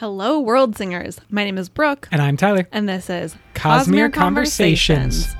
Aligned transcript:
Hello, 0.00 0.40
world 0.40 0.78
singers. 0.78 1.20
My 1.28 1.44
name 1.44 1.58
is 1.58 1.68
Brooke, 1.68 2.08
And 2.10 2.22
I'm 2.22 2.38
Tyler. 2.38 2.66
and 2.72 2.88
this 2.88 3.10
is 3.10 3.36
Cosmere 3.52 4.10
Conversations. 4.10 5.36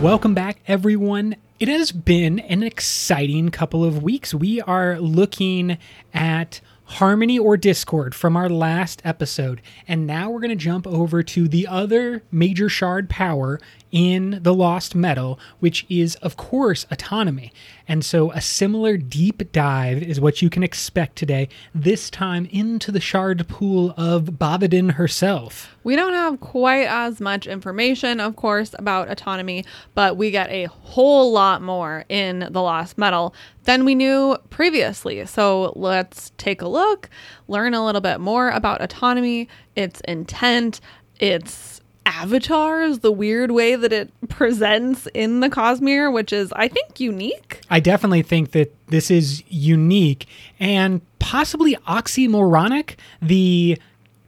Welcome 0.00 0.32
back, 0.34 0.53
everyone. 0.66 1.36
It 1.60 1.68
has 1.68 1.92
been 1.92 2.40
an 2.40 2.62
exciting 2.62 3.50
couple 3.50 3.84
of 3.84 4.02
weeks. 4.02 4.32
We 4.32 4.60
are 4.62 4.98
looking 4.98 5.78
at 6.12 6.60
Harmony 6.84 7.38
or 7.38 7.56
Discord 7.56 8.14
from 8.14 8.36
our 8.36 8.48
last 8.48 9.02
episode, 9.04 9.60
and 9.86 10.06
now 10.06 10.30
we're 10.30 10.40
going 10.40 10.50
to 10.50 10.56
jump 10.56 10.86
over 10.86 11.22
to 11.22 11.48
the 11.48 11.66
other 11.66 12.22
major 12.30 12.68
shard 12.68 13.08
power 13.08 13.60
in 13.94 14.40
the 14.42 14.52
Lost 14.52 14.96
Metal, 14.96 15.38
which 15.60 15.86
is, 15.88 16.16
of 16.16 16.36
course, 16.36 16.84
autonomy. 16.90 17.52
And 17.86 18.04
so, 18.04 18.32
a 18.32 18.40
similar 18.40 18.96
deep 18.96 19.52
dive 19.52 20.02
is 20.02 20.20
what 20.20 20.42
you 20.42 20.50
can 20.50 20.64
expect 20.64 21.14
today, 21.14 21.48
this 21.72 22.10
time 22.10 22.48
into 22.50 22.90
the 22.90 23.00
shard 23.00 23.46
pool 23.46 23.94
of 23.96 24.24
Bavadin 24.24 24.94
herself. 24.94 25.76
We 25.84 25.94
don't 25.94 26.12
have 26.12 26.40
quite 26.40 26.88
as 26.88 27.20
much 27.20 27.46
information, 27.46 28.18
of 28.18 28.34
course, 28.34 28.74
about 28.76 29.10
autonomy, 29.10 29.64
but 29.94 30.16
we 30.16 30.32
get 30.32 30.50
a 30.50 30.64
whole 30.64 31.30
lot 31.30 31.62
more 31.62 32.04
in 32.08 32.48
The 32.50 32.62
Lost 32.62 32.98
Metal 32.98 33.32
than 33.62 33.84
we 33.84 33.94
knew 33.94 34.36
previously. 34.50 35.24
So 35.24 35.72
let's 35.76 36.32
take 36.36 36.62
a 36.62 36.68
look, 36.68 37.08
learn 37.46 37.74
a 37.74 37.84
little 37.84 38.00
bit 38.00 38.18
more 38.18 38.50
about 38.50 38.82
autonomy, 38.82 39.48
its 39.76 40.00
intent, 40.00 40.80
its 41.20 41.73
avatars, 42.06 43.00
the 43.00 43.12
weird 43.12 43.50
way 43.50 43.76
that 43.76 43.92
it 43.92 44.10
presents 44.28 45.06
in 45.14 45.40
the 45.40 45.48
Cosmere, 45.48 46.12
which 46.12 46.32
is, 46.32 46.52
I 46.54 46.68
think, 46.68 47.00
unique. 47.00 47.60
I 47.70 47.80
definitely 47.80 48.22
think 48.22 48.52
that 48.52 48.74
this 48.88 49.10
is 49.10 49.42
unique 49.48 50.26
and 50.60 51.00
possibly 51.18 51.76
oxymoronic. 51.88 52.96
The 53.22 53.78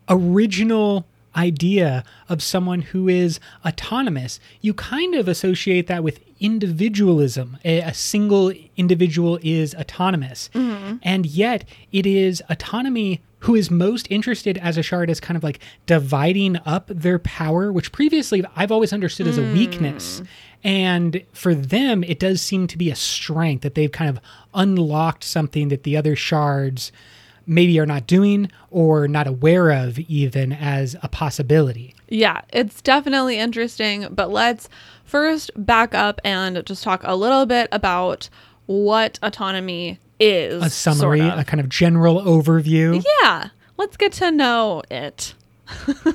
original 0.09 1.07
idea 1.37 2.03
of 2.29 2.43
someone 2.43 2.81
who 2.81 3.09
is 3.09 3.39
autonomous, 3.65 4.41
you 4.63 4.73
kind 4.73 5.15
of 5.15 5.29
associate 5.29 5.87
that 5.87 6.03
with 6.03 6.21
individualism. 6.41 7.59
A, 7.65 7.81
a 7.81 7.95
single 7.95 8.53
individual 8.77 9.39
is 9.43 9.75
autonomous. 9.75 10.51
Mm-hmm. 10.55 10.97
And 11.03 11.27
yet, 11.27 11.65
it 11.93 12.07
is 12.07 12.43
autonomy 12.49 13.21
who 13.41 13.55
is 13.55 13.71
most 13.71 14.07
interested 14.11 14.59
as 14.59 14.77
a 14.77 14.83
shard 14.83 15.11
as 15.11 15.21
kind 15.21 15.37
of 15.37 15.45
like 15.45 15.61
dividing 15.87 16.57
up 16.65 16.89
their 16.89 17.19
power, 17.19 17.71
which 17.71 17.93
previously 17.93 18.45
I've 18.55 18.73
always 18.73 18.93
understood 18.93 19.27
as 19.27 19.39
a 19.39 19.53
weakness. 19.53 20.19
Hmm. 20.19 20.25
And 20.65 21.25
for 21.33 21.55
them, 21.55 22.03
it 22.03 22.19
does 22.19 22.41
seem 22.41 22.67
to 22.67 22.79
be 22.79 22.91
a 22.91 22.97
strength 22.97 23.63
that 23.63 23.75
they've 23.75 23.93
kind 23.93 24.11
of 24.11 24.21
unlocked 24.55 25.23
something 25.23 25.69
that 25.69 25.85
the 25.85 25.97
other 25.97 26.17
shards 26.17 26.91
maybe 27.47 27.79
are 27.79 27.87
not 27.87 28.07
doing 28.07 28.51
or 28.71 29.07
not 29.07 29.27
aware 29.27 29.71
of 29.71 29.99
even 30.01 30.53
as 30.53 30.97
a 31.03 31.09
possibility. 31.09 31.95
Yeah, 32.09 32.41
it's 32.53 32.83
definitely 32.83 33.39
interesting, 33.39 34.09
but 34.11 34.31
let's 34.31 34.69
first 35.05 35.51
back 35.55 35.95
up 35.95 36.21
and 36.25 36.65
just 36.67 36.83
talk 36.83 37.03
a 37.05 37.15
little 37.15 37.47
bit 37.47 37.69
about 37.71 38.29
what 38.67 39.19
autonomy 39.23 40.01
is. 40.19 40.63
A 40.63 40.71
summary, 40.71 41.21
sort 41.21 41.33
of. 41.33 41.39
a 41.39 41.45
kind 41.45 41.61
of 41.61 41.69
general 41.69 42.21
overview. 42.23 43.05
Yeah, 43.23 43.49
let's 43.77 43.97
get 43.97 44.13
to 44.15 44.31
know 44.31 44.83
it. 44.91 45.35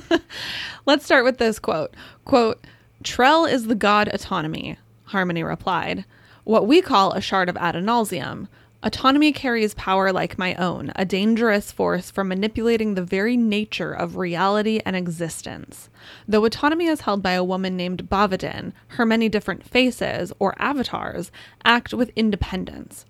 let's 0.86 1.04
start 1.04 1.24
with 1.24 1.38
this 1.38 1.58
quote. 1.58 1.94
Quote, 2.24 2.64
Trell 3.04 3.50
is 3.50 3.66
the 3.66 3.74
god 3.74 4.08
autonomy, 4.08 4.78
Harmony 5.06 5.42
replied. 5.42 6.04
What 6.44 6.66
we 6.66 6.82
call 6.82 7.12
a 7.12 7.20
shard 7.20 7.48
of 7.48 7.56
Adonalsium. 7.56 8.48
Autonomy 8.84 9.30
carries 9.30 9.74
power 9.74 10.12
like 10.12 10.38
my 10.38 10.56
own, 10.56 10.90
a 10.96 11.04
dangerous 11.04 11.70
force 11.70 12.10
for 12.10 12.24
manipulating 12.24 12.94
the 12.94 13.04
very 13.04 13.36
nature 13.36 13.92
of 13.92 14.16
reality 14.16 14.80
and 14.84 14.96
existence. 14.96 15.88
Though 16.26 16.44
autonomy 16.44 16.86
is 16.86 17.02
held 17.02 17.22
by 17.22 17.32
a 17.32 17.44
woman 17.44 17.76
named 17.76 18.08
Bavadin, 18.10 18.72
her 18.88 19.06
many 19.06 19.28
different 19.28 19.64
faces, 19.64 20.32
or 20.40 20.56
avatars, 20.58 21.30
act 21.64 21.94
with 21.94 22.10
independence. 22.16 23.04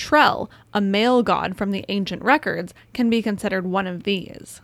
Trell, 0.00 0.48
a 0.72 0.80
male 0.80 1.22
god 1.22 1.56
from 1.56 1.70
the 1.70 1.84
ancient 1.88 2.22
records, 2.22 2.72
can 2.94 3.10
be 3.10 3.22
considered 3.22 3.66
one 3.66 3.86
of 3.86 4.04
these. 4.04 4.60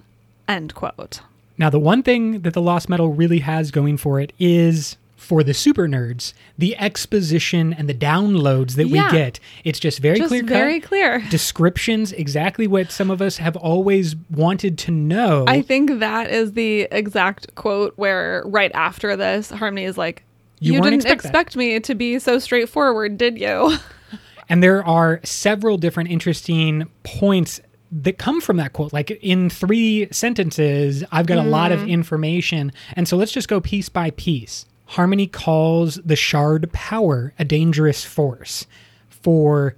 End 0.48 0.74
quote. 0.74 1.20
Now, 1.58 1.70
the 1.70 1.78
one 1.78 2.02
thing 2.02 2.40
that 2.40 2.54
the 2.54 2.60
Lost 2.62 2.88
Metal 2.88 3.12
really 3.12 3.38
has 3.40 3.70
going 3.70 3.96
for 3.96 4.20
it 4.20 4.32
is 4.38 4.96
for 5.16 5.42
the 5.42 5.54
super 5.54 5.88
nerds, 5.88 6.34
the 6.56 6.76
exposition 6.76 7.72
and 7.72 7.88
the 7.88 7.94
downloads 7.94 8.74
that 8.76 8.86
Yeah. 8.86 9.06
we 9.10 9.18
get. 9.18 9.40
It's 9.64 9.80
just 9.80 9.98
very 9.98 10.18
Just 10.18 10.28
clear 10.28 10.44
very 10.44 10.78
clear. 10.80 11.20
Descriptions, 11.30 12.12
exactly 12.12 12.66
what 12.66 12.92
some 12.92 13.10
of 13.10 13.20
us 13.20 13.38
have 13.38 13.56
always 13.56 14.14
wanted 14.30 14.78
to 14.78 14.90
know. 14.92 15.44
I 15.48 15.62
think 15.62 15.98
that 15.98 16.30
is 16.30 16.52
the 16.52 16.82
exact 16.92 17.54
quote 17.56 17.94
where 17.96 18.42
right 18.46 18.70
after 18.74 19.16
this, 19.16 19.50
Harmony 19.50 19.84
is 19.84 19.98
like, 19.98 20.22
You 20.60 20.74
You, 20.74 20.80
didn't 20.82 21.00
expect 21.00 21.24
expect 21.24 21.56
me 21.56 21.80
to 21.80 21.94
be 21.94 22.18
so 22.20 22.38
straightforward, 22.38 23.18
did 23.18 23.38
you? 23.38 23.76
And 24.48 24.62
there 24.62 24.84
are 24.84 25.20
several 25.24 25.76
different 25.76 26.10
interesting 26.10 26.88
points 27.02 27.60
that 27.90 28.18
come 28.18 28.40
from 28.40 28.56
that 28.58 28.72
quote. 28.72 28.92
Like 28.92 29.10
in 29.10 29.50
three 29.50 30.08
sentences, 30.10 31.04
I've 31.10 31.26
got 31.26 31.38
a 31.38 31.48
lot 31.48 31.72
of 31.72 31.80
mm-hmm. 31.80 31.90
information. 31.90 32.72
And 32.94 33.08
so 33.08 33.16
let's 33.16 33.32
just 33.32 33.48
go 33.48 33.60
piece 33.60 33.88
by 33.88 34.10
piece. 34.10 34.66
Harmony 34.86 35.26
calls 35.26 35.96
the 35.96 36.16
shard 36.16 36.70
power 36.72 37.32
a 37.38 37.44
dangerous 37.44 38.04
force 38.04 38.66
for 39.08 39.74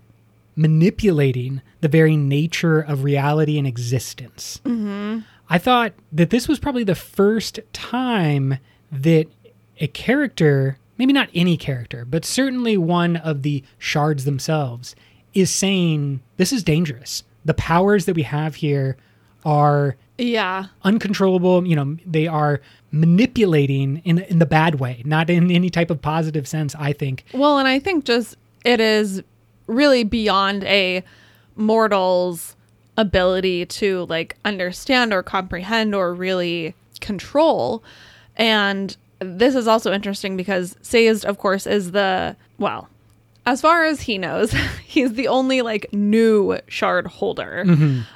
manipulating 0.57 1.63
the 1.81 1.89
very 1.89 2.17
nature 2.17 2.81
of 2.81 3.05
reality 3.05 3.59
and 3.59 3.67
existence. 3.67 4.61
Mm-hmm. 4.65 5.21
I 5.49 5.59
thought 5.59 5.93
that 6.13 6.31
this 6.31 6.49
was 6.49 6.59
probably 6.59 6.85
the 6.85 6.95
first 6.95 7.61
time 7.73 8.59
that 8.93 9.27
a 9.81 9.87
character, 9.87 10.79
maybe 10.99 11.13
not 11.13 11.29
any 11.35 11.57
character, 11.57 12.05
but 12.05 12.25
certainly 12.25 12.77
one 12.77 13.17
of 13.17 13.43
the 13.43 13.65
shards 13.79 14.25
themselves, 14.25 14.95
is 15.35 15.51
saying 15.51 16.21
this 16.37 16.53
is 16.53 16.63
dangerous. 16.63 17.23
The 17.45 17.55
powers 17.55 18.05
that 18.07 18.15
we 18.17 18.23
have 18.23 18.57
here 18.57 18.97
are 19.45 19.97
yeah. 20.19 20.67
uncontrollable. 20.83 21.67
You 21.67 21.77
know, 21.77 21.97
they 22.05 22.27
are 22.27 22.61
manipulating 22.91 23.99
in 24.05 24.19
in 24.19 24.39
the 24.39 24.47
bad 24.47 24.77
way, 24.81 25.03
not 25.05 25.31
in 25.31 25.51
any 25.51 25.71
type 25.71 25.91
of 25.91 26.03
positive 26.03 26.49
sense. 26.49 26.75
I 26.75 26.93
think. 26.93 27.25
Well, 27.33 27.59
and 27.59 27.69
I 27.69 27.79
think 27.79 28.05
just 28.05 28.37
it 28.65 28.81
is 28.81 29.23
really 29.67 30.05
beyond 30.05 30.65
a 30.65 31.05
mortal's 31.57 32.57
ability 32.97 33.65
to 33.67 34.07
like 34.07 34.37
understand 34.45 35.13
or 35.13 35.23
comprehend 35.23 35.95
or 35.95 36.13
really 36.13 36.75
control. 37.01 37.83
And 38.37 38.97
this 39.21 39.55
is 39.55 39.67
also 39.67 39.93
interesting 39.93 40.37
because 40.37 40.77
Sazed, 40.83 41.25
of 41.25 41.39
course, 41.39 41.67
is 41.67 41.93
the 41.93 42.37
well, 42.59 42.89
as 43.47 43.61
far 43.61 43.85
as 43.85 44.03
he 44.03 44.19
knows, 44.19 44.53
he's 44.85 45.15
the 45.15 45.29
only 45.29 45.63
like 45.63 45.93
new 45.93 46.59
shard 46.69 47.07
holder. 47.07 47.65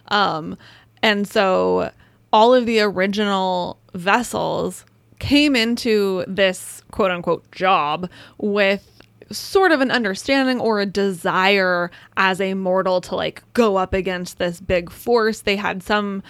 Um, 0.08 0.56
and 1.02 1.26
so 1.26 1.90
all 2.32 2.54
of 2.54 2.66
the 2.66 2.80
original 2.80 3.78
vessels 3.94 4.84
came 5.18 5.54
into 5.54 6.24
this 6.26 6.82
quote 6.90 7.10
unquote 7.10 7.50
job 7.52 8.10
with 8.38 8.88
sort 9.30 9.72
of 9.72 9.80
an 9.80 9.90
understanding 9.90 10.60
or 10.60 10.80
a 10.80 10.86
desire 10.86 11.90
as 12.16 12.40
a 12.40 12.54
mortal 12.54 13.00
to 13.00 13.14
like 13.14 13.42
go 13.54 13.76
up 13.76 13.94
against 13.94 14.38
this 14.38 14.60
big 14.60 14.90
force. 14.90 15.40
They 15.40 15.56
had 15.56 15.82
some 15.82 16.22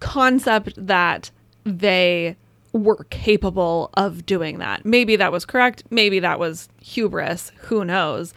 concept 0.00 0.74
that 0.76 1.30
they 1.64 2.36
were 2.74 3.06
capable 3.08 3.90
of 3.94 4.26
doing 4.26 4.58
that. 4.58 4.84
Maybe 4.84 5.16
that 5.16 5.32
was 5.32 5.44
correct. 5.44 5.84
Maybe 5.90 6.18
that 6.20 6.38
was 6.38 6.68
hubris. 6.82 7.52
Who 7.62 7.84
knows? 7.84 8.34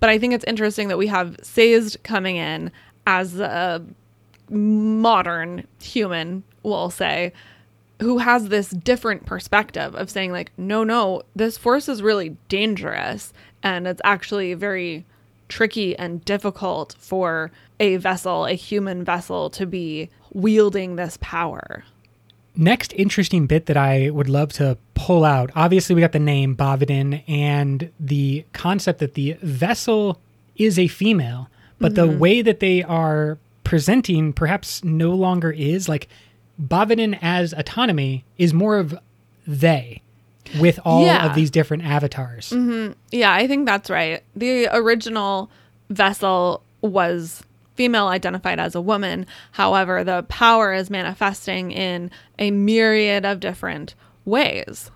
But 0.00 0.08
I 0.10 0.18
think 0.18 0.32
it's 0.34 0.44
interesting 0.44 0.88
that 0.88 0.98
we 0.98 1.06
have 1.06 1.36
Sazed 1.42 2.02
coming 2.02 2.36
in 2.36 2.72
as 3.06 3.38
a 3.38 3.84
modern 4.50 5.66
human, 5.80 6.42
we'll 6.62 6.90
say, 6.90 7.32
who 8.00 8.18
has 8.18 8.48
this 8.48 8.70
different 8.70 9.26
perspective 9.26 9.94
of 9.94 10.10
saying, 10.10 10.32
like, 10.32 10.50
no, 10.56 10.82
no, 10.82 11.22
this 11.36 11.56
force 11.56 11.88
is 11.88 12.02
really 12.02 12.36
dangerous. 12.48 13.32
And 13.62 13.86
it's 13.86 14.02
actually 14.04 14.54
very 14.54 15.04
tricky 15.48 15.96
and 15.98 16.24
difficult 16.24 16.96
for 16.98 17.50
a 17.78 17.96
vessel, 17.96 18.46
a 18.46 18.54
human 18.54 19.04
vessel, 19.04 19.50
to 19.50 19.66
be 19.66 20.10
wielding 20.32 20.96
this 20.96 21.18
power. 21.20 21.84
Next 22.56 22.92
interesting 22.92 23.46
bit 23.46 23.66
that 23.66 23.76
I 23.76 24.10
would 24.10 24.28
love 24.28 24.52
to 24.54 24.78
pull 24.94 25.24
out. 25.24 25.50
Obviously, 25.56 25.94
we 25.94 26.00
got 26.00 26.12
the 26.12 26.20
name 26.20 26.56
Bavadin 26.56 27.22
and 27.28 27.90
the 27.98 28.44
concept 28.52 29.00
that 29.00 29.14
the 29.14 29.36
vessel 29.42 30.20
is 30.56 30.78
a 30.78 30.86
female, 30.86 31.48
but 31.80 31.94
the 31.96 32.06
mm-hmm. 32.06 32.18
way 32.18 32.42
that 32.42 32.60
they 32.60 32.82
are 32.82 33.38
presenting 33.64 34.32
perhaps 34.32 34.84
no 34.84 35.10
longer 35.10 35.50
is 35.50 35.88
like 35.88 36.08
Bavadin 36.60 37.18
as 37.20 37.52
autonomy 37.52 38.24
is 38.38 38.54
more 38.54 38.78
of 38.78 38.96
they 39.46 40.02
with 40.60 40.78
all 40.84 41.04
Yeah. 41.04 41.26
of 41.26 41.34
these 41.34 41.50
different 41.50 41.84
avatars. 41.84 42.50
Mm-hmm. 42.50 42.92
Yeah, 43.10 43.32
I 43.32 43.48
think 43.48 43.66
that's 43.66 43.90
right. 43.90 44.22
The 44.36 44.68
original 44.72 45.50
vessel 45.90 46.62
was 46.82 47.42
female 47.74 48.06
identified 48.06 48.58
as 48.58 48.74
a 48.74 48.80
woman. 48.80 49.26
However, 49.52 50.04
the 50.04 50.24
power 50.28 50.72
is 50.72 50.90
manifesting 50.90 51.72
in 51.72 52.10
a 52.38 52.50
myriad 52.50 53.24
of 53.24 53.40
different 53.40 53.94
ways. 54.24 54.90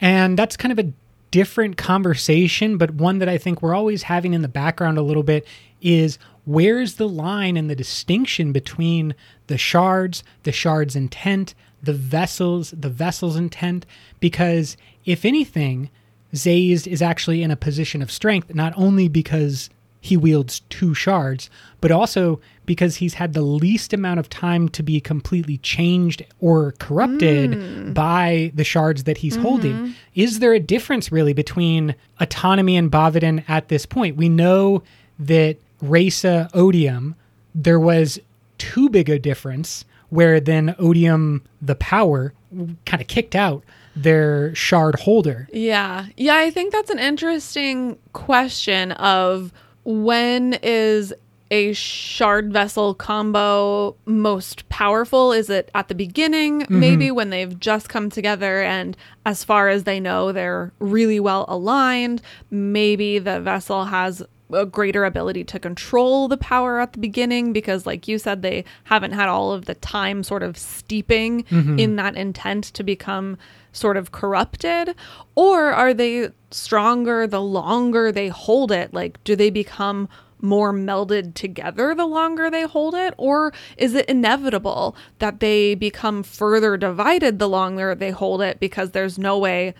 And 0.00 0.38
that's 0.38 0.56
kind 0.56 0.72
of 0.72 0.78
a 0.78 0.92
different 1.30 1.76
conversation, 1.76 2.78
but 2.78 2.94
one 2.94 3.18
that 3.18 3.28
I 3.28 3.38
think 3.38 3.60
we're 3.60 3.74
always 3.74 4.04
having 4.04 4.34
in 4.34 4.42
the 4.42 4.48
background 4.48 4.98
a 4.98 5.02
little 5.02 5.22
bit 5.22 5.46
is 5.82 6.18
where's 6.44 6.94
the 6.94 7.08
line 7.08 7.56
and 7.56 7.68
the 7.68 7.74
distinction 7.74 8.52
between 8.52 9.14
the 9.48 9.58
shards, 9.58 10.22
the 10.44 10.52
shards 10.52 10.94
intent, 10.94 11.54
the 11.82 11.92
vessels, 11.92 12.72
the 12.76 12.88
vessel's 12.88 13.36
intent? 13.36 13.84
Because 14.20 14.76
if 15.04 15.24
anything, 15.24 15.90
Sazed 16.32 16.86
is 16.86 17.02
actually 17.02 17.42
in 17.42 17.50
a 17.50 17.56
position 17.56 18.02
of 18.02 18.10
strength, 18.10 18.54
not 18.54 18.72
only 18.76 19.08
because 19.08 19.70
he 20.04 20.18
wields 20.18 20.60
two 20.68 20.92
shards, 20.92 21.48
but 21.80 21.90
also 21.90 22.38
because 22.66 22.96
he's 22.96 23.14
had 23.14 23.32
the 23.32 23.40
least 23.40 23.94
amount 23.94 24.20
of 24.20 24.28
time 24.28 24.68
to 24.68 24.82
be 24.82 25.00
completely 25.00 25.56
changed 25.56 26.22
or 26.40 26.72
corrupted 26.72 27.54
hmm. 27.54 27.92
by 27.94 28.52
the 28.54 28.64
shards 28.64 29.04
that 29.04 29.16
he's 29.16 29.36
holding. 29.36 29.72
Mm-hmm. 29.72 29.92
Is 30.14 30.40
there 30.40 30.52
a 30.52 30.60
difference 30.60 31.10
really 31.10 31.32
between 31.32 31.94
autonomy 32.20 32.76
and 32.76 32.92
Bavadin 32.92 33.44
at 33.48 33.68
this 33.68 33.86
point? 33.86 34.16
We 34.16 34.28
know 34.28 34.82
that 35.18 35.56
Rayse 35.82 36.50
Odium, 36.52 37.14
there 37.54 37.80
was 37.80 38.20
too 38.58 38.90
big 38.90 39.08
a 39.08 39.18
difference 39.18 39.86
where 40.10 40.38
then 40.38 40.74
Odium, 40.78 41.42
the 41.62 41.76
power, 41.76 42.34
kind 42.84 43.00
of 43.00 43.08
kicked 43.08 43.34
out 43.34 43.64
their 43.96 44.54
shard 44.54 44.96
holder. 44.96 45.48
Yeah. 45.50 46.06
Yeah, 46.18 46.36
I 46.36 46.50
think 46.50 46.72
that's 46.72 46.90
an 46.90 46.98
interesting 46.98 47.96
question 48.12 48.92
of 48.92 49.50
when 49.84 50.54
is 50.62 51.12
a 51.50 51.72
shard 51.72 52.52
vessel 52.52 52.94
combo 52.94 53.96
most 54.06 54.68
powerful? 54.68 55.32
Is 55.32 55.50
it 55.50 55.70
at 55.74 55.88
the 55.88 55.94
beginning, 55.94 56.62
mm-hmm. 56.62 56.80
maybe 56.80 57.10
when 57.10 57.30
they've 57.30 57.58
just 57.60 57.88
come 57.88 58.10
together 58.10 58.62
and 58.62 58.96
as 59.24 59.44
far 59.44 59.68
as 59.68 59.84
they 59.84 60.00
know, 60.00 60.32
they're 60.32 60.72
really 60.78 61.20
well 61.20 61.44
aligned? 61.48 62.22
Maybe 62.50 63.18
the 63.18 63.40
vessel 63.40 63.84
has 63.84 64.22
a 64.52 64.66
greater 64.66 65.04
ability 65.04 65.44
to 65.44 65.58
control 65.58 66.28
the 66.28 66.36
power 66.36 66.80
at 66.80 66.92
the 66.92 66.98
beginning 66.98 67.52
because 67.52 67.86
like 67.86 68.06
you 68.06 68.18
said 68.18 68.42
they 68.42 68.64
haven't 68.84 69.12
had 69.12 69.28
all 69.28 69.52
of 69.52 69.64
the 69.64 69.74
time 69.76 70.22
sort 70.22 70.42
of 70.42 70.56
steeping 70.58 71.44
mm-hmm. 71.44 71.78
in 71.78 71.96
that 71.96 72.14
intent 72.14 72.64
to 72.64 72.82
become 72.82 73.38
sort 73.74 73.96
of 73.96 74.12
corrupted 74.12 74.94
or 75.34 75.72
are 75.72 75.92
they 75.92 76.30
stronger 76.50 77.26
the 77.26 77.42
longer 77.42 78.10
they 78.10 78.28
hold 78.28 78.72
it 78.72 78.94
like 78.94 79.22
do 79.24 79.36
they 79.36 79.50
become 79.50 80.08
more 80.40 80.72
melded 80.72 81.34
together 81.34 81.94
the 81.94 82.06
longer 82.06 82.50
they 82.50 82.62
hold 82.62 82.94
it 82.94 83.12
or 83.18 83.52
is 83.76 83.94
it 83.94 84.06
inevitable 84.06 84.96
that 85.18 85.40
they 85.40 85.74
become 85.74 86.22
further 86.22 86.76
divided 86.76 87.38
the 87.38 87.48
longer 87.48 87.94
they 87.94 88.10
hold 88.10 88.40
it 88.40 88.60
because 88.60 88.92
there's 88.92 89.18
no 89.18 89.38
way 89.38 89.74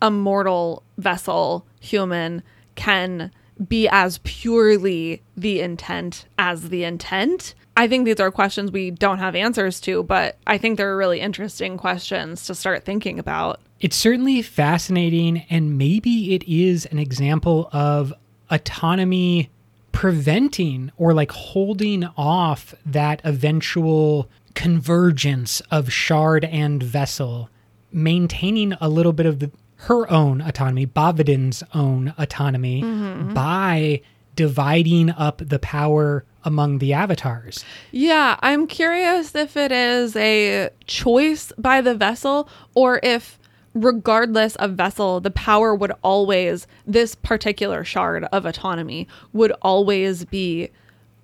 a 0.00 0.10
mortal 0.10 0.82
vessel 0.98 1.66
human 1.80 2.42
can 2.74 3.30
be 3.68 3.88
as 3.88 4.18
purely 4.24 5.22
the 5.36 5.60
intent 5.60 6.26
as 6.38 6.70
the 6.70 6.84
intent? 6.84 7.54
I 7.80 7.88
think 7.88 8.04
these 8.04 8.20
are 8.20 8.30
questions 8.30 8.70
we 8.70 8.90
don't 8.90 9.20
have 9.20 9.34
answers 9.34 9.80
to, 9.80 10.02
but 10.02 10.36
I 10.46 10.58
think 10.58 10.76
they're 10.76 10.98
really 10.98 11.18
interesting 11.18 11.78
questions 11.78 12.44
to 12.44 12.54
start 12.54 12.84
thinking 12.84 13.18
about. 13.18 13.58
It's 13.80 13.96
certainly 13.96 14.42
fascinating, 14.42 15.46
and 15.48 15.78
maybe 15.78 16.34
it 16.34 16.42
is 16.42 16.84
an 16.84 16.98
example 16.98 17.70
of 17.72 18.12
autonomy 18.50 19.48
preventing 19.92 20.92
or 20.98 21.14
like 21.14 21.32
holding 21.32 22.04
off 22.18 22.74
that 22.84 23.22
eventual 23.24 24.28
convergence 24.52 25.62
of 25.70 25.90
shard 25.90 26.44
and 26.44 26.82
vessel, 26.82 27.48
maintaining 27.90 28.74
a 28.74 28.90
little 28.90 29.14
bit 29.14 29.24
of 29.24 29.38
the, 29.38 29.50
her 29.76 30.10
own 30.12 30.42
autonomy, 30.42 30.84
Bavadin's 30.84 31.62
own 31.72 32.12
autonomy, 32.18 32.82
mm-hmm. 32.82 33.32
by 33.32 34.02
dividing 34.36 35.08
up 35.08 35.38
the 35.38 35.58
power 35.58 36.26
among 36.44 36.78
the 36.78 36.92
avatars. 36.92 37.64
Yeah, 37.90 38.36
I'm 38.40 38.66
curious 38.66 39.34
if 39.34 39.56
it 39.56 39.72
is 39.72 40.16
a 40.16 40.70
choice 40.86 41.52
by 41.58 41.80
the 41.80 41.94
vessel 41.94 42.48
or 42.74 43.00
if 43.02 43.38
regardless 43.72 44.56
of 44.56 44.72
vessel 44.72 45.20
the 45.20 45.30
power 45.30 45.74
would 45.74 45.92
always 46.02 46.66
this 46.86 47.14
particular 47.14 47.84
shard 47.84 48.24
of 48.32 48.44
autonomy 48.44 49.06
would 49.32 49.52
always 49.62 50.24
be 50.24 50.68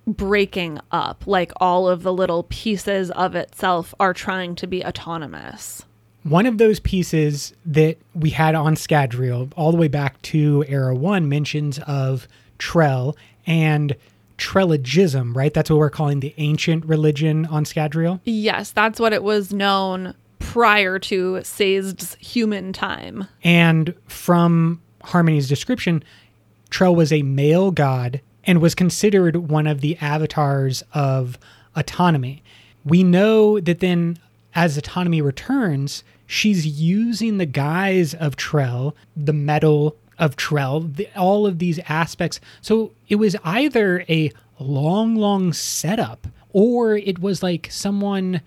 breaking 0.07 0.79
up 0.91 1.27
like 1.27 1.51
all 1.57 1.89
of 1.89 2.03
the 2.03 2.13
little 2.13 2.43
pieces 2.43 3.11
of 3.11 3.35
itself 3.35 3.93
are 3.99 4.13
trying 4.13 4.55
to 4.55 4.65
be 4.65 4.83
autonomous. 4.85 5.83
One 6.23 6.45
of 6.45 6.57
those 6.57 6.79
pieces 6.79 7.53
that 7.65 7.97
we 8.15 8.29
had 8.29 8.55
on 8.55 8.75
Scadrial, 8.75 9.51
all 9.55 9.71
the 9.71 9.77
way 9.77 9.87
back 9.87 10.21
to 10.23 10.63
Era 10.67 10.95
1, 10.95 11.27
mentions 11.27 11.79
of 11.79 12.27
Trell 12.59 13.15
and 13.45 13.95
Trellogism, 14.37 15.35
right? 15.35 15.53
That's 15.53 15.69
what 15.69 15.79
we're 15.79 15.89
calling 15.89 16.19
the 16.19 16.33
ancient 16.37 16.85
religion 16.85 17.45
on 17.47 17.65
Scadrial. 17.65 18.19
Yes, 18.23 18.71
that's 18.71 18.99
what 18.99 19.13
it 19.13 19.23
was 19.23 19.51
known 19.51 20.13
prior 20.39 20.99
to 20.99 21.41
Sazed's 21.43 22.15
human 22.19 22.73
time. 22.73 23.27
And 23.43 23.93
from 24.07 24.81
Harmony's 25.03 25.47
description, 25.47 26.03
Trell 26.69 26.95
was 26.95 27.11
a 27.11 27.21
male 27.23 27.71
god 27.71 28.21
and 28.43 28.61
was 28.61 28.75
considered 28.75 29.35
one 29.35 29.67
of 29.67 29.81
the 29.81 29.97
avatars 29.99 30.83
of 30.93 31.37
autonomy. 31.75 32.43
We 32.85 33.03
know 33.03 33.59
that 33.59 33.79
then, 33.79 34.19
as 34.55 34.77
autonomy 34.77 35.21
returns, 35.21 36.03
she's 36.25 36.65
using 36.65 37.37
the 37.37 37.45
guise 37.45 38.13
of 38.13 38.37
Trell, 38.37 38.93
the 39.15 39.33
metal 39.33 39.95
of 40.19 40.35
Trell, 40.35 40.95
the, 40.95 41.07
all 41.15 41.45
of 41.45 41.59
these 41.59 41.79
aspects. 41.87 42.39
So 42.61 42.91
it 43.07 43.15
was 43.15 43.35
either 43.43 44.05
a 44.09 44.31
long, 44.59 45.15
long 45.15 45.53
setup 45.53 46.27
or 46.51 46.97
it 46.97 47.19
was 47.19 47.43
like 47.43 47.67
someone 47.71 48.41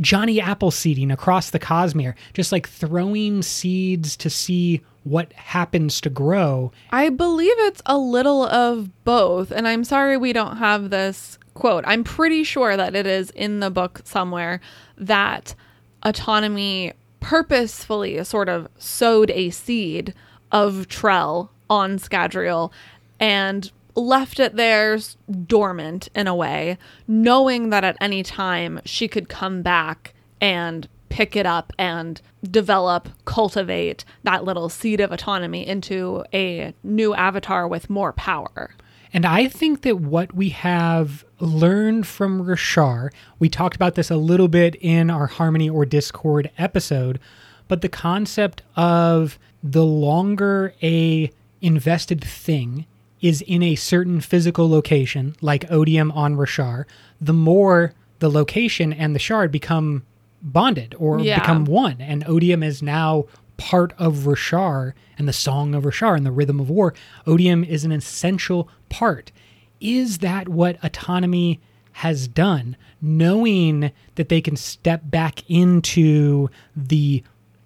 Johnny 0.00 0.38
Appleseeding 0.38 1.12
across 1.12 1.50
the 1.50 1.58
Cosmere, 1.58 2.14
just 2.34 2.52
like 2.52 2.68
throwing 2.68 3.42
seeds 3.42 4.16
to 4.18 4.30
see 4.30 4.82
what 5.04 5.32
happens 5.32 6.00
to 6.02 6.10
grow. 6.10 6.72
I 6.90 7.08
believe 7.08 7.54
it's 7.58 7.82
a 7.86 7.96
little 7.96 8.44
of 8.44 8.90
both, 9.04 9.50
and 9.50 9.66
I'm 9.66 9.84
sorry 9.84 10.16
we 10.16 10.32
don't 10.32 10.58
have 10.58 10.90
this 10.90 11.38
quote. 11.54 11.84
I'm 11.86 12.04
pretty 12.04 12.44
sure 12.44 12.76
that 12.76 12.94
it 12.94 13.06
is 13.06 13.30
in 13.30 13.60
the 13.60 13.70
book 13.70 14.02
somewhere 14.04 14.60
that 14.98 15.54
autonomy 16.02 16.92
purposefully 17.20 18.22
sort 18.24 18.48
of 18.48 18.68
sowed 18.78 19.30
a 19.30 19.50
seed 19.50 20.12
of 20.52 20.88
Trell 20.88 21.48
on 21.68 21.98
Scadrial 21.98 22.72
and 23.18 23.70
left 23.94 24.38
it 24.38 24.56
there 24.56 24.98
dormant 25.46 26.08
in 26.14 26.26
a 26.26 26.34
way, 26.34 26.78
knowing 27.08 27.70
that 27.70 27.84
at 27.84 27.96
any 28.00 28.22
time 28.22 28.80
she 28.84 29.08
could 29.08 29.28
come 29.28 29.62
back 29.62 30.14
and 30.40 30.86
pick 31.08 31.34
it 31.34 31.46
up 31.46 31.72
and 31.78 32.20
develop, 32.42 33.08
cultivate 33.24 34.04
that 34.22 34.44
little 34.44 34.68
seed 34.68 35.00
of 35.00 35.12
autonomy 35.12 35.66
into 35.66 36.22
a 36.34 36.74
new 36.82 37.14
avatar 37.14 37.66
with 37.66 37.88
more 37.88 38.12
power. 38.12 38.74
And 39.12 39.24
I 39.24 39.48
think 39.48 39.80
that 39.82 39.96
what 39.96 40.34
we 40.34 40.50
have 40.50 41.24
learned 41.40 42.06
from 42.06 42.42
Roshar, 42.42 43.10
we 43.38 43.48
talked 43.48 43.76
about 43.76 43.94
this 43.94 44.10
a 44.10 44.16
little 44.16 44.48
bit 44.48 44.76
in 44.80 45.10
our 45.10 45.26
Harmony 45.26 45.70
or 45.70 45.86
Discord 45.86 46.50
episode, 46.58 47.18
but 47.66 47.80
the 47.80 47.88
concept 47.88 48.62
of 48.76 49.38
the 49.62 49.84
longer 49.84 50.74
a 50.82 51.30
invested 51.60 52.22
thing 52.22 52.86
is 53.20 53.42
in 53.42 53.62
a 53.62 53.74
certain 53.74 54.20
physical 54.20 54.68
location, 54.68 55.34
like 55.40 55.70
Odium 55.70 56.12
on 56.12 56.36
Roshar, 56.36 56.84
the 57.20 57.32
more 57.32 57.92
the 58.18 58.30
location 58.30 58.92
and 58.92 59.14
the 59.14 59.18
shard 59.18 59.50
become 59.50 60.04
bonded 60.42 60.94
or 60.98 61.18
Yeah. 61.20 61.40
become 61.40 61.64
one. 61.64 61.96
And 62.00 62.24
Odium 62.28 62.62
is 62.62 62.82
now 62.82 63.24
part 63.56 63.94
of 63.98 64.26
Roshar 64.26 64.92
and 65.18 65.26
the 65.26 65.32
song 65.32 65.74
of 65.74 65.84
Roshar 65.84 66.16
and 66.16 66.26
the 66.26 66.30
rhythm 66.30 66.60
of 66.60 66.68
war. 66.68 66.94
Odium 67.26 67.64
is 67.64 67.84
an 67.84 67.92
essential 67.92 68.68
part. 68.90 69.32
Is 69.80 70.18
that 70.18 70.48
what 70.48 70.78
autonomy 70.82 71.58
has 71.92 72.28
done? 72.28 72.76
Knowing 73.00 73.90
that 74.16 74.28
they 74.28 74.42
can 74.42 74.56
step 74.56 75.02
back 75.06 75.42
into 75.50 76.48
the 76.76 77.22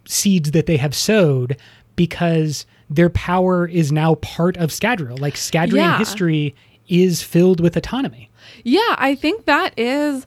seeds 0.07 0.53
that 0.53 0.67
they 0.67 0.77
have 0.77 0.95
sowed 0.95 1.57
because 2.05 2.65
their 2.89 3.11
power 3.11 3.67
is 3.69 3.93
now 3.93 4.15
part 4.17 4.57
of 4.57 4.71
Scadrial. 4.71 5.21
Like 5.21 5.35
Scadrian 5.35 5.75
Yeah. 5.75 5.99
history 5.99 6.55
is 6.89 7.23
filled 7.23 7.61
with 7.61 7.77
autonomy. 7.77 8.31
Yeah, 8.65 8.95
I 8.97 9.15
think 9.15 9.45
that 9.45 9.75
is 9.79 10.27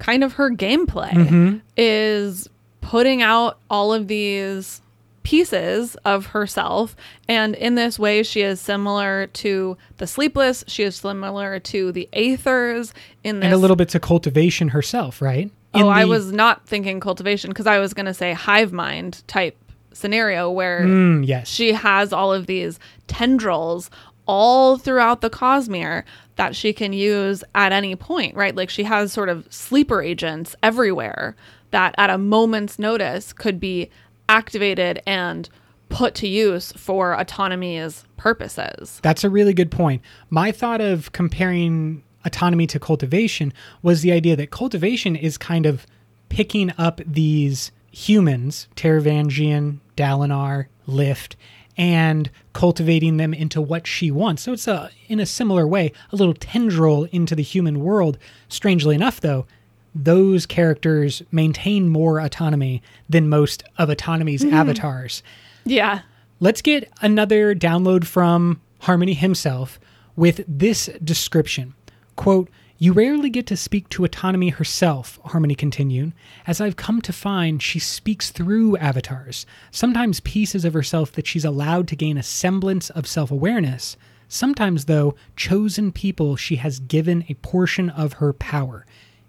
kind 0.00 0.24
of 0.24 0.32
her 0.34 0.50
gameplay 0.50 1.12
Mm-hmm. 1.12 1.58
is 1.76 2.48
putting 2.80 3.22
out 3.22 3.58
all 3.70 3.92
of 3.94 4.08
these 4.08 4.82
pieces 5.22 5.94
of 6.04 6.26
herself 6.26 6.96
and 7.28 7.54
in 7.54 7.74
this 7.74 7.98
way 7.98 8.22
she 8.22 8.40
is 8.40 8.60
similar 8.60 9.26
to 9.28 9.76
the 9.98 10.06
sleepless 10.06 10.64
she 10.66 10.82
is 10.82 10.96
similar 10.96 11.58
to 11.60 11.92
the 11.92 12.08
aethers 12.14 12.92
in 13.22 13.38
this 13.40 13.44
And 13.44 13.52
a 13.54 13.58
little 13.58 13.76
bit 13.76 13.90
to 13.90 14.00
cultivation 14.00 14.68
herself, 14.68 15.20
right? 15.22 15.50
In 15.74 15.82
oh 15.82 15.88
i 15.88 16.04
was 16.06 16.32
not 16.32 16.66
thinking 16.66 16.98
cultivation 16.98 17.50
because 17.50 17.66
i 17.66 17.78
was 17.78 17.92
going 17.92 18.06
to 18.06 18.14
say 18.14 18.32
hive 18.32 18.72
mind 18.72 19.22
type 19.28 19.54
scenario 19.98 20.50
where 20.50 20.80
Mm, 20.86 21.26
yes. 21.26 21.48
she 21.48 21.72
has 21.72 22.12
all 22.12 22.32
of 22.32 22.46
these 22.46 22.78
tendrils 23.06 23.90
all 24.26 24.76
throughout 24.78 25.20
the 25.22 25.30
Cosmere 25.30 26.04
that 26.36 26.54
she 26.54 26.72
can 26.72 26.92
use 26.92 27.42
at 27.54 27.72
any 27.72 27.96
point, 27.96 28.34
right? 28.36 28.54
Like 28.54 28.70
she 28.70 28.84
has 28.84 29.12
sort 29.12 29.28
of 29.28 29.46
sleeper 29.52 30.02
agents 30.02 30.54
everywhere 30.62 31.34
that 31.70 31.94
at 31.98 32.10
a 32.10 32.18
moment's 32.18 32.78
notice 32.78 33.32
could 33.32 33.58
be 33.58 33.90
activated 34.28 35.02
and 35.06 35.48
put 35.88 36.14
to 36.14 36.28
use 36.28 36.72
for 36.72 37.18
autonomy's 37.18 38.04
purposes. 38.18 39.00
That's 39.02 39.24
a 39.24 39.30
really 39.30 39.54
good 39.54 39.70
point. 39.70 40.02
My 40.28 40.52
thought 40.52 40.80
of 40.82 41.12
comparing 41.12 42.02
autonomy 42.26 42.66
to 42.66 42.78
cultivation 42.78 43.52
was 43.82 44.02
the 44.02 44.12
idea 44.12 44.36
that 44.36 44.50
cultivation 44.50 45.16
is 45.16 45.38
kind 45.38 45.64
of 45.64 45.86
picking 46.28 46.70
up 46.76 47.00
these 47.06 47.72
humans, 47.98 48.68
Taravangian, 48.76 49.80
Dalinar, 49.96 50.66
Lift, 50.86 51.34
and 51.76 52.30
cultivating 52.52 53.16
them 53.16 53.34
into 53.34 53.60
what 53.60 53.86
she 53.86 54.10
wants. 54.10 54.42
So 54.42 54.52
it's 54.52 54.68
a 54.68 54.90
in 55.08 55.18
a 55.18 55.26
similar 55.26 55.66
way, 55.66 55.92
a 56.12 56.16
little 56.16 56.34
tendril 56.34 57.04
into 57.10 57.34
the 57.34 57.42
human 57.42 57.80
world. 57.80 58.16
Strangely 58.48 58.94
enough 58.94 59.20
though, 59.20 59.46
those 59.94 60.46
characters 60.46 61.22
maintain 61.32 61.88
more 61.88 62.20
autonomy 62.20 62.82
than 63.08 63.28
most 63.28 63.64
of 63.78 63.90
autonomy's 63.90 64.44
mm-hmm. 64.44 64.54
avatars. 64.54 65.22
Yeah. 65.64 66.02
Let's 66.40 66.62
get 66.62 66.88
another 67.02 67.52
download 67.52 68.04
from 68.04 68.60
Harmony 68.80 69.14
himself 69.14 69.80
with 70.14 70.44
this 70.46 70.88
description. 71.02 71.74
Quote, 72.14 72.48
You 72.80 72.92
rarely 72.92 73.28
get 73.28 73.46
to 73.48 73.56
speak 73.56 73.88
to 73.90 74.04
autonomy 74.04 74.50
herself, 74.50 75.18
Harmony 75.24 75.56
continued. 75.56 76.12
As 76.46 76.60
I've 76.60 76.76
come 76.76 77.00
to 77.02 77.12
find, 77.12 77.60
she 77.60 77.80
speaks 77.80 78.30
through 78.30 78.76
avatars, 78.76 79.46
sometimes 79.72 80.20
pieces 80.20 80.64
of 80.64 80.74
herself 80.74 81.10
that 81.12 81.26
she's 81.26 81.44
allowed 81.44 81.88
to 81.88 81.96
gain 81.96 82.16
a 82.16 82.22
semblance 82.22 82.88
of 82.90 83.06
self 83.08 83.32
awareness. 83.32 83.96
Sometimes, 84.28 84.84
though, 84.84 85.16
chosen 85.34 85.90
people 85.90 86.36
she 86.36 86.56
has 86.56 86.78
given 86.78 87.24
a 87.28 87.34
portion 87.34 87.90
of 87.90 88.14
her 88.14 88.32
power. 88.32 88.86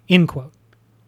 End 0.08 0.28
quote. 0.28 0.52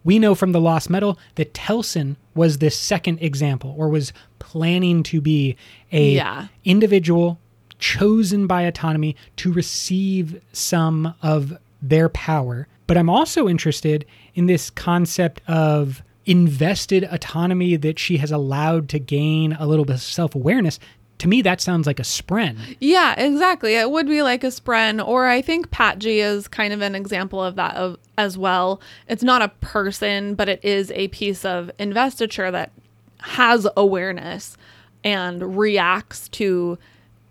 We 0.03 0.19
know 0.19 0.35
from 0.35 0.51
the 0.51 0.59
Lost 0.59 0.89
Metal 0.89 1.17
that 1.35 1.53
Telsin 1.53 2.17
was 2.35 2.57
this 2.57 2.77
second 2.77 3.19
example, 3.21 3.73
or 3.77 3.87
was 3.87 4.11
planning 4.39 5.01
to 5.03 5.21
be 5.21 5.55
a 5.93 6.15
Yeah. 6.15 6.47
individual 6.65 7.39
chosen 7.79 8.47
by 8.47 8.63
autonomy 8.63 9.15
to 9.37 9.51
receive 9.53 10.41
some 10.51 11.13
of 11.21 11.57
their 11.83 12.09
power. 12.09 12.67
But 12.87 12.97
I'm 12.97 13.09
also 13.09 13.47
interested 13.47 14.05
in 14.33 14.47
this 14.47 14.69
concept 14.69 15.41
of 15.47 16.01
invested 16.25 17.03
autonomy 17.03 17.75
that 17.75 17.99
she 17.99 18.17
has 18.17 18.31
allowed 18.31 18.89
to 18.89 18.99
gain 18.99 19.53
a 19.53 19.67
little 19.67 19.85
bit 19.85 19.95
of 19.95 20.01
self 20.01 20.33
awareness. 20.33 20.79
To 21.19 21.27
me, 21.27 21.41
that 21.43 21.61
sounds 21.61 21.85
like 21.85 21.99
a 21.99 22.03
spren. 22.03 22.75
Yeah, 22.79 23.13
exactly. 23.17 23.75
It 23.75 23.91
would 23.91 24.07
be 24.07 24.21
like 24.21 24.43
a 24.43 24.47
spren, 24.47 25.05
or 25.05 25.27
I 25.27 25.41
think 25.41 25.69
Patji 25.69 26.17
is 26.17 26.47
kind 26.47 26.73
of 26.73 26.81
an 26.81 26.95
example 26.95 27.41
of 27.41 27.55
that 27.55 27.75
of, 27.75 27.97
as 28.17 28.37
well. 28.37 28.81
It's 29.07 29.23
not 29.23 29.41
a 29.41 29.49
person, 29.61 30.35
but 30.35 30.49
it 30.49 30.63
is 30.63 30.91
a 30.91 31.09
piece 31.09 31.45
of 31.45 31.71
investiture 31.79 32.51
that 32.51 32.71
has 33.19 33.67
awareness 33.77 34.57
and 35.03 35.57
reacts 35.57 36.27
to 36.29 36.77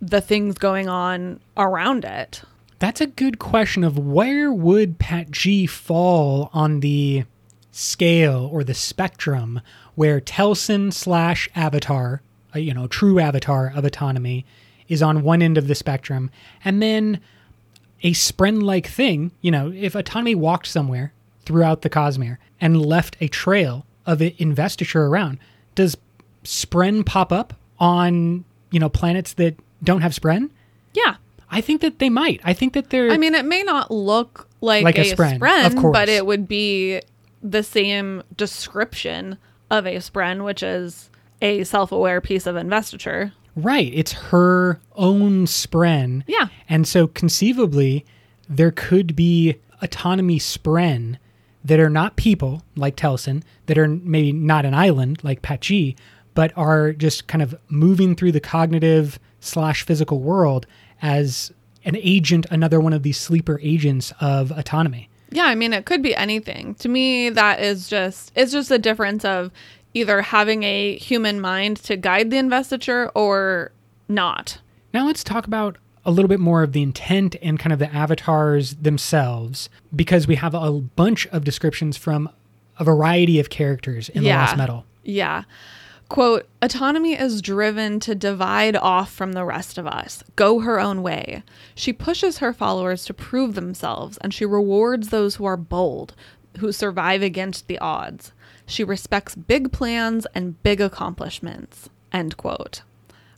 the 0.00 0.20
things 0.20 0.56
going 0.56 0.88
on 0.88 1.40
around 1.56 2.04
it. 2.04 2.42
That's 2.82 3.00
a 3.00 3.06
good 3.06 3.38
question 3.38 3.84
of 3.84 3.96
where 3.96 4.52
would 4.52 4.98
Patji 4.98 5.70
fall 5.70 6.50
on 6.52 6.80
the 6.80 7.22
scale 7.70 8.50
or 8.52 8.64
the 8.64 8.74
spectrum 8.74 9.60
where 9.94 10.20
Telsin 10.20 10.92
slash 10.92 11.48
Avatar, 11.54 12.22
a, 12.52 12.58
you 12.58 12.74
know, 12.74 12.88
true 12.88 13.20
avatar 13.20 13.72
of 13.72 13.84
autonomy, 13.84 14.44
is 14.88 15.00
on 15.00 15.22
one 15.22 15.42
end 15.42 15.58
of 15.58 15.68
the 15.68 15.76
spectrum, 15.76 16.28
and 16.64 16.82
then 16.82 17.20
a 18.02 18.14
spren 18.14 18.60
like 18.60 18.88
thing, 18.88 19.30
you 19.40 19.52
know, 19.52 19.70
if 19.70 19.94
autonomy 19.94 20.34
walked 20.34 20.66
somewhere 20.66 21.12
throughout 21.44 21.82
the 21.82 21.90
Cosmere 21.90 22.38
and 22.60 22.84
left 22.84 23.16
a 23.20 23.28
trail 23.28 23.86
of 24.06 24.20
investiture 24.20 25.06
around, 25.06 25.38
does 25.76 25.96
spren 26.42 27.06
pop 27.06 27.30
up 27.30 27.54
on, 27.78 28.44
you 28.72 28.80
know, 28.80 28.88
planets 28.88 29.34
that 29.34 29.54
don't 29.84 30.00
have 30.00 30.10
spren? 30.10 30.50
Yeah. 30.94 31.14
I 31.52 31.60
think 31.60 31.80
that 31.82 31.98
they 32.00 32.08
might. 32.10 32.40
I 32.42 32.52
think 32.54 32.72
that 32.72 32.90
they're 32.90 33.10
I 33.12 33.18
mean, 33.18 33.34
it 33.34 33.44
may 33.44 33.62
not 33.62 33.90
look 33.90 34.48
like, 34.60 34.84
Like 34.84 34.98
a 34.98 35.02
a, 35.12 35.14
spren, 35.14 35.38
spren, 35.38 35.66
of 35.66 35.76
course. 35.76 35.92
but 35.92 36.08
it 36.08 36.24
would 36.26 36.48
be 36.48 37.00
the 37.42 37.62
same 37.62 38.22
description 38.36 39.36
of 39.70 39.86
a 39.86 39.96
spren, 39.96 40.44
which 40.44 40.62
is 40.62 41.10
a 41.40 41.62
self 41.64 41.92
aware 41.92 42.20
piece 42.20 42.46
of 42.46 42.56
investiture. 42.56 43.32
right. 43.54 43.90
It's 43.94 44.12
her 44.12 44.80
own 44.96 45.44
spren. 45.46 46.22
Yeah. 46.26 46.48
And 46.68 46.86
so 46.88 47.06
conceivably, 47.06 48.04
there 48.48 48.70
could 48.70 49.14
be 49.14 49.56
autonomy 49.82 50.38
spren 50.38 51.18
that 51.64 51.78
are 51.80 51.90
not 51.90 52.16
people 52.16 52.62
like 52.76 52.96
Telsin, 52.96 53.42
that 53.66 53.76
are 53.78 53.88
maybe 53.88 54.32
not 54.32 54.64
an 54.64 54.74
island 54.74 55.22
like 55.22 55.42
Patji, 55.42 55.96
but 56.34 56.52
are 56.56 56.92
just 56.92 57.26
kind 57.26 57.42
of 57.42 57.54
moving 57.68 58.14
through 58.16 58.32
the 58.32 58.40
cognitive 58.40 59.18
slash 59.40 59.82
physical 59.84 60.20
world 60.20 60.66
as 61.02 61.52
an 61.84 61.96
agent, 61.96 62.46
another 62.50 62.80
one 62.80 62.92
of 62.92 63.02
these 63.02 63.18
sleeper 63.18 63.60
agents 63.62 64.12
of 64.20 64.50
autonomy. 64.52 65.08
Yeah, 65.30 65.46
I 65.46 65.54
mean 65.54 65.72
it 65.72 65.84
could 65.84 66.02
be 66.02 66.14
anything. 66.14 66.74
To 66.76 66.88
me 66.88 67.28
that 67.30 67.60
is 67.60 67.88
just 67.88 68.32
it's 68.34 68.52
just 68.52 68.70
a 68.70 68.78
difference 68.78 69.24
of 69.24 69.50
either 69.94 70.22
having 70.22 70.62
a 70.62 70.96
human 70.96 71.40
mind 71.40 71.76
to 71.78 71.96
guide 71.96 72.30
the 72.30 72.38
investiture 72.38 73.10
or 73.14 73.72
not. 74.08 74.58
Now 74.94 75.06
let's 75.06 75.24
talk 75.24 75.46
about 75.46 75.76
a 76.04 76.10
little 76.10 76.28
bit 76.28 76.40
more 76.40 76.62
of 76.62 76.72
the 76.72 76.82
intent 76.82 77.36
and 77.42 77.58
kind 77.58 77.72
of 77.72 77.78
the 77.78 77.92
avatars 77.94 78.74
themselves, 78.74 79.68
because 79.94 80.26
we 80.26 80.34
have 80.36 80.54
a 80.54 80.70
bunch 80.72 81.26
of 81.28 81.44
descriptions 81.44 81.96
from 81.96 82.28
a 82.78 82.84
variety 82.84 83.38
of 83.38 83.50
characters 83.50 84.08
in 84.08 84.24
the 84.24 84.30
Lost 84.30 84.56
Metal. 84.56 84.84
Yeah. 85.04 85.44
Quote, 86.12 86.46
autonomy 86.60 87.14
is 87.14 87.40
driven 87.40 87.98
to 88.00 88.14
divide 88.14 88.76
off 88.76 89.10
from 89.10 89.32
the 89.32 89.46
rest 89.46 89.78
of 89.78 89.86
us, 89.86 90.22
go 90.36 90.58
her 90.58 90.78
own 90.78 91.02
way. 91.02 91.42
She 91.74 91.94
pushes 91.94 92.36
her 92.36 92.52
followers 92.52 93.06
to 93.06 93.14
prove 93.14 93.54
themselves, 93.54 94.18
and 94.18 94.34
she 94.34 94.44
rewards 94.44 95.08
those 95.08 95.36
who 95.36 95.46
are 95.46 95.56
bold, 95.56 96.14
who 96.58 96.70
survive 96.70 97.22
against 97.22 97.66
the 97.66 97.78
odds. 97.78 98.32
She 98.66 98.84
respects 98.84 99.34
big 99.34 99.72
plans 99.72 100.26
and 100.34 100.62
big 100.62 100.82
accomplishments. 100.82 101.88
End 102.12 102.36
quote. 102.36 102.82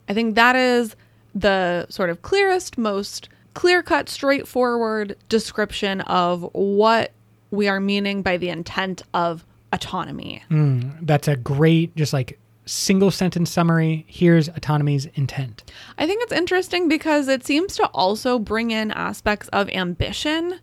I 0.09 0.13
think 0.13 0.35
that 0.35 0.57
is 0.57 0.97
the 1.33 1.85
sort 1.87 2.09
of 2.09 2.23
clearest, 2.23 2.77
most 2.77 3.29
clear 3.53 3.83
cut, 3.83 4.09
straightforward 4.09 5.15
description 5.29 6.01
of 6.01 6.41
what 6.51 7.13
we 7.51 7.69
are 7.69 7.79
meaning 7.79 8.21
by 8.21 8.35
the 8.35 8.49
intent 8.49 9.01
of 9.13 9.45
autonomy. 9.71 10.43
Mm, 10.51 11.07
that's 11.07 11.29
a 11.29 11.37
great, 11.37 11.95
just 11.95 12.11
like 12.11 12.37
single 12.65 13.11
sentence 13.11 13.51
summary. 13.51 14.05
Here's 14.07 14.49
autonomy's 14.49 15.05
intent. 15.13 15.63
I 15.97 16.07
think 16.07 16.23
it's 16.23 16.33
interesting 16.33 16.87
because 16.87 17.27
it 17.27 17.45
seems 17.45 17.75
to 17.75 17.85
also 17.87 18.39
bring 18.39 18.71
in 18.71 18.91
aspects 18.91 19.47
of 19.49 19.69
ambition 19.69 20.59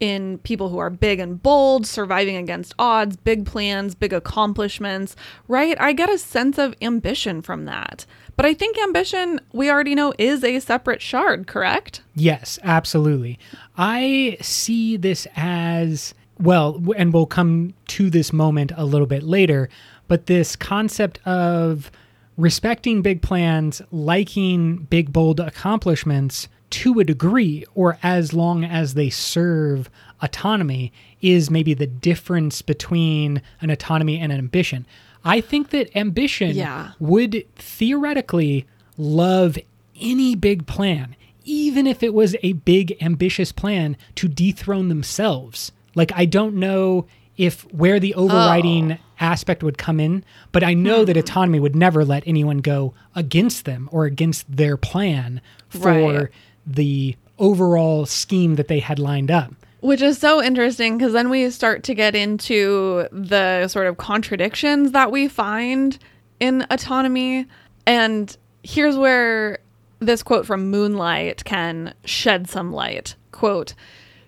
in 0.00 0.38
people 0.38 0.70
who 0.70 0.78
are 0.78 0.90
big 0.90 1.20
and 1.20 1.42
bold, 1.42 1.86
surviving 1.86 2.36
against 2.36 2.74
odds, 2.78 3.16
big 3.16 3.44
plans, 3.44 3.94
big 3.94 4.14
accomplishments, 4.14 5.14
right? 5.46 5.78
I 5.78 5.92
get 5.92 6.08
a 6.08 6.16
sense 6.16 6.58
of 6.58 6.74
ambition 6.80 7.42
from 7.42 7.66
that. 7.66 8.06
But 8.34 8.46
I 8.46 8.54
think 8.54 8.78
ambition, 8.78 9.40
we 9.52 9.70
already 9.70 9.94
know, 9.94 10.14
is 10.18 10.42
a 10.42 10.58
separate 10.60 11.02
shard, 11.02 11.46
correct? 11.46 12.00
Yes, 12.14 12.58
absolutely. 12.62 13.38
I 13.76 14.38
see 14.40 14.96
this 14.96 15.26
as 15.36 16.14
well, 16.38 16.82
and 16.96 17.12
we'll 17.12 17.26
come 17.26 17.74
to 17.88 18.08
this 18.08 18.32
moment 18.32 18.72
a 18.74 18.86
little 18.86 19.06
bit 19.06 19.22
later, 19.22 19.68
but 20.10 20.26
this 20.26 20.56
concept 20.56 21.20
of 21.24 21.88
respecting 22.36 23.00
big 23.00 23.22
plans, 23.22 23.80
liking 23.92 24.78
big, 24.90 25.12
bold 25.12 25.38
accomplishments 25.38 26.48
to 26.70 26.98
a 26.98 27.04
degree, 27.04 27.64
or 27.76 27.96
as 28.02 28.32
long 28.34 28.64
as 28.64 28.94
they 28.94 29.08
serve 29.08 29.88
autonomy, 30.20 30.92
is 31.22 31.48
maybe 31.48 31.74
the 31.74 31.86
difference 31.86 32.60
between 32.60 33.40
an 33.60 33.70
autonomy 33.70 34.18
and 34.18 34.32
an 34.32 34.38
ambition. 34.38 34.84
I 35.24 35.40
think 35.40 35.70
that 35.70 35.96
ambition 35.96 36.56
Yeah. 36.56 36.90
would 36.98 37.44
theoretically 37.54 38.66
love 38.98 39.56
any 40.00 40.34
big 40.34 40.66
plan, 40.66 41.14
even 41.44 41.86
if 41.86 42.02
it 42.02 42.14
was 42.14 42.34
a 42.42 42.54
big, 42.54 42.96
ambitious 43.00 43.52
plan 43.52 43.96
to 44.16 44.26
dethrone 44.26 44.88
themselves. 44.88 45.70
Like, 45.94 46.10
I 46.16 46.24
don't 46.24 46.56
know 46.56 47.06
if 47.40 47.62
where 47.72 47.98
the 47.98 48.14
overriding 48.16 48.92
oh. 48.92 48.96
aspect 49.18 49.62
would 49.62 49.78
come 49.78 49.98
in, 49.98 50.22
but 50.52 50.62
I 50.62 50.74
know 50.74 51.06
that 51.06 51.16
hmm. 51.16 51.20
autonomy 51.20 51.58
would 51.58 51.74
never 51.74 52.04
let 52.04 52.22
anyone 52.26 52.58
go 52.58 52.92
against 53.16 53.64
them 53.64 53.88
or 53.90 54.04
against 54.04 54.44
their 54.54 54.76
plan 54.76 55.40
for 55.70 55.88
Right. 55.88 56.28
the 56.66 57.16
overall 57.38 58.04
scheme 58.04 58.56
that 58.56 58.68
they 58.68 58.80
had 58.80 58.98
lined 58.98 59.30
up. 59.30 59.54
Which 59.80 60.02
is 60.02 60.18
so 60.18 60.42
interesting 60.42 60.98
because 60.98 61.14
then 61.14 61.30
we 61.30 61.48
start 61.48 61.82
to 61.84 61.94
get 61.94 62.14
into 62.14 63.08
the 63.10 63.66
sort 63.68 63.86
of 63.86 63.96
contradictions 63.96 64.92
that 64.92 65.10
we 65.10 65.26
find 65.26 65.98
in 66.40 66.66
autonomy. 66.68 67.46
And 67.86 68.36
here's 68.62 68.98
where 68.98 69.60
this 70.00 70.22
quote 70.22 70.44
from 70.44 70.70
Moonlight 70.70 71.46
can 71.46 71.94
shed 72.04 72.50
some 72.50 72.70
light. 72.70 73.14
Quote 73.32 73.72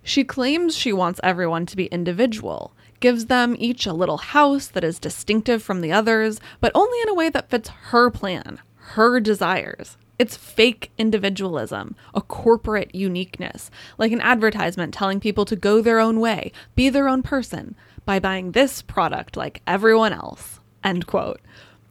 She 0.03 0.25
claims 0.25 0.75
she 0.75 0.95
wants 0.95 1.21
everyone 1.23 1.67
to 1.67 1.77
be 1.77 1.85
individual, 1.87 2.73
gives 3.03 3.27
them 3.27 3.57
each 3.59 3.85
a 3.85 3.93
little 3.93 4.17
house 4.17 4.69
that 4.69 4.85
is 4.85 4.99
distinctive 4.99 5.63
from 5.63 5.83
the 5.83 5.93
others, 5.93 6.41
but 6.61 6.73
only 6.75 6.99
in 7.03 7.09
a 7.11 7.15
way 7.15 7.29
that 7.29 7.51
fits 7.51 7.69
her 7.69 8.11
plan, 8.11 8.61
her 8.77 9.21
desires. 9.21 9.99
It's 10.19 10.37
fake 10.37 10.93
individualism, 10.97 11.97
a 12.15 12.21
corporate 12.21 12.95
uniqueness, 12.95 13.71
like 13.99 14.13
an 14.13 14.21
advertisement 14.21 14.95
telling 14.95 15.19
people 15.19 15.45
to 15.47 15.57
go 15.57 15.83
their 15.83 15.99
own 15.99 16.21
way, 16.21 16.53
be 16.77 16.89
their 16.89 17.09
own 17.09 17.23
person, 17.23 17.75
by 18.05 18.21
buying 18.21 18.53
this 18.53 18.83
product 18.83 19.37
like 19.37 19.63
everyone 19.67 20.13
else. 20.13 20.61
End 20.85 21.07
quote. 21.07 21.41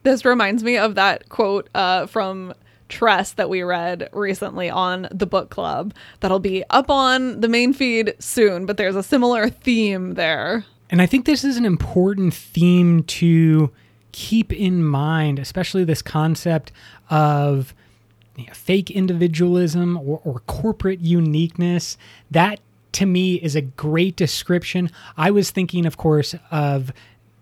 This 0.04 0.24
reminds 0.24 0.64
me 0.64 0.78
of 0.78 0.94
that 0.94 1.28
quote 1.28 1.68
uh, 1.74 2.06
from 2.06 2.54
Tress 2.88 3.32
that 3.32 3.50
we 3.50 3.62
read 3.62 4.08
recently 4.12 4.68
on 4.68 5.08
the 5.10 5.26
book 5.26 5.50
club. 5.50 5.94
That'll 6.20 6.38
be 6.38 6.64
up 6.70 6.90
on 6.90 7.40
the 7.40 7.48
main 7.48 7.72
feed 7.72 8.14
soon, 8.18 8.66
but 8.66 8.76
there's 8.76 8.96
a 8.96 9.02
similar 9.02 9.48
theme 9.48 10.14
there. 10.14 10.64
And 10.92 11.00
I 11.00 11.06
think 11.06 11.24
this 11.24 11.42
is 11.42 11.56
an 11.56 11.64
important 11.64 12.34
theme 12.34 13.02
to 13.04 13.72
keep 14.12 14.52
in 14.52 14.84
mind, 14.84 15.38
especially 15.38 15.84
this 15.84 16.02
concept 16.02 16.70
of 17.08 17.74
you 18.36 18.46
know, 18.46 18.52
fake 18.52 18.90
individualism 18.90 19.96
or, 19.96 20.20
or 20.22 20.40
corporate 20.40 21.00
uniqueness. 21.00 21.96
That 22.30 22.60
to 22.92 23.06
me 23.06 23.36
is 23.36 23.56
a 23.56 23.62
great 23.62 24.16
description. 24.16 24.90
I 25.16 25.30
was 25.30 25.50
thinking, 25.50 25.86
of 25.86 25.96
course, 25.96 26.34
of 26.50 26.92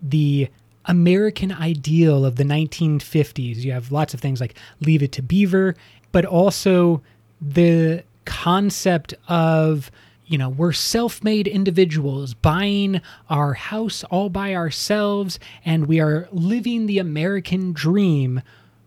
the 0.01 0.47
American 0.85 1.51
ideal 1.51 2.23
of 2.23 2.37
the 2.37 2.45
1950s. 2.45 3.57
You 3.57 3.73
have 3.73 3.91
lots 3.91 4.13
of 4.13 4.21
things 4.21 4.39
like 4.39 4.55
Leave 4.79 5.03
It 5.03 5.11
to 5.11 5.21
Beaver, 5.21 5.75
but 6.13 6.23
also 6.23 7.01
the 7.41 8.05
concept 8.23 9.13
of 9.27 9.91
you 10.31 10.37
know, 10.37 10.47
we're 10.47 10.71
self 10.71 11.21
made 11.25 11.45
individuals 11.45 12.33
buying 12.33 13.01
our 13.29 13.53
house 13.53 14.05
all 14.05 14.29
by 14.29 14.55
ourselves, 14.55 15.37
and 15.65 15.87
we 15.87 15.99
are 15.99 16.29
living 16.31 16.85
the 16.85 16.99
American 16.99 17.73
dream, 17.73 18.41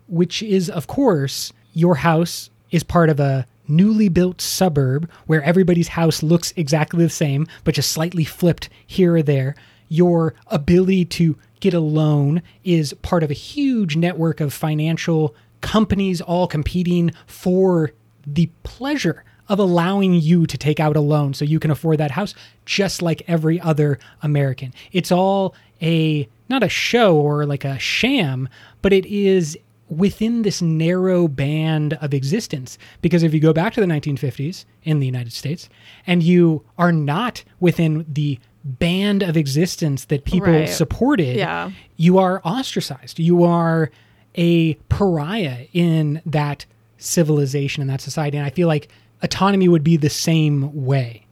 which 0.07 0.41
is, 0.41 0.71
of 0.71 0.87
course, 0.87 1.53
your 1.71 1.97
house 1.97 2.49
is 2.71 2.83
part 2.83 3.11
of 3.11 3.19
a 3.19 3.45
newly 3.67 4.09
built 4.09 4.41
suburb 4.41 5.07
where 5.27 5.43
everybody's 5.43 5.89
house 5.89 6.23
looks 6.23 6.51
exactly 6.55 7.03
the 7.03 7.11
same, 7.11 7.45
but 7.63 7.75
just 7.75 7.91
slightly 7.91 8.23
flipped 8.23 8.67
here 8.87 9.13
or 9.13 9.21
there. 9.21 9.53
Your 9.87 10.33
ability 10.47 11.05
to 11.05 11.37
get 11.59 11.75
a 11.75 11.79
loan 11.79 12.41
is 12.63 12.93
part 13.03 13.21
of 13.21 13.29
a 13.29 13.35
huge 13.35 13.95
network 13.95 14.41
of 14.41 14.51
financial 14.51 15.35
companies 15.61 16.21
all 16.21 16.47
competing 16.47 17.11
for 17.27 17.91
the 18.25 18.49
pleasure 18.63 19.23
of 19.47 19.59
allowing 19.59 20.13
you 20.15 20.45
to 20.47 20.57
take 20.57 20.79
out 20.79 20.95
a 20.95 21.01
loan 21.01 21.33
so 21.33 21.45
you 21.45 21.59
can 21.59 21.71
afford 21.71 21.97
that 21.99 22.11
house 22.11 22.33
just 22.65 23.01
like 23.01 23.21
every 23.27 23.59
other 23.61 23.99
American. 24.23 24.73
It's 24.91 25.11
all 25.11 25.53
a 25.81 26.27
not 26.49 26.63
a 26.63 26.69
show 26.69 27.15
or 27.17 27.45
like 27.45 27.65
a 27.65 27.77
sham, 27.79 28.47
but 28.81 28.93
it 28.93 29.05
is 29.05 29.57
within 29.89 30.41
this 30.41 30.61
narrow 30.63 31.27
band 31.27 31.93
of 32.01 32.11
existence 32.13 32.77
because 33.01 33.21
if 33.21 33.33
you 33.35 33.39
go 33.39 33.53
back 33.53 33.71
to 33.73 33.79
the 33.81 33.85
1950s 33.87 34.65
in 34.83 34.99
the 34.99 35.05
United 35.05 35.31
States 35.31 35.69
and 36.07 36.23
you 36.23 36.63
are 36.77 36.91
not 36.91 37.43
within 37.59 38.03
the 38.11 38.39
band 38.63 39.21
of 39.21 39.37
existence 39.37 40.05
that 40.05 40.25
people 40.25 40.49
Right. 40.51 40.67
supported, 40.69 41.35
Yeah. 41.37 41.69
you 41.97 42.17
are 42.17 42.41
ostracized. 42.43 43.19
You 43.19 43.43
are 43.43 43.91
a 44.33 44.73
pariah 44.89 45.67
in 45.71 46.19
that 46.25 46.65
civilization 46.97 47.81
and 47.81 47.89
that 47.89 48.01
society. 48.01 48.37
And 48.37 48.45
I 48.45 48.49
feel 48.49 48.67
like 48.67 48.87
autonomy 49.25 49.67
would 49.67 49.83
be 49.83 49.97
the 49.97 50.09
same 50.09 50.85
way. 50.85 51.25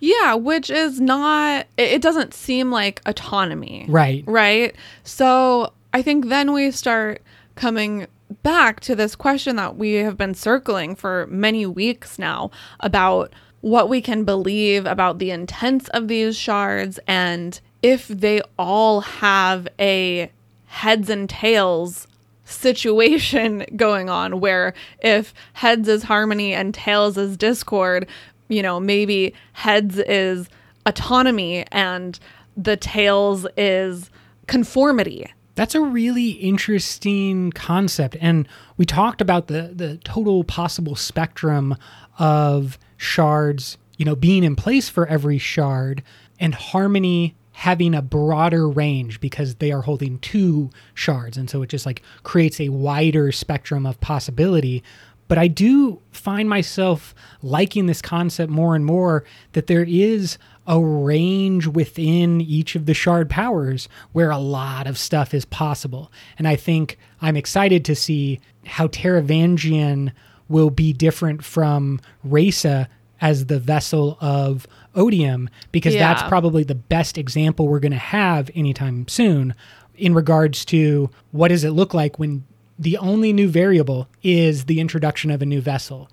Yeah, 0.00 0.34
which 0.34 0.70
is 0.70 1.00
not, 1.00 1.66
it 1.76 2.02
doesn't 2.02 2.34
seem 2.34 2.72
like 2.72 3.00
autonomy. 3.06 3.86
Right. 3.88 4.24
Right. 4.26 4.74
So 5.04 5.72
I 5.92 6.02
think 6.02 6.28
then 6.28 6.52
we 6.52 6.70
start 6.70 7.22
coming 7.54 8.06
back 8.42 8.80
to 8.80 8.96
this 8.96 9.14
question 9.14 9.56
that 9.56 9.76
we 9.76 9.94
have 9.94 10.16
been 10.16 10.34
circling 10.34 10.94
for 10.94 11.26
many 11.28 11.66
weeks 11.66 12.18
now 12.18 12.50
about 12.80 13.32
what 13.60 13.88
we 13.88 14.00
can 14.00 14.24
believe 14.24 14.86
about 14.86 15.18
the 15.18 15.30
intents 15.30 15.88
of 15.90 16.08
these 16.08 16.36
shards 16.36 16.98
and 17.06 17.60
if 17.82 18.08
they 18.08 18.40
all 18.58 19.00
have 19.00 19.68
a 19.78 20.30
heads 20.66 21.10
and 21.10 21.28
tails 21.28 22.06
situation 22.50 23.64
going 23.76 24.10
on 24.10 24.40
where 24.40 24.74
if 25.00 25.32
heads 25.54 25.88
is 25.88 26.02
harmony 26.02 26.52
and 26.52 26.74
tails 26.74 27.16
is 27.16 27.36
discord, 27.36 28.06
you 28.48 28.62
know, 28.62 28.80
maybe 28.80 29.34
heads 29.52 29.98
is 29.98 30.48
autonomy 30.86 31.64
and 31.70 32.18
the 32.56 32.76
tails 32.76 33.46
is 33.56 34.10
conformity. 34.46 35.26
That's 35.54 35.74
a 35.74 35.80
really 35.80 36.30
interesting 36.30 37.52
concept. 37.52 38.16
And 38.20 38.48
we 38.76 38.86
talked 38.86 39.20
about 39.20 39.48
the, 39.48 39.72
the 39.74 39.98
total 39.98 40.44
possible 40.44 40.96
spectrum 40.96 41.76
of 42.18 42.78
shards, 42.96 43.76
you 43.96 44.04
know, 44.04 44.16
being 44.16 44.44
in 44.44 44.56
place 44.56 44.88
for 44.88 45.06
every 45.06 45.38
shard 45.38 46.02
and 46.38 46.54
harmony 46.54 47.34
having 47.60 47.94
a 47.94 48.00
broader 48.00 48.66
range 48.66 49.20
because 49.20 49.56
they 49.56 49.70
are 49.70 49.82
holding 49.82 50.18
two 50.20 50.70
shards. 50.94 51.36
And 51.36 51.50
so 51.50 51.60
it 51.60 51.68
just 51.68 51.84
like 51.84 52.00
creates 52.22 52.58
a 52.58 52.70
wider 52.70 53.30
spectrum 53.32 53.84
of 53.84 54.00
possibility. 54.00 54.82
But 55.28 55.36
I 55.36 55.46
do 55.46 56.00
find 56.10 56.48
myself 56.48 57.14
liking 57.42 57.84
this 57.84 58.00
concept 58.00 58.50
more 58.50 58.74
and 58.74 58.86
more 58.86 59.24
that 59.52 59.66
there 59.66 59.84
is 59.86 60.38
a 60.66 60.80
range 60.80 61.66
within 61.66 62.40
each 62.40 62.76
of 62.76 62.86
the 62.86 62.94
shard 62.94 63.28
powers 63.28 63.90
where 64.12 64.30
a 64.30 64.38
lot 64.38 64.86
of 64.86 64.96
stuff 64.96 65.34
is 65.34 65.44
possible. 65.44 66.10
And 66.38 66.48
I 66.48 66.56
think 66.56 66.96
I'm 67.20 67.36
excited 67.36 67.84
to 67.84 67.94
see 67.94 68.40
how 68.64 68.86
Taravangian 68.86 70.12
will 70.48 70.70
be 70.70 70.94
different 70.94 71.44
from 71.44 72.00
Rayse 72.26 72.88
as 73.20 73.46
the 73.46 73.58
vessel 73.58 74.16
of 74.18 74.66
Odium, 75.00 75.48
because 75.72 75.94
that's 75.94 76.22
probably 76.28 76.62
the 76.62 76.74
best 76.74 77.16
example 77.18 77.66
we're 77.68 77.80
going 77.80 77.92
to 77.92 77.98
have 77.98 78.50
anytime 78.54 79.08
soon 79.08 79.54
in 79.96 80.14
regards 80.14 80.64
to 80.66 81.10
what 81.32 81.48
does 81.48 81.64
it 81.64 81.70
look 81.70 81.94
like 81.94 82.18
when 82.18 82.44
the 82.78 82.96
only 82.98 83.32
new 83.32 83.48
variable 83.48 84.08
is 84.22 84.64
the 84.66 84.80
introduction 84.80 85.30
of 85.30 85.42
a 85.42 85.46
new 85.46 85.60
vessel 85.60 86.08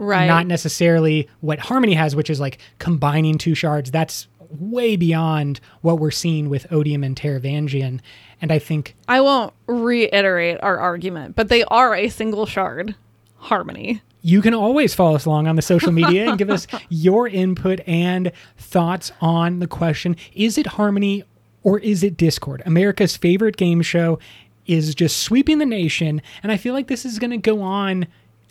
Right. 0.00 0.26
not 0.26 0.46
necessarily 0.46 1.28
what 1.40 1.58
Harmony 1.58 1.94
has, 1.94 2.14
which 2.14 2.30
is 2.30 2.38
like 2.38 2.58
combining 2.78 3.36
two 3.36 3.54
shards. 3.56 3.90
That's 3.90 4.28
way 4.50 4.94
beyond 4.96 5.58
what 5.80 5.98
we're 5.98 6.12
seeing 6.12 6.48
with 6.48 6.72
Odium 6.72 7.02
and 7.02 7.16
Taravangian. 7.16 8.00
And 8.40 8.52
I 8.52 8.60
think 8.60 8.94
I 9.08 9.20
won't 9.20 9.52
reiterate 9.66 10.58
our 10.62 10.78
argument, 10.78 11.34
but 11.34 11.48
they 11.48 11.64
are 11.64 11.94
a 11.96 12.08
single 12.08 12.46
shard 12.46 12.94
harmony. 13.38 14.02
you 14.22 14.42
can 14.42 14.52
always 14.54 14.94
follow 14.94 15.14
us 15.14 15.24
along 15.24 15.46
on 15.46 15.56
the 15.56 15.62
social 15.62 15.92
media 15.92 16.28
and 16.28 16.38
give 16.38 16.50
us 16.50 16.66
your 16.88 17.26
input 17.28 17.80
and 17.86 18.32
thoughts 18.56 19.12
on 19.20 19.60
the 19.60 19.66
question 19.66 20.16
Is 20.34 20.58
it 20.58 20.66
Harmony 20.66 21.24
or 21.62 21.78
is 21.78 22.02
it 22.02 22.16
Discord? 22.16 22.62
America's 22.66 23.16
favorite 23.16 23.56
game 23.56 23.82
show 23.82 24.18
is 24.66 24.94
just 24.94 25.18
sweeping 25.18 25.58
the 25.58 25.66
nation. 25.66 26.20
And 26.42 26.52
I 26.52 26.56
feel 26.56 26.74
like 26.74 26.88
this 26.88 27.04
is 27.04 27.18
going 27.18 27.30
to 27.30 27.38
go 27.38 27.62
on. 27.62 28.06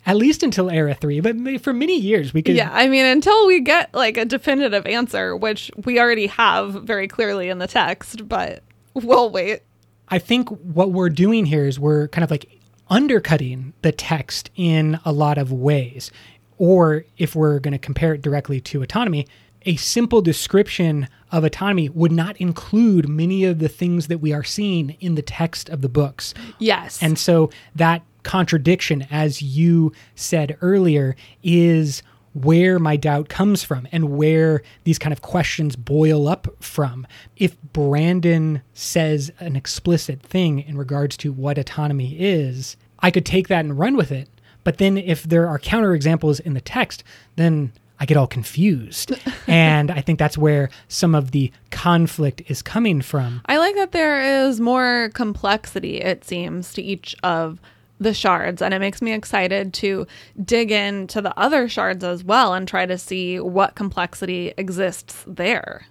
At 0.06 0.16
least 0.16 0.42
until 0.42 0.70
Era 0.70 0.94
3, 0.94 1.20
but 1.20 1.60
for 1.60 1.74
many 1.74 1.98
years, 1.98 2.32
we 2.32 2.40
could 2.40 2.54
Yeah, 2.56 2.70
I 2.72 2.88
mean, 2.88 3.04
until 3.04 3.46
we 3.46 3.60
get 3.60 3.92
like 3.92 4.16
a 4.16 4.24
definitive 4.24 4.86
answer, 4.86 5.36
which 5.36 5.70
we 5.84 6.00
already 6.00 6.28
have 6.28 6.72
very 6.84 7.06
clearly 7.08 7.50
in 7.50 7.58
the 7.58 7.66
text, 7.66 8.26
but 8.26 8.62
we'll 8.94 9.28
wait. 9.28 9.60
I 10.08 10.18
think 10.18 10.48
what 10.48 10.92
we're 10.92 11.10
doing 11.10 11.44
here 11.44 11.66
is 11.66 11.78
we're 11.78 12.08
kind 12.08 12.24
of 12.24 12.30
like 12.30 12.57
undercutting 12.90 13.72
the 13.82 13.92
text 13.92 14.50
in 14.56 14.98
a 15.04 15.12
lot 15.12 15.38
of 15.38 15.52
ways. 15.52 16.10
Or 16.56 17.04
if 17.16 17.36
we're 17.36 17.58
going 17.60 17.72
to 17.72 17.78
compare 17.78 18.14
it 18.14 18.22
directly 18.22 18.60
to 18.62 18.82
autonomy, 18.82 19.26
a 19.62 19.76
simple 19.76 20.22
description 20.22 21.08
of 21.30 21.44
autonomy 21.44 21.88
would 21.88 22.12
not 22.12 22.36
include 22.38 23.08
many 23.08 23.44
of 23.44 23.58
the 23.58 23.68
things 23.68 24.06
that 24.06 24.18
we 24.18 24.32
are 24.32 24.44
seeing 24.44 24.96
in 25.00 25.14
the 25.14 25.22
text 25.22 25.68
of 25.68 25.82
the 25.82 25.88
books. 25.88 26.34
Yes. 26.58 27.02
And 27.02 27.18
so 27.18 27.50
that 27.74 28.02
contradiction, 28.22 29.06
as 29.10 29.42
you 29.42 29.92
said 30.14 30.56
earlier, 30.60 31.16
is 31.42 32.02
where 32.44 32.78
my 32.78 32.96
doubt 32.96 33.28
comes 33.28 33.62
from 33.62 33.88
and 33.92 34.16
where 34.16 34.62
these 34.84 34.98
kind 34.98 35.12
of 35.12 35.22
questions 35.22 35.76
boil 35.76 36.28
up 36.28 36.48
from. 36.60 37.06
If 37.36 37.60
Brandon 37.72 38.62
says 38.74 39.30
an 39.40 39.56
explicit 39.56 40.22
thing 40.22 40.60
in 40.60 40.76
regards 40.76 41.16
to 41.18 41.32
what 41.32 41.58
autonomy 41.58 42.16
is, 42.18 42.76
I 43.00 43.10
could 43.10 43.26
take 43.26 43.48
that 43.48 43.64
and 43.64 43.78
run 43.78 43.96
with 43.96 44.12
it. 44.12 44.28
But 44.64 44.78
then 44.78 44.98
if 44.98 45.22
there 45.22 45.48
are 45.48 45.58
counterexamples 45.58 46.40
in 46.40 46.54
the 46.54 46.60
text, 46.60 47.04
then 47.36 47.72
I 48.00 48.06
get 48.06 48.16
all 48.16 48.26
confused. 48.26 49.12
and 49.46 49.90
I 49.90 50.00
think 50.00 50.18
that's 50.18 50.38
where 50.38 50.70
some 50.88 51.14
of 51.14 51.30
the 51.30 51.52
conflict 51.70 52.42
is 52.48 52.62
coming 52.62 53.00
from. 53.00 53.42
I 53.46 53.58
like 53.58 53.74
that 53.76 53.92
there 53.92 54.46
is 54.46 54.60
more 54.60 55.10
complexity, 55.14 56.00
it 56.00 56.24
seems, 56.24 56.72
to 56.74 56.82
each 56.82 57.16
of 57.22 57.60
the 57.98 58.14
shards. 58.14 58.62
And 58.62 58.72
it 58.72 58.78
makes 58.78 59.02
me 59.02 59.12
excited 59.12 59.72
to 59.74 60.06
dig 60.42 60.70
into 60.70 61.20
the 61.20 61.38
other 61.38 61.68
shards 61.68 62.04
as 62.04 62.24
well 62.24 62.54
and 62.54 62.66
try 62.66 62.86
to 62.86 62.98
see 62.98 63.40
what 63.40 63.74
complexity 63.74 64.54
exists 64.56 65.24
there. 65.26 65.86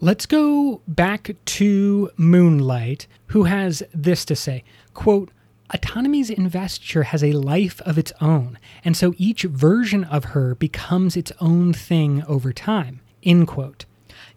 Let's 0.00 0.24
go 0.24 0.80
back 0.88 1.36
to 1.44 2.10
Moonlight, 2.16 3.06
who 3.26 3.44
has 3.44 3.82
this 3.92 4.24
to 4.26 4.36
say 4.36 4.64
quote, 4.94 5.30
Autonomy's 5.72 6.30
investiture 6.30 7.04
has 7.04 7.22
a 7.22 7.32
life 7.32 7.80
of 7.82 7.96
its 7.96 8.12
own, 8.20 8.58
and 8.84 8.96
so 8.96 9.14
each 9.18 9.42
version 9.42 10.02
of 10.04 10.24
her 10.24 10.56
becomes 10.56 11.16
its 11.16 11.30
own 11.40 11.72
thing 11.72 12.24
over 12.26 12.52
time. 12.52 13.00
End 13.22 13.46
quote. 13.46 13.84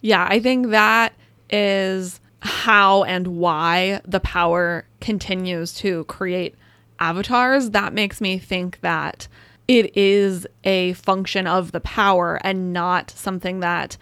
Yeah, 0.00 0.26
I 0.30 0.38
think 0.38 0.68
that 0.68 1.12
is 1.50 2.20
how 2.40 3.02
and 3.04 3.26
why 3.26 4.00
the 4.04 4.20
power 4.20 4.84
continues 5.00 5.72
to 5.76 6.04
create 6.04 6.54
avatars. 6.98 7.70
That 7.70 7.92
makes 7.92 8.20
me 8.20 8.38
think 8.38 8.80
that 8.80 9.28
it 9.66 9.96
is 9.96 10.46
a 10.64 10.92
function 10.94 11.46
of 11.46 11.72
the 11.72 11.80
power 11.80 12.40
and 12.44 12.72
not 12.72 13.10
something 13.10 13.60
that 13.60 13.96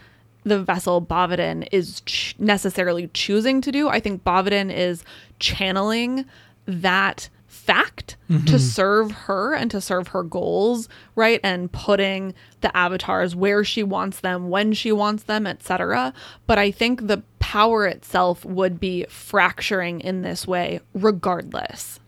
the 0.44 0.62
vessel 0.62 1.00
Bavadin 1.00 1.68
is 1.70 2.00
ch- 2.00 2.34
necessarily 2.38 3.08
choosing 3.14 3.60
to 3.60 3.70
do. 3.70 3.88
I 3.88 4.00
think 4.00 4.24
Bavadin 4.24 4.74
is 4.74 5.04
channeling 5.38 6.24
that 6.66 7.28
fact 7.46 8.16
mm-hmm. 8.28 8.44
to 8.46 8.58
serve 8.58 9.12
her 9.12 9.54
and 9.54 9.70
to 9.70 9.80
serve 9.80 10.08
her 10.08 10.24
goals, 10.24 10.88
right? 11.14 11.38
And 11.44 11.70
putting 11.70 12.34
the 12.60 12.76
avatars 12.76 13.36
where 13.36 13.62
she 13.62 13.84
wants 13.84 14.20
them, 14.20 14.48
when 14.48 14.72
she 14.72 14.90
wants 14.90 15.24
them, 15.24 15.46
etc. 15.46 16.12
But 16.46 16.58
I 16.58 16.72
think 16.72 17.06
the 17.06 17.22
power 17.38 17.86
itself 17.86 18.44
would 18.44 18.80
be 18.80 19.04
fracturing 19.08 20.00
in 20.00 20.22
this 20.22 20.46
way 20.46 20.80
regardless. 20.94 22.00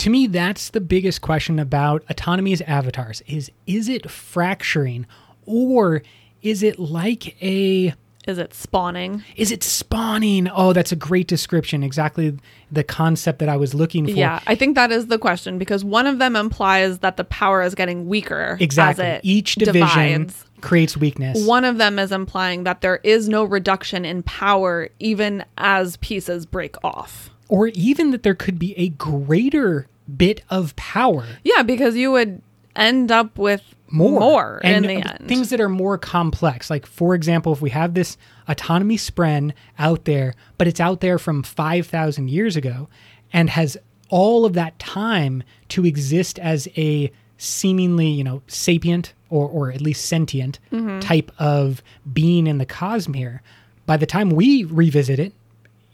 To 0.00 0.08
me 0.08 0.26
that's 0.26 0.70
the 0.70 0.80
biggest 0.80 1.20
question 1.20 1.58
about 1.58 2.04
autonomy's 2.08 2.62
avatars 2.62 3.22
is 3.26 3.50
is 3.66 3.86
it 3.86 4.10
fracturing 4.10 5.06
or 5.44 6.02
is 6.40 6.62
it 6.62 6.78
like 6.78 7.40
a 7.42 7.92
is 8.26 8.38
it 8.38 8.54
spawning? 8.54 9.24
Is 9.36 9.50
it 9.50 9.62
spawning? 9.62 10.48
Oh, 10.48 10.72
that's 10.72 10.92
a 10.92 10.96
great 10.96 11.26
description. 11.26 11.82
Exactly 11.82 12.38
the 12.70 12.84
concept 12.84 13.40
that 13.40 13.48
I 13.50 13.56
was 13.56 13.74
looking 13.74 14.06
for. 14.06 14.12
Yeah, 14.12 14.40
I 14.46 14.54
think 14.54 14.74
that 14.76 14.90
is 14.90 15.08
the 15.08 15.18
question 15.18 15.58
because 15.58 15.84
one 15.84 16.06
of 16.06 16.18
them 16.18 16.34
implies 16.34 17.00
that 17.00 17.18
the 17.18 17.24
power 17.24 17.62
is 17.62 17.74
getting 17.74 18.08
weaker. 18.08 18.56
Exactly. 18.58 19.20
Each 19.22 19.54
division 19.54 20.22
divides. 20.22 20.44
creates 20.62 20.96
weakness. 20.96 21.44
One 21.46 21.64
of 21.64 21.76
them 21.76 21.98
is 21.98 22.10
implying 22.10 22.64
that 22.64 22.80
there 22.80 23.00
is 23.04 23.28
no 23.28 23.44
reduction 23.44 24.06
in 24.06 24.22
power 24.22 24.88
even 24.98 25.44
as 25.58 25.98
pieces 25.98 26.46
break 26.46 26.76
off. 26.82 27.30
Or 27.50 27.66
even 27.68 28.12
that 28.12 28.22
there 28.22 28.34
could 28.34 28.58
be 28.58 28.78
a 28.78 28.90
greater 28.90 29.88
bit 30.16 30.42
of 30.48 30.74
power. 30.76 31.26
Yeah, 31.42 31.64
because 31.64 31.96
you 31.96 32.12
would 32.12 32.40
end 32.76 33.10
up 33.10 33.38
with 33.38 33.74
more, 33.88 34.20
more 34.20 34.60
and 34.62 34.86
in 34.86 35.02
the 35.02 35.10
end. 35.10 35.28
Things 35.28 35.50
that 35.50 35.60
are 35.60 35.68
more 35.68 35.98
complex. 35.98 36.70
Like, 36.70 36.86
for 36.86 37.14
example, 37.14 37.52
if 37.52 37.60
we 37.60 37.70
have 37.70 37.94
this 37.94 38.16
autonomy 38.46 38.96
spren 38.96 39.52
out 39.80 40.04
there, 40.04 40.34
but 40.58 40.68
it's 40.68 40.78
out 40.78 41.00
there 41.00 41.18
from 41.18 41.42
5,000 41.42 42.30
years 42.30 42.54
ago 42.56 42.88
and 43.32 43.50
has 43.50 43.76
all 44.10 44.44
of 44.44 44.52
that 44.54 44.78
time 44.78 45.42
to 45.70 45.84
exist 45.84 46.38
as 46.38 46.68
a 46.76 47.10
seemingly, 47.36 48.08
you 48.08 48.22
know, 48.22 48.42
sapient 48.46 49.12
or, 49.28 49.48
or 49.48 49.72
at 49.72 49.80
least 49.80 50.04
sentient 50.04 50.60
mm-hmm. 50.70 51.00
type 51.00 51.32
of 51.38 51.82
being 52.12 52.46
in 52.46 52.58
the 52.58 52.66
cosmere, 52.66 53.40
by 53.86 53.96
the 53.96 54.06
time 54.06 54.30
we 54.30 54.62
revisit 54.64 55.18
it 55.18 55.32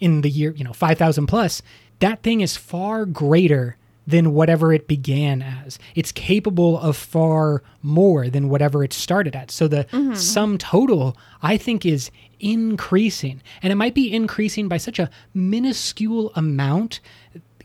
in 0.01 0.21
the 0.21 0.31
year, 0.31 0.53
you 0.53 0.65
know, 0.65 0.73
5,000 0.73 1.27
plus, 1.27 1.63
that 2.01 2.23
thing 2.23 2.41
is 2.41 2.57
far 2.57 3.07
greater 3.07 3.77
than 4.07 4.35
whatever 4.35 4.73
it 4.73 4.87
began 4.87 5.43
as. 5.43 5.79
It's 5.95 6.13
capable 6.13 6.79
of 6.79 6.97
far 6.97 7.63
more 7.83 8.29
than 8.29 8.49
whatever 8.49 8.85
it 8.85 8.93
started 8.93 9.35
at. 9.35 9.51
So 9.51 9.67
the 9.67 9.85
mm-hmm. 9.85 10.15
sum 10.15 10.59
total, 10.59 11.17
I 11.43 11.57
think, 11.57 11.85
is 11.85 12.11
increasing. 12.39 13.43
And 13.63 13.73
it 13.73 13.77
might 13.77 13.95
be 13.95 14.15
increasing 14.15 14.69
by 14.69 14.77
such 14.77 14.99
a 14.99 15.11
minuscule 15.35 16.31
amount 16.37 17.01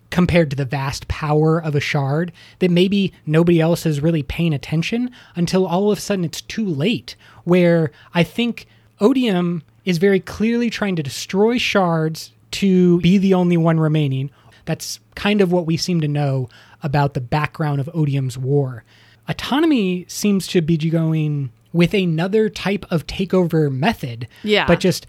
compared 0.09 0.49
to 0.49 0.55
the 0.55 0.65
vast 0.65 1.07
power 1.07 1.61
of 1.61 1.75
a 1.75 1.79
shard 1.79 2.31
that 2.59 2.71
maybe 2.71 3.13
nobody 3.25 3.61
else 3.61 3.85
is 3.85 4.01
really 4.01 4.23
paying 4.23 4.53
attention 4.53 5.09
until 5.35 5.65
all 5.65 5.91
of 5.91 5.97
a 5.97 6.01
sudden 6.01 6.25
it's 6.25 6.41
too 6.41 6.65
late. 6.65 7.15
Where 7.43 7.91
I 8.13 8.23
think 8.23 8.67
Odium 8.99 9.63
is 9.85 9.97
very 9.97 10.19
clearly 10.19 10.69
trying 10.69 10.95
to 10.95 11.03
destroy 11.03 11.57
shards 11.57 12.31
to 12.51 12.99
be 13.01 13.17
the 13.17 13.33
only 13.33 13.57
one 13.57 13.79
remaining 13.79 14.29
that's 14.65 14.99
kind 15.15 15.41
of 15.41 15.51
what 15.51 15.65
we 15.65 15.77
seem 15.77 16.01
to 16.01 16.07
know 16.07 16.49
about 16.83 17.13
the 17.13 17.21
background 17.21 17.79
of 17.79 17.89
Odium's 17.93 18.37
war. 18.37 18.83
Autonomy 19.27 20.05
seems 20.07 20.47
to 20.47 20.61
be 20.61 20.77
going 20.77 21.51
with 21.73 21.93
another 21.93 22.49
type 22.49 22.85
of 22.89 23.07
takeover 23.07 23.71
method. 23.71 24.27
Yeah. 24.43 24.65
But 24.67 24.79
just 24.79 25.07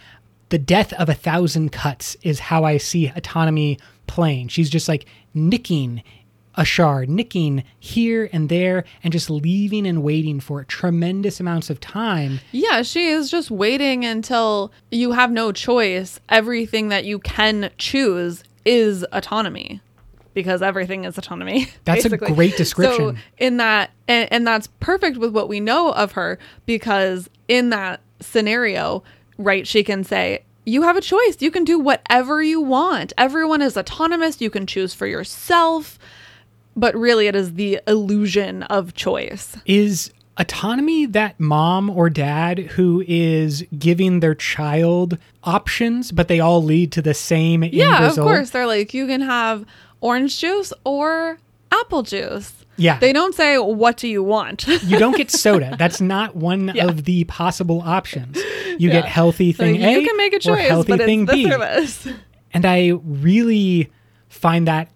the 0.50 0.58
death 0.58 0.92
of 0.94 1.08
a 1.08 1.14
thousand 1.14 1.72
cuts 1.72 2.16
is 2.22 2.38
how 2.38 2.64
I 2.64 2.76
see 2.76 3.06
autonomy 3.08 3.78
playing. 4.06 4.48
She's 4.48 4.70
just 4.70 4.88
like 4.88 5.06
nicking 5.34 6.02
a 6.54 6.64
shard, 6.64 7.08
nicking 7.08 7.64
here 7.78 8.28
and 8.32 8.48
there, 8.48 8.84
and 9.02 9.12
just 9.12 9.30
leaving 9.30 9.86
and 9.86 10.02
waiting 10.02 10.40
for 10.40 10.64
tremendous 10.64 11.40
amounts 11.40 11.70
of 11.70 11.80
time. 11.80 12.40
Yeah, 12.52 12.82
she 12.82 13.08
is 13.08 13.30
just 13.30 13.50
waiting 13.50 14.04
until 14.04 14.72
you 14.90 15.12
have 15.12 15.30
no 15.30 15.52
choice. 15.52 16.20
Everything 16.28 16.88
that 16.88 17.04
you 17.04 17.18
can 17.18 17.70
choose 17.78 18.44
is 18.64 19.04
autonomy 19.12 19.80
because 20.34 20.62
everything 20.62 21.04
is 21.04 21.18
autonomy. 21.18 21.68
That's 21.84 22.04
basically. 22.04 22.32
a 22.32 22.34
great 22.34 22.56
description. 22.56 23.16
So 23.16 23.22
in 23.38 23.58
that, 23.58 23.90
and, 24.08 24.32
and 24.32 24.46
that's 24.46 24.66
perfect 24.80 25.18
with 25.18 25.34
what 25.34 25.48
we 25.48 25.60
know 25.60 25.92
of 25.92 26.12
her 26.12 26.38
because 26.66 27.28
in 27.48 27.70
that 27.70 28.00
scenario, 28.20 29.02
right, 29.36 29.66
she 29.66 29.84
can 29.84 30.04
say, 30.04 30.44
you 30.64 30.82
have 30.82 30.96
a 30.96 31.00
choice. 31.00 31.40
You 31.40 31.50
can 31.50 31.64
do 31.64 31.78
whatever 31.78 32.42
you 32.42 32.60
want. 32.60 33.12
Everyone 33.18 33.62
is 33.62 33.76
autonomous. 33.76 34.40
You 34.40 34.50
can 34.50 34.66
choose 34.66 34.94
for 34.94 35.06
yourself. 35.06 35.98
But 36.74 36.94
really, 36.96 37.26
it 37.26 37.36
is 37.36 37.54
the 37.54 37.80
illusion 37.86 38.62
of 38.64 38.94
choice. 38.94 39.56
Is 39.66 40.10
autonomy 40.38 41.06
that 41.06 41.38
mom 41.38 41.90
or 41.90 42.08
dad 42.08 42.58
who 42.58 43.04
is 43.06 43.64
giving 43.78 44.20
their 44.20 44.34
child 44.34 45.18
options 45.44 46.10
but 46.10 46.28
they 46.28 46.40
all 46.40 46.62
lead 46.62 46.90
to 46.90 47.02
the 47.02 47.12
same 47.12 47.62
yeah 47.64 48.08
of 48.08 48.16
course 48.16 48.50
they're 48.50 48.66
like 48.66 48.94
you 48.94 49.06
can 49.06 49.20
have 49.20 49.64
orange 50.00 50.38
juice 50.38 50.72
or 50.84 51.36
apple 51.70 52.02
juice 52.02 52.64
yeah 52.76 52.98
they 52.98 53.12
don't 53.12 53.34
say 53.34 53.58
what 53.58 53.98
do 53.98 54.08
you 54.08 54.22
want 54.22 54.66
you 54.84 54.98
don't 54.98 55.16
get 55.16 55.30
soda 55.30 55.74
that's 55.78 56.00
not 56.00 56.34
one 56.34 56.72
yeah. 56.74 56.86
of 56.86 57.04
the 57.04 57.24
possible 57.24 57.82
options 57.82 58.38
you 58.78 58.88
yeah. 58.88 58.92
get 59.00 59.04
healthy 59.04 59.52
thing 59.52 59.78
so 59.78 59.86
a 59.86 60.00
you 60.00 60.06
can 60.06 60.16
make 60.16 60.32
a 60.32 60.38
choice 60.38 60.58
or 60.58 60.62
healthy 60.62 60.96
thing 60.96 61.26
b 61.26 61.46
service. 61.46 62.08
and 62.54 62.64
i 62.64 62.88
really 63.04 63.90
find 64.30 64.66
that 64.66 64.88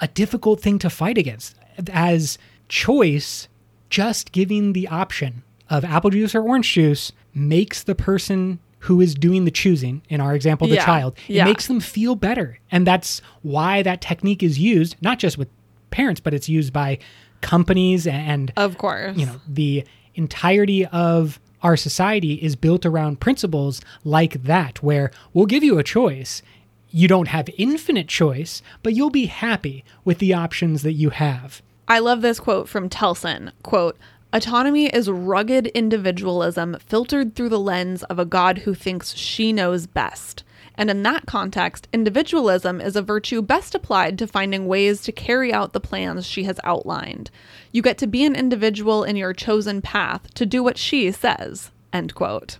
a 0.00 0.08
difficult 0.08 0.60
thing 0.60 0.78
to 0.78 0.90
fight 0.90 1.18
against 1.18 1.56
as 1.92 2.38
choice 2.68 3.48
just 3.88 4.32
giving 4.32 4.72
the 4.72 4.88
option 4.88 5.42
of 5.68 5.84
apple 5.84 6.10
juice 6.10 6.34
or 6.34 6.42
orange 6.42 6.72
juice 6.72 7.12
makes 7.34 7.82
the 7.82 7.94
person 7.94 8.58
who 8.80 9.00
is 9.00 9.14
doing 9.14 9.44
the 9.44 9.50
choosing, 9.50 10.02
in 10.08 10.20
our 10.20 10.34
example, 10.34 10.66
the 10.66 10.76
yeah. 10.76 10.84
child, 10.84 11.14
it 11.28 11.34
yeah. 11.34 11.44
makes 11.44 11.66
them 11.66 11.80
feel 11.80 12.14
better. 12.14 12.58
And 12.70 12.86
that's 12.86 13.20
why 13.42 13.82
that 13.82 14.00
technique 14.00 14.42
is 14.42 14.58
used, 14.58 14.96
not 15.02 15.18
just 15.18 15.36
with 15.36 15.48
parents, 15.90 16.20
but 16.20 16.32
it's 16.32 16.48
used 16.48 16.72
by 16.72 16.98
companies 17.42 18.06
and, 18.06 18.52
of 18.56 18.78
course, 18.78 19.16
you 19.16 19.26
know, 19.26 19.40
the 19.46 19.84
entirety 20.14 20.86
of 20.86 21.38
our 21.62 21.76
society 21.76 22.34
is 22.34 22.56
built 22.56 22.86
around 22.86 23.20
principles 23.20 23.82
like 24.02 24.42
that, 24.44 24.82
where 24.82 25.10
we'll 25.34 25.46
give 25.46 25.62
you 25.62 25.78
a 25.78 25.82
choice. 25.84 26.42
You 26.90 27.08
don't 27.08 27.28
have 27.28 27.48
infinite 27.56 28.08
choice, 28.08 28.62
but 28.82 28.94
you'll 28.94 29.10
be 29.10 29.26
happy 29.26 29.84
with 30.04 30.18
the 30.18 30.34
options 30.34 30.82
that 30.82 30.94
you 30.94 31.10
have. 31.10 31.62
I 31.86 31.98
love 31.98 32.22
this 32.22 32.40
quote 32.40 32.68
from 32.68 32.88
Telsin. 32.88 33.52
Quote, 33.62 33.96
Autonomy 34.32 34.86
is 34.86 35.10
rugged 35.10 35.66
individualism 35.68 36.76
filtered 36.86 37.34
through 37.34 37.48
the 37.48 37.58
lens 37.58 38.04
of 38.04 38.18
a 38.18 38.24
God 38.24 38.58
who 38.58 38.74
thinks 38.74 39.14
she 39.16 39.52
knows 39.52 39.86
best. 39.86 40.44
And 40.76 40.88
in 40.88 41.02
that 41.02 41.26
context, 41.26 41.88
individualism 41.92 42.80
is 42.80 42.96
a 42.96 43.02
virtue 43.02 43.42
best 43.42 43.74
applied 43.74 44.18
to 44.18 44.26
finding 44.26 44.66
ways 44.66 45.02
to 45.02 45.12
carry 45.12 45.52
out 45.52 45.72
the 45.72 45.80
plans 45.80 46.26
she 46.26 46.44
has 46.44 46.60
outlined. 46.64 47.30
You 47.72 47.82
get 47.82 47.98
to 47.98 48.06
be 48.06 48.24
an 48.24 48.36
individual 48.36 49.04
in 49.04 49.16
your 49.16 49.32
chosen 49.32 49.82
path 49.82 50.32
to 50.34 50.46
do 50.46 50.62
what 50.62 50.78
she 50.78 51.10
says. 51.10 51.70
End 51.92 52.14
quote. 52.14 52.58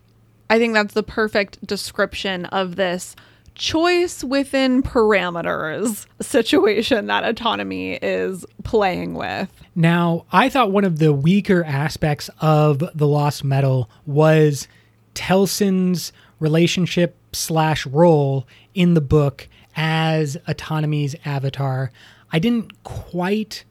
I 0.50 0.58
think 0.58 0.74
that's 0.74 0.94
the 0.94 1.04
perfect 1.04 1.64
description 1.64 2.46
of 2.46 2.74
this 2.74 3.14
choice 3.60 4.24
within 4.24 4.82
parameters 4.82 6.06
situation 6.18 7.06
that 7.06 7.24
autonomy 7.24 7.98
is 8.00 8.46
playing 8.64 9.12
with. 9.12 9.52
Now, 9.74 10.24
I 10.32 10.48
thought 10.48 10.72
one 10.72 10.84
of 10.84 10.98
the 10.98 11.12
weaker 11.12 11.62
aspects 11.64 12.30
of 12.40 12.82
the 12.94 13.06
Lost 13.06 13.44
Metal 13.44 13.90
was 14.06 14.66
Telsin's 15.12 16.10
relationship 16.38 17.14
slash 17.32 17.84
role 17.84 18.46
in 18.74 18.94
the 18.94 19.00
book 19.02 19.46
as 19.76 20.38
autonomy's 20.48 21.14
avatar. 21.26 21.92
I 22.32 22.38
didn't 22.38 22.82
quite 22.82 23.64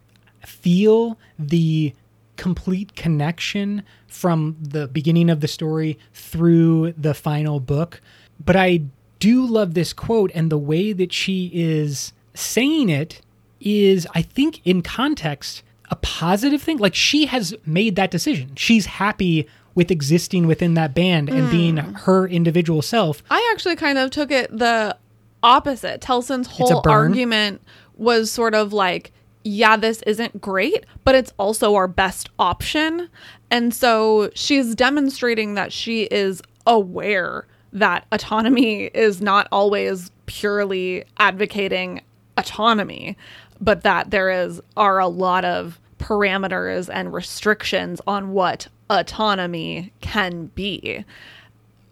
feel 0.45 1.17
the 1.39 1.95
complete 2.38 2.95
connection 2.95 3.82
from 4.08 4.56
the 4.62 4.88
beginning 4.88 5.32
of 5.32 5.39
the 5.39 5.47
story 5.47 5.97
through 6.13 6.93
the 6.93 7.15
final 7.15 7.60
book, 7.60 8.02
but 8.45 8.56
I 8.56 8.84
do 9.20 9.46
love 9.46 9.74
this 9.74 9.94
quote 9.94 10.32
and 10.34 10.52
the 10.52 10.58
way 10.58 10.94
that 10.94 11.12
she 11.14 11.52
is 11.54 12.14
saying 12.34 12.90
it 12.90 13.22
is 13.60 14.08
I 14.16 14.22
think 14.22 14.66
in 14.66 14.82
context 14.82 15.64
a 15.90 15.96
positive 15.98 16.62
thing. 16.62 16.78
Like 16.78 16.96
she 16.96 17.26
has 17.26 17.56
made 17.66 17.96
that 17.96 18.12
decision. 18.12 18.56
She's 18.56 18.86
happy 18.86 19.48
with 19.76 19.92
existing 19.92 20.48
within 20.48 20.74
that 20.76 20.94
band 20.94 21.30
and 21.30 21.46
hmm. 21.46 21.52
being 21.52 21.78
her 21.78 22.28
individual 22.28 22.82
self. 22.82 23.24
I 23.30 23.50
actually 23.54 23.76
kind 23.76 23.98
of 23.98 24.12
took 24.12 24.32
it 24.32 24.56
the 24.56 24.98
opposite. 25.42 26.02
Telsin's 26.02 26.48
whole 26.48 26.82
argument 26.86 27.62
was 27.96 28.32
sort 28.32 28.56
of 28.56 28.74
like, 28.74 29.12
yeah, 29.44 29.78
this 29.78 30.02
isn't 30.04 30.42
great, 30.42 30.86
but 31.04 31.16
it's 31.16 31.34
also 31.38 31.76
our 31.76 31.88
best 31.88 32.30
option. 32.40 33.10
And 33.50 33.74
so 33.74 34.30
she's 34.36 34.76
demonstrating 34.76 35.54
that 35.56 35.72
she 35.72 36.04
is 36.04 36.42
aware 36.68 37.48
that 37.74 38.06
autonomy 38.12 38.86
is 38.86 39.22
not 39.22 39.48
always 39.52 40.12
purely 40.26 41.06
advocating 41.18 42.02
autonomy, 42.38 43.18
but 43.62 43.84
that 43.84 44.12
there 44.12 44.30
is 44.30 44.62
are 44.78 45.00
a 45.00 45.08
lot 45.08 45.46
of 45.46 45.80
parameters 45.98 46.90
and 46.92 47.14
restrictions 47.14 48.00
on 48.08 48.32
what 48.32 48.68
autonomy 48.90 49.92
can 50.02 50.48
be 50.48 51.04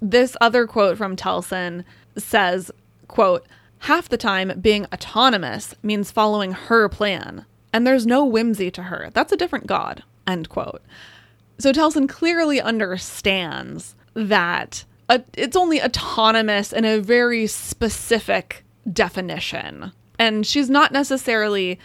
this 0.01 0.37
other 0.41 0.67
quote 0.67 0.97
from 0.97 1.15
Telsin 1.15 1.83
says, 2.15 2.71
quote, 3.07 3.45
half 3.79 4.09
the 4.09 4.17
time 4.17 4.59
being 4.59 4.85
autonomous 4.85 5.75
means 5.83 6.11
following 6.11 6.51
her 6.51 6.89
plan, 6.89 7.45
and 7.73 7.85
there's 7.85 8.05
no 8.05 8.25
whimsy 8.25 8.71
to 8.71 8.83
her. 8.83 9.09
That's 9.13 9.31
a 9.31 9.37
different 9.37 9.67
god, 9.67 10.03
end 10.25 10.49
quote. 10.49 10.81
So 11.57 11.71
Telsin 11.71 12.07
clearly 12.07 12.61
understands 12.61 13.95
that 14.13 14.85
a, 15.09 15.23
it's 15.33 15.55
only 15.55 15.81
autonomous 15.81 16.73
in 16.73 16.85
a 16.85 16.99
very 16.99 17.47
specific 17.47 18.63
definition. 18.91 19.91
And 20.19 20.45
she's 20.45 20.69
not 20.69 20.91
necessarily 20.91 21.79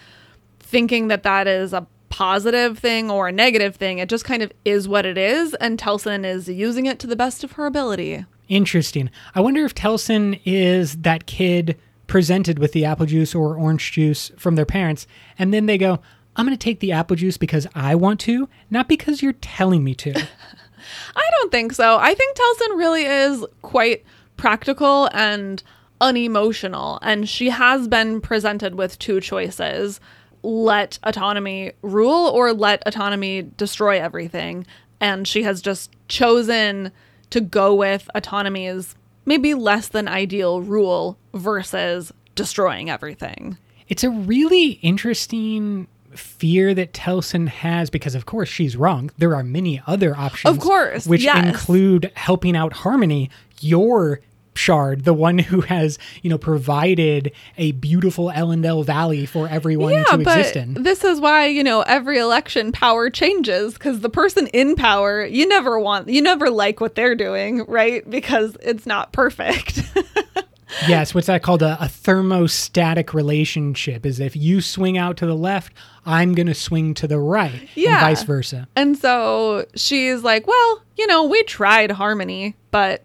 thinking 0.58 1.08
that 1.08 1.22
that 1.22 1.46
is 1.46 1.72
a 1.72 1.86
positive 2.08 2.78
thing 2.78 3.10
or 3.10 3.28
a 3.28 3.32
negative 3.32 3.76
thing. 3.76 3.98
It 3.98 4.08
just 4.08 4.24
kind 4.24 4.42
of 4.42 4.52
is 4.64 4.88
what 4.88 5.06
it 5.06 5.16
is, 5.16 5.54
and 5.54 5.78
Telsin 5.78 6.24
is 6.24 6.48
using 6.48 6.86
it 6.86 6.98
to 7.00 7.06
the 7.06 7.16
best 7.16 7.42
of 7.42 7.52
her 7.52 7.66
ability. 7.66 8.24
Interesting. 8.48 9.10
I 9.34 9.40
wonder 9.40 9.64
if 9.64 9.74
Telsin 9.74 10.40
is 10.44 10.98
that 10.98 11.26
kid 11.26 11.78
presented 12.06 12.58
with 12.58 12.72
the 12.72 12.84
apple 12.84 13.06
juice 13.06 13.34
or 13.34 13.56
orange 13.56 13.92
juice 13.92 14.30
from 14.36 14.56
their 14.56 14.66
parents, 14.66 15.06
and 15.38 15.54
then 15.54 15.66
they 15.66 15.78
go, 15.78 16.00
I'm 16.36 16.46
going 16.46 16.56
to 16.56 16.62
take 16.62 16.80
the 16.80 16.92
apple 16.92 17.16
juice 17.16 17.36
because 17.36 17.66
I 17.74 17.94
want 17.94 18.20
to, 18.20 18.48
not 18.70 18.88
because 18.88 19.22
you're 19.22 19.34
telling 19.34 19.84
me 19.84 19.94
to. 19.96 20.28
I 21.16 21.28
don't 21.38 21.50
think 21.50 21.72
so. 21.72 21.98
I 22.00 22.14
think 22.14 22.36
Telsin 22.36 22.78
really 22.78 23.04
is 23.04 23.44
quite 23.62 24.04
practical 24.36 25.08
and 25.12 25.62
unemotional, 26.00 26.98
and 27.02 27.28
she 27.28 27.50
has 27.50 27.88
been 27.88 28.20
presented 28.20 28.74
with 28.74 28.98
two 28.98 29.20
choices 29.20 30.00
let 30.42 30.98
autonomy 31.04 31.72
rule 31.82 32.28
or 32.28 32.52
let 32.52 32.82
autonomy 32.86 33.42
destroy 33.56 34.00
everything. 34.00 34.66
And 35.00 35.26
she 35.26 35.42
has 35.44 35.62
just 35.62 35.90
chosen 36.08 36.92
to 37.30 37.40
go 37.40 37.74
with 37.74 38.10
autonomy's 38.14 38.94
maybe 39.24 39.54
less 39.54 39.88
than 39.88 40.08
ideal 40.08 40.60
rule 40.60 41.16
versus 41.34 42.12
destroying 42.34 42.90
everything. 42.90 43.56
It's 43.88 44.04
a 44.04 44.10
really 44.10 44.72
interesting 44.82 45.86
fear 46.14 46.74
that 46.74 46.92
Telsin 46.92 47.48
has 47.48 47.90
because, 47.90 48.14
of 48.14 48.26
course, 48.26 48.48
she's 48.48 48.76
wrong. 48.76 49.10
There 49.18 49.34
are 49.34 49.42
many 49.42 49.82
other 49.86 50.16
options. 50.16 50.54
Of 50.54 50.60
course, 50.62 51.06
Which 51.06 51.22
yes. 51.24 51.46
include 51.46 52.10
helping 52.14 52.56
out 52.56 52.72
Harmony, 52.72 53.30
your 53.60 54.20
shard, 54.54 55.04
the 55.04 55.14
one 55.14 55.38
who 55.38 55.62
has, 55.62 55.98
you 56.20 56.28
know, 56.28 56.36
provided 56.36 57.32
a 57.56 57.72
beautiful 57.72 58.26
Elendel 58.30 58.84
Valley 58.84 59.24
for 59.24 59.48
everyone 59.48 59.92
Yeah, 59.94 60.04
to 60.04 60.20
exist 60.20 60.56
in. 60.56 60.74
this 60.82 61.04
is 61.04 61.20
why, 61.20 61.46
you 61.46 61.64
know, 61.64 61.80
every 61.80 62.18
election 62.18 62.70
power 62.70 63.08
changes 63.08 63.72
because 63.72 64.00
the 64.00 64.10
person 64.10 64.48
in 64.48 64.76
power, 64.76 65.24
you 65.24 65.48
never 65.48 65.78
want, 65.80 66.08
you 66.08 66.20
never 66.20 66.50
like 66.50 66.80
what 66.82 66.94
they're 66.96 67.14
doing, 67.14 67.64
right? 67.64 68.08
Because 68.10 68.54
it's 68.60 68.84
not 68.86 69.12
perfect. 69.12 69.80
yes, 70.88 71.14
what's 71.14 71.26
that 71.26 71.42
called? 71.42 71.62
A, 71.62 71.74
a 71.82 71.86
thermostatic 71.86 73.12
relationship 73.14 74.04
is 74.06 74.20
if 74.20 74.34
you 74.36 74.60
swing 74.60 74.98
out 74.98 75.16
to 75.18 75.26
the 75.26 75.34
left, 75.34 75.72
I'm 76.06 76.34
going 76.34 76.46
to 76.48 76.54
swing 76.54 76.94
to 76.94 77.06
the 77.06 77.18
right, 77.18 77.52
and 77.60 77.68
Yeah. 77.74 78.00
vice 78.00 78.22
versa. 78.24 78.68
And 78.76 78.96
so 78.98 79.64
she's 79.74 80.22
like, 80.22 80.46
well, 80.46 80.82
you 80.96 81.06
know, 81.06 81.24
we 81.24 81.42
tried 81.44 81.90
harmony, 81.92 82.56
but 82.70 83.02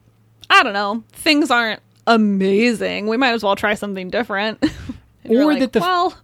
I 0.50 0.64
don't 0.64 0.74
know, 0.74 1.04
things 1.12 1.52
aren't 1.52 1.82
amazing. 2.08 3.08
We 3.08 3.18
might 3.18 3.34
as 3.34 3.44
well 3.44 3.56
try 3.56 3.74
something 3.74 4.10
different. 4.10 4.64
Or 5.30 5.44
like, 5.44 5.60
that 5.60 5.74
the- 5.74 5.82
well, 5.82 6.18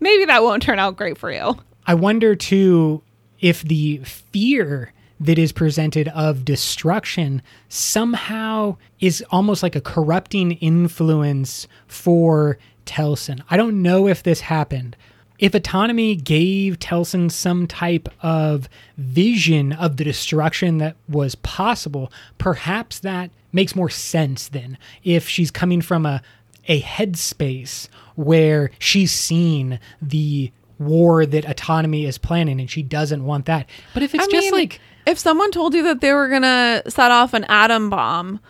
maybe 0.00 0.24
that 0.24 0.42
won't 0.42 0.60
turn 0.60 0.80
out 0.80 0.96
great 0.96 1.16
for 1.16 1.30
you. 1.30 1.56
I 1.86 1.94
wonder 1.94 2.34
too 2.34 3.00
if 3.38 3.62
the 3.62 3.98
fear 3.98 4.92
that 5.20 5.38
is 5.38 5.52
presented 5.52 6.08
of 6.08 6.44
destruction 6.44 7.42
somehow 7.68 8.76
is 9.00 9.22
almost 9.30 9.62
like 9.62 9.76
a 9.76 9.80
corrupting 9.80 10.52
influence 10.52 11.68
for 11.86 12.58
Telsin. 12.86 13.42
I 13.50 13.56
don't 13.56 13.82
know 13.82 14.08
if 14.08 14.22
this 14.22 14.40
happened. 14.40 14.96
If 15.38 15.54
autonomy 15.54 16.16
gave 16.16 16.78
Telsin 16.78 17.30
some 17.30 17.66
type 17.66 18.08
of 18.22 18.68
vision 18.98 19.72
of 19.72 19.96
the 19.96 20.04
destruction 20.04 20.78
that 20.78 20.96
was 21.08 21.34
possible, 21.36 22.12
perhaps 22.38 22.98
that 23.00 23.30
makes 23.52 23.74
more 23.74 23.90
sense 23.90 24.48
then. 24.48 24.76
If 25.02 25.28
she's 25.28 25.50
coming 25.50 25.80
from 25.80 26.04
a 26.06 26.22
a 26.68 26.82
headspace 26.82 27.88
where 28.16 28.70
she's 28.78 29.10
seen 29.10 29.80
the 30.00 30.52
war 30.78 31.26
that 31.26 31.44
autonomy 31.44 32.06
is 32.06 32.16
planning 32.18 32.60
and 32.60 32.70
she 32.70 32.82
doesn't 32.82 33.24
want 33.24 33.46
that. 33.46 33.68
But 33.92 34.02
if 34.02 34.14
it's 34.14 34.24
I 34.24 34.30
just 34.30 34.46
mean, 34.46 34.52
like 34.52 34.80
if 35.06 35.18
someone 35.18 35.50
told 35.50 35.74
you 35.74 35.82
that 35.84 36.00
they 36.00 36.12
were 36.12 36.28
gonna 36.28 36.82
set 36.88 37.10
off 37.10 37.34
an 37.34 37.44
atom 37.44 37.90
bomb 37.90 38.40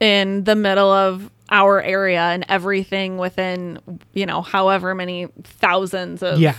in 0.00 0.44
the 0.44 0.54
middle 0.54 0.90
of 0.90 1.30
our 1.50 1.80
area 1.82 2.20
and 2.20 2.44
everything 2.48 3.18
within 3.18 3.78
you 4.12 4.26
know 4.26 4.42
however 4.42 4.94
many 4.94 5.28
thousands 5.44 6.22
of 6.22 6.38
yeah, 6.38 6.56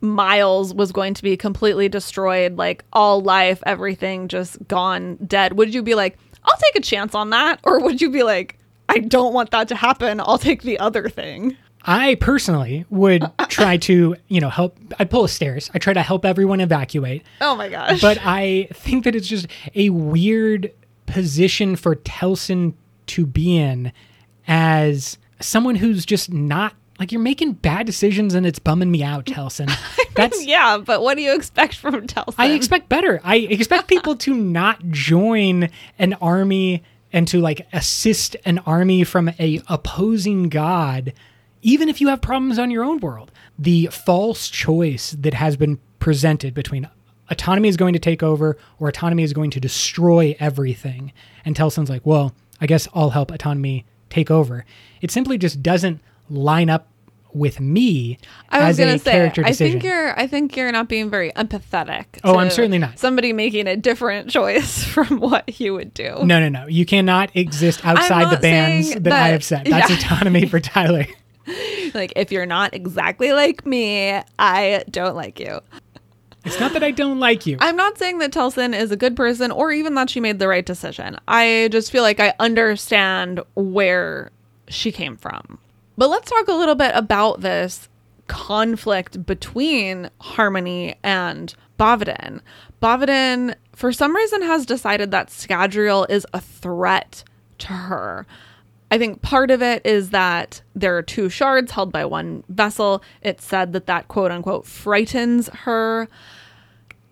miles 0.00 0.74
was 0.74 0.92
going 0.92 1.14
to 1.14 1.22
be 1.22 1.36
completely 1.36 1.88
destroyed 1.88 2.56
like 2.56 2.84
all 2.92 3.20
life 3.20 3.62
everything 3.64 4.28
just 4.28 4.58
gone 4.68 5.16
dead 5.26 5.54
would 5.54 5.72
you 5.72 5.82
be 5.82 5.94
like 5.94 6.18
i'll 6.44 6.56
take 6.58 6.76
a 6.76 6.80
chance 6.80 7.14
on 7.14 7.30
that 7.30 7.60
or 7.64 7.80
would 7.80 8.00
you 8.00 8.10
be 8.10 8.22
like 8.22 8.58
i 8.88 8.98
don't 8.98 9.32
want 9.32 9.50
that 9.50 9.68
to 9.68 9.74
happen. 9.74 10.20
I'll 10.20 10.38
take 10.38 10.62
the 10.62 10.78
other 10.78 11.08
thing 11.08 11.56
I 11.88 12.16
personally 12.16 12.84
would 12.90 13.24
try 13.48 13.78
to, 13.78 14.14
you 14.28 14.40
know, 14.40 14.50
help 14.50 14.76
I'd 14.98 15.10
pull 15.10 15.24
a 15.24 15.28
stairs. 15.28 15.70
I 15.72 15.78
try 15.78 15.94
to 15.94 16.02
help 16.02 16.26
everyone 16.26 16.60
evacuate. 16.60 17.22
oh 17.40 17.56
my 17.56 17.68
gosh 17.70 18.00
but 18.00 18.18
I 18.22 18.68
think 18.74 19.04
that 19.04 19.16
it's 19.16 19.26
just 19.26 19.46
a 19.74 19.88
weird 19.90 20.70
position 21.06 21.76
for 21.76 21.96
Telsin 21.96 22.74
to 23.06 23.24
be 23.24 23.56
in 23.56 23.90
as 24.46 25.16
someone 25.40 25.76
who's 25.76 26.04
just 26.04 26.30
not 26.30 26.74
like 26.98 27.10
you're 27.10 27.22
making 27.22 27.52
bad 27.52 27.86
decisions 27.86 28.34
and 28.34 28.44
it's 28.44 28.58
bumming 28.58 28.90
me 28.90 29.02
out, 29.02 29.24
Telsin. 29.24 29.72
That's 30.14 30.44
yeah 30.44 30.76
but 30.76 31.00
what 31.00 31.16
do 31.16 31.22
you 31.22 31.34
expect 31.34 31.76
from 31.76 32.06
Telsin? 32.06 32.34
I 32.36 32.50
expect 32.50 32.90
better. 32.90 33.18
I 33.24 33.36
expect 33.36 33.88
people 33.88 34.14
to 34.26 34.34
not 34.34 34.86
join 34.90 35.70
an 35.98 36.12
army 36.14 36.82
and 37.14 37.26
to 37.28 37.40
like 37.40 37.66
assist 37.72 38.36
an 38.44 38.58
army 38.66 39.04
from 39.04 39.30
a 39.38 39.62
opposing 39.68 40.50
god 40.50 41.14
even 41.62 41.88
if 41.88 42.00
you 42.00 42.08
have 42.08 42.20
problems 42.20 42.58
on 42.58 42.70
your 42.70 42.84
own 42.84 42.98
world. 43.00 43.30
The 43.58 43.86
false 43.86 44.48
choice 44.48 45.12
that 45.18 45.34
has 45.34 45.56
been 45.56 45.78
presented 45.98 46.54
between 46.54 46.88
autonomy 47.30 47.68
is 47.68 47.76
going 47.76 47.92
to 47.92 47.98
take 47.98 48.22
over 48.22 48.56
or 48.78 48.88
autonomy 48.88 49.22
is 49.22 49.32
going 49.32 49.50
to 49.50 49.60
destroy 49.60 50.36
everything. 50.38 51.12
And 51.44 51.54
Telsin's 51.56 51.90
like, 51.90 52.06
well, 52.06 52.34
I 52.60 52.66
guess 52.66 52.88
I'll 52.94 53.10
help 53.10 53.30
autonomy 53.30 53.84
take 54.10 54.30
over. 54.30 54.64
It 55.00 55.10
simply 55.10 55.38
just 55.38 55.62
doesn't 55.62 56.00
line 56.30 56.70
up 56.70 56.88
with 57.34 57.60
me 57.60 58.18
I 58.48 58.60
was 58.60 58.70
as 58.70 58.78
gonna 58.78 58.96
a 58.96 58.98
say, 58.98 59.12
character 59.12 59.44
I 59.44 59.52
think 59.52 59.84
you're, 59.84 60.18
I 60.18 60.26
think 60.26 60.56
you're 60.56 60.72
not 60.72 60.88
being 60.88 61.10
very 61.10 61.30
empathetic. 61.32 62.06
Oh, 62.24 62.32
to 62.32 62.38
I'm 62.38 62.50
certainly 62.50 62.78
not. 62.78 62.98
Somebody 62.98 63.34
making 63.34 63.66
a 63.66 63.76
different 63.76 64.30
choice 64.30 64.82
from 64.82 65.20
what 65.20 65.60
you 65.60 65.74
would 65.74 65.92
do. 65.92 66.16
no, 66.24 66.40
no, 66.40 66.48
no. 66.48 66.66
You 66.66 66.86
cannot 66.86 67.34
exist 67.36 67.84
outside 67.84 68.34
the 68.34 68.40
bands 68.40 68.88
saying 68.88 69.02
that, 69.02 69.12
I 69.12 69.28
have 69.28 69.44
set. 69.44 69.64
That's 69.70 69.90
yeah. 69.90 69.96
autonomy 69.96 70.46
for 70.46 70.58
Tyler. 70.58 71.06
Like, 71.98 72.12
if 72.16 72.30
you're 72.30 72.46
not 72.46 72.74
exactly 72.74 73.32
like 73.32 73.66
me, 73.66 74.22
I 74.38 74.84
don't 74.90 75.16
like 75.16 75.40
you. 75.40 75.60
It's 76.44 76.60
not 76.60 76.72
that 76.72 76.84
I 76.84 76.92
don't 76.92 77.18
like 77.18 77.44
you. 77.44 77.58
I'm 77.60 77.76
not 77.76 77.98
saying 77.98 78.18
that 78.18 78.30
Telsin 78.30 78.72
is 78.72 78.90
a 78.90 78.96
good 78.96 79.16
person 79.16 79.50
or 79.50 79.72
even 79.72 79.94
that 79.96 80.08
she 80.08 80.20
made 80.20 80.38
the 80.38 80.48
right 80.48 80.64
decision. 80.64 81.18
I 81.26 81.68
just 81.72 81.90
feel 81.90 82.02
like 82.02 82.20
I 82.20 82.32
understand 82.38 83.40
where 83.54 84.30
she 84.68 84.92
came 84.92 85.16
from. 85.16 85.58
But 85.96 86.08
let's 86.08 86.30
talk 86.30 86.46
a 86.46 86.54
little 86.54 86.76
bit 86.76 86.92
about 86.94 87.40
this 87.40 87.88
conflict 88.28 89.26
between 89.26 90.10
Harmony 90.20 90.94
and 91.02 91.54
Bavadin. 91.78 92.40
Bavadin, 92.80 93.56
for 93.74 93.92
some 93.92 94.14
reason, 94.14 94.42
has 94.42 94.64
decided 94.64 95.10
that 95.10 95.28
Scadrial 95.28 96.08
is 96.08 96.24
a 96.32 96.40
threat 96.40 97.24
to 97.58 97.68
her. 97.68 98.26
I 98.90 98.98
think 98.98 99.20
part 99.20 99.50
of 99.50 99.62
it 99.62 99.84
is 99.84 100.10
that 100.10 100.62
there 100.74 100.96
are 100.96 101.02
two 101.02 101.28
shards 101.28 101.72
held 101.72 101.92
by 101.92 102.04
one 102.04 102.42
vessel. 102.48 103.02
It's 103.22 103.44
said 103.44 103.72
that 103.74 103.86
that 103.86 104.08
quote 104.08 104.30
unquote 104.30 104.66
frightens 104.66 105.48
her. 105.48 106.08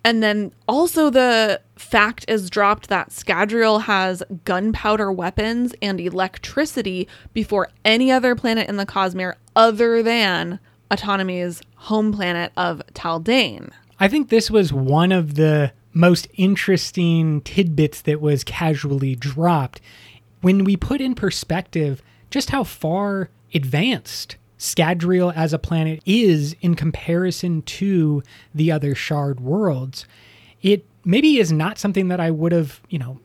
And 0.03 0.23
then 0.23 0.53
also 0.67 1.09
the 1.09 1.61
fact 1.75 2.25
is 2.27 2.49
dropped 2.49 2.87
that 2.87 3.09
Scadrial 3.09 3.81
has 3.83 4.23
gunpowder 4.45 5.11
weapons 5.11 5.75
and 5.81 5.99
electricity 5.99 7.07
before 7.33 7.69
any 7.83 8.11
other 8.11 8.33
planet 8.33 8.69
in 8.69 8.77
the 8.77 8.85
Cosmere 8.85 9.35
other 9.55 10.01
than 10.01 10.59
Autonomy's 10.89 11.61
home 11.75 12.13
planet 12.13 12.53
of 12.55 12.81
Taldain. 12.93 13.69
I 13.99 14.07
think 14.07 14.29
this 14.29 14.49
was 14.49 14.71
one 14.71 15.11
of 15.11 15.35
the 15.35 15.73
most 15.93 16.27
interesting 16.35 17.41
tidbits 17.41 18.01
that 18.03 18.21
was 18.21 18.43
casually 18.43 19.15
dropped 19.15 19.81
when 20.41 20.63
we 20.63 20.75
put 20.75 21.01
in 21.01 21.15
perspective 21.15 22.01
just 22.29 22.49
how 22.49 22.63
far 22.63 23.29
advanced 23.53 24.37
Scadrial 24.59 25.33
as 25.35 25.53
a 25.53 25.59
planet 25.59 26.01
is 26.05 26.55
in 26.61 26.75
comparison 26.75 27.61
to 27.61 28.23
the 28.55 28.71
other 28.71 28.95
shard 28.95 29.39
worlds. 29.39 30.05
It 30.61 30.85
maybe 31.05 31.37
is 31.37 31.51
not 31.51 31.77
something 31.77 32.07
that 32.07 32.19
I 32.19 32.31
would 32.31 32.51
have, 32.51 32.81
you 32.89 32.97
know, 32.97 33.19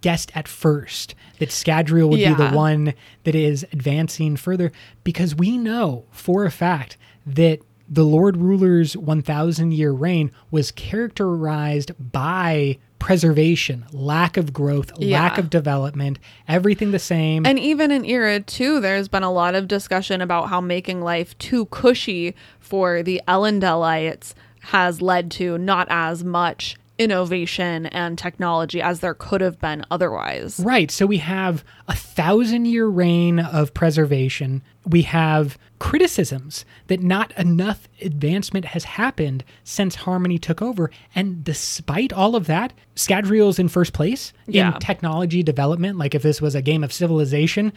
guessed 0.00 0.32
at 0.34 0.48
first 0.48 1.14
that 1.38 1.50
Scadrial 1.50 2.08
would 2.08 2.16
be 2.16 2.34
the 2.34 2.50
one 2.50 2.94
that 3.24 3.34
is 3.34 3.64
advancing 3.72 4.36
further 4.36 4.72
because 5.04 5.34
we 5.34 5.56
know 5.56 6.04
for 6.10 6.44
a 6.44 6.50
fact 6.50 6.96
that 7.26 7.60
the 7.88 8.04
Lord 8.04 8.36
Ruler's 8.38 8.96
1000 8.96 9.72
year 9.72 9.92
reign 9.92 10.32
was 10.50 10.70
characterized 10.70 11.92
by 12.12 12.78
preservation, 13.02 13.84
lack 13.92 14.36
of 14.36 14.52
growth, 14.52 14.96
lack 14.96 15.36
of 15.36 15.50
development, 15.50 16.20
everything 16.46 16.92
the 16.92 17.00
same. 17.00 17.44
And 17.44 17.58
even 17.58 17.90
in 17.90 18.04
Era 18.04 18.38
2, 18.38 18.78
there's 18.78 19.08
been 19.08 19.24
a 19.24 19.32
lot 19.32 19.56
of 19.56 19.66
discussion 19.66 20.20
about 20.20 20.48
how 20.48 20.60
making 20.60 21.00
life 21.00 21.36
too 21.38 21.66
cushy 21.66 22.36
for 22.60 23.02
the 23.02 23.20
Elendelites 23.26 24.34
has 24.60 25.02
led 25.02 25.32
to 25.32 25.58
not 25.58 25.88
as 25.90 26.22
much 26.22 26.76
innovation 27.02 27.86
and 27.86 28.16
technology 28.18 28.80
as 28.80 29.00
there 29.00 29.14
could 29.14 29.40
have 29.40 29.58
been 29.58 29.84
otherwise. 29.90 30.60
Right. 30.60 30.90
So 30.90 31.06
we 31.06 31.18
have 31.18 31.64
a 31.88 31.94
thousand 31.94 32.66
year 32.66 32.86
reign 32.86 33.38
of 33.38 33.74
preservation. 33.74 34.62
We 34.86 35.02
have 35.02 35.58
criticisms 35.78 36.64
that 36.86 37.00
not 37.02 37.36
enough 37.38 37.88
advancement 38.00 38.64
has 38.66 38.84
happened 38.84 39.44
since 39.64 39.94
Harmony 39.96 40.38
took 40.38 40.62
over. 40.62 40.90
And 41.14 41.42
despite 41.44 42.12
all 42.12 42.34
of 42.36 42.46
that, 42.46 42.72
Scadrial's 42.96 43.58
in 43.58 43.68
first 43.68 43.92
place 43.92 44.32
Yeah. 44.46 44.74
in 44.74 44.80
technology 44.80 45.42
development. 45.42 45.98
Like 45.98 46.14
if 46.14 46.22
this 46.22 46.40
was 46.40 46.54
a 46.54 46.62
game 46.62 46.82
of 46.84 46.92
civilization, 46.92 47.72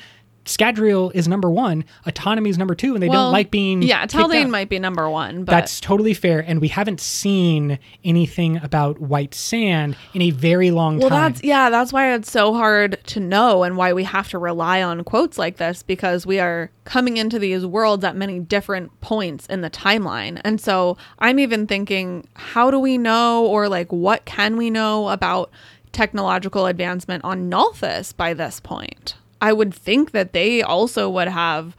Scadrial 0.46 1.12
is 1.16 1.28
number 1.28 1.50
one, 1.50 1.84
autonomy 2.06 2.52
is 2.52 2.58
number 2.58 2.76
two, 2.76 2.94
and 2.94 3.02
they 3.02 3.10
Well, 3.10 3.26
don't 3.26 3.34
like 3.34 3.50
being. 3.50 3.82
Yeah, 3.82 4.06
Taldain 4.06 4.50
might 4.50 4.70
be 4.70 4.78
number 4.78 5.10
one, 5.10 5.44
but 5.44 5.52
That's 5.52 5.80
totally 5.80 6.14
fair. 6.14 6.40
And 6.40 6.62
we 6.62 6.68
haven't 6.68 7.02
seen 7.02 7.80
anything 8.04 8.58
about 8.58 9.00
white 9.00 9.34
sand 9.34 9.98
in 10.14 10.22
a 10.22 10.30
very 10.30 10.70
long 10.70 11.00
Well, 11.00 11.10
time. 11.10 11.20
Well, 11.20 11.30
that's 11.30 11.44
yeah, 11.44 11.70
that's 11.72 11.92
why 11.92 12.14
it's 12.14 12.32
so 12.32 12.54
hard 12.54 13.00
to 13.08 13.20
know 13.20 13.64
and 13.64 13.76
why 13.76 13.94
we 13.94 14.04
have 14.04 14.30
to 14.30 14.38
rely 14.38 14.84
on 14.84 15.04
quotes 15.04 15.38
like 15.40 15.58
this 15.58 15.82
because 15.82 16.26
we 16.28 16.40
are 16.40 16.70
coming 16.84 17.18
into 17.18 17.40
these 17.40 17.66
worlds 17.66 18.04
at 18.04 18.16
many 18.16 18.40
different 18.40 19.02
points 19.02 19.48
in 19.48 19.62
the 19.62 19.70
timeline. 19.72 20.40
And 20.46 20.62
so 20.62 20.96
I'm 21.18 21.40
even 21.40 21.66
thinking, 21.66 22.28
how 22.36 22.70
do 22.70 22.80
we 22.80 23.00
know 23.00 23.46
or 23.48 23.68
like 23.68 23.92
what 23.92 24.26
can 24.26 24.58
we 24.58 24.70
know 24.70 25.10
about 25.10 25.50
technological 25.92 26.68
advancement 26.68 27.24
on 27.24 27.50
Nalthis 27.50 28.16
by 28.16 28.36
this 28.36 28.60
point? 28.60 29.16
I 29.46 29.54
would 29.54 29.76
think 29.76 30.10
that 30.10 30.34
they 30.34 30.64
also 30.64 31.08
would 31.08 31.28
have 31.28 31.78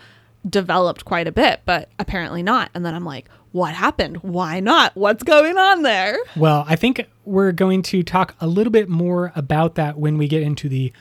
developed 0.49 1.05
quite 1.05 1.27
a 1.27 1.33
bit, 1.33 1.63
but 1.65 1.89
apparently 1.99 2.41
not. 2.41 2.71
And 2.75 2.87
then 2.87 2.95
I'm 2.95 3.05
like, 3.05 3.29
what 3.51 3.75
happened? 3.75 4.19
Why 4.19 4.61
not? 4.61 4.95
What's 4.95 5.25
going 5.25 5.59
on 5.59 5.83
there? 5.83 6.17
Well, 6.37 6.65
I 6.69 6.77
think 6.77 7.05
we're 7.25 7.51
going 7.51 7.83
to 7.83 8.05
talk 8.05 8.37
a 8.41 8.47
little 8.47 8.71
bit 8.71 8.89
more 8.89 9.33
about 9.35 9.75
that 9.75 9.99
when 9.99 10.17
we 10.17 10.29
get 10.29 10.45
into 10.45 10.69
the 10.69 10.93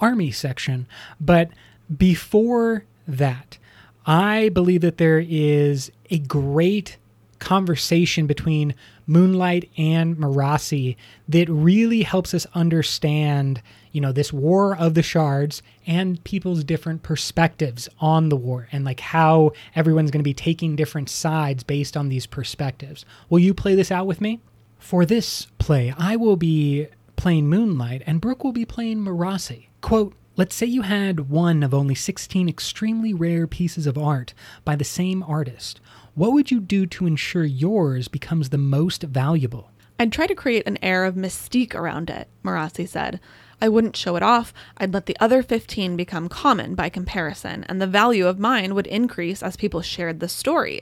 army 0.00 0.30
section. 0.32 0.86
But 1.18 1.48
before 1.96 2.84
that, 3.08 3.56
I 4.04 4.50
believe 4.50 4.82
that 4.82 4.98
there 4.98 5.24
is 5.26 5.90
a 6.10 6.18
great 6.18 6.98
conversation 7.38 8.26
between 8.26 8.74
Moonlight 9.06 9.70
and 9.78 10.18
Marasi 10.18 10.96
that 11.26 11.48
really 11.48 12.02
helps 12.02 12.34
us 12.34 12.46
understand, 12.54 13.62
you 13.92 14.00
know, 14.00 14.12
this 14.12 14.32
war 14.32 14.76
of 14.76 14.94
the 14.94 15.02
shards 15.02 15.62
and 15.86 16.22
people's 16.24 16.64
different 16.64 17.02
perspectives 17.02 17.88
on 18.00 18.28
the 18.28 18.36
war 18.36 18.68
and 18.72 18.84
like 18.84 19.00
how 19.00 19.52
everyone's 19.76 20.10
going 20.10 20.20
to 20.20 20.24
be 20.24 20.34
taking 20.34 20.74
different 20.74 21.08
sides 21.08 21.62
based 21.62 21.96
on 21.96 22.08
these 22.08 22.26
perspectives. 22.26 23.04
Will 23.28 23.38
you 23.38 23.54
play 23.54 23.74
this 23.74 23.90
out 23.90 24.06
with 24.06 24.20
me? 24.20 24.40
For 24.78 25.06
this 25.06 25.46
play, 25.58 25.94
I 25.96 26.16
will 26.16 26.36
be 26.36 26.88
playing 27.16 27.48
Moonlight 27.48 28.02
and 28.06 28.20
Brooke 28.20 28.42
will 28.42 28.52
be 28.52 28.64
playing 28.64 28.98
Marasi. 28.98 29.66
Quote, 29.80 30.14
Let's 30.34 30.54
say 30.54 30.64
you 30.64 30.80
had 30.80 31.28
one 31.28 31.62
of 31.62 31.74
only 31.74 31.94
16 31.94 32.48
extremely 32.48 33.12
rare 33.12 33.46
pieces 33.46 33.86
of 33.86 33.98
art 33.98 34.32
by 34.64 34.76
the 34.76 34.84
same 34.84 35.22
artist. 35.22 35.78
What 36.14 36.32
would 36.32 36.50
you 36.50 36.58
do 36.58 36.86
to 36.86 37.06
ensure 37.06 37.44
yours 37.44 38.08
becomes 38.08 38.48
the 38.48 38.56
most 38.56 39.02
valuable? 39.02 39.70
I'd 39.98 40.10
try 40.10 40.26
to 40.26 40.34
create 40.34 40.66
an 40.66 40.78
air 40.82 41.04
of 41.04 41.16
mystique 41.16 41.74
around 41.74 42.08
it, 42.08 42.28
Marasi 42.42 42.88
said. 42.88 43.20
I 43.62 43.68
wouldn't 43.68 43.96
show 43.96 44.16
it 44.16 44.24
off. 44.24 44.52
I'd 44.76 44.92
let 44.92 45.06
the 45.06 45.16
other 45.20 45.40
15 45.40 45.96
become 45.96 46.28
common 46.28 46.74
by 46.74 46.88
comparison, 46.88 47.62
and 47.68 47.80
the 47.80 47.86
value 47.86 48.26
of 48.26 48.40
mine 48.40 48.74
would 48.74 48.88
increase 48.88 49.40
as 49.40 49.54
people 49.54 49.82
shared 49.82 50.18
the 50.18 50.28
story. 50.28 50.80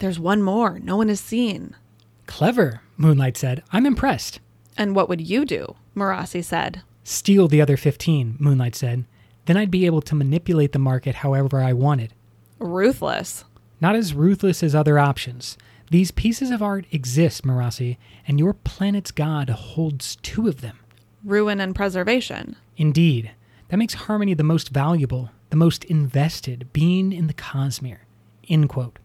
There's 0.00 0.18
one 0.18 0.42
more 0.42 0.80
no 0.80 0.96
one 0.96 1.06
has 1.06 1.20
seen. 1.20 1.76
Clever, 2.26 2.80
Moonlight 2.96 3.36
said. 3.36 3.62
I'm 3.70 3.86
impressed. 3.86 4.40
And 4.76 4.96
what 4.96 5.08
would 5.08 5.20
you 5.20 5.44
do? 5.44 5.76
Marasi 5.94 6.42
said. 6.42 6.82
Steal 7.04 7.46
the 7.46 7.62
other 7.62 7.76
15, 7.76 8.38
Moonlight 8.40 8.74
said. 8.74 9.04
Then 9.44 9.56
I'd 9.56 9.70
be 9.70 9.86
able 9.86 10.02
to 10.02 10.16
manipulate 10.16 10.72
the 10.72 10.80
market 10.80 11.14
however 11.14 11.60
I 11.60 11.74
wanted. 11.74 12.12
Ruthless. 12.58 13.44
Not 13.80 13.94
as 13.94 14.14
ruthless 14.14 14.64
as 14.64 14.74
other 14.74 14.98
options. 14.98 15.56
These 15.92 16.10
pieces 16.10 16.50
of 16.50 16.60
art 16.60 16.86
exist, 16.90 17.44
Marasi, 17.44 17.98
and 18.26 18.40
your 18.40 18.52
planet's 18.52 19.12
god 19.12 19.48
holds 19.50 20.16
two 20.16 20.48
of 20.48 20.60
them. 20.60 20.80
Ruin 21.26 21.60
and 21.60 21.74
preservation. 21.74 22.56
Indeed, 22.76 23.32
that 23.68 23.76
makes 23.76 23.94
Harmony 23.94 24.32
the 24.32 24.44
most 24.44 24.70
valuable, 24.70 25.30
the 25.50 25.56
most 25.56 25.84
invested 25.84 26.72
being 26.72 27.12
in 27.12 27.26
the 27.26 27.34
Cosmere. 27.34 27.98
End 28.48 28.68
quote. 28.68 28.98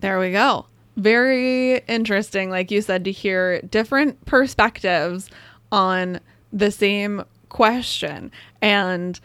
There 0.00 0.20
we 0.20 0.30
go. 0.30 0.66
Very 0.96 1.78
interesting, 1.88 2.50
like 2.50 2.70
you 2.70 2.80
said, 2.80 3.04
to 3.04 3.12
hear 3.12 3.60
different 3.62 4.24
perspectives 4.24 5.28
on 5.72 6.20
the 6.52 6.70
same 6.70 7.24
question. 7.48 8.30
And 8.62 9.18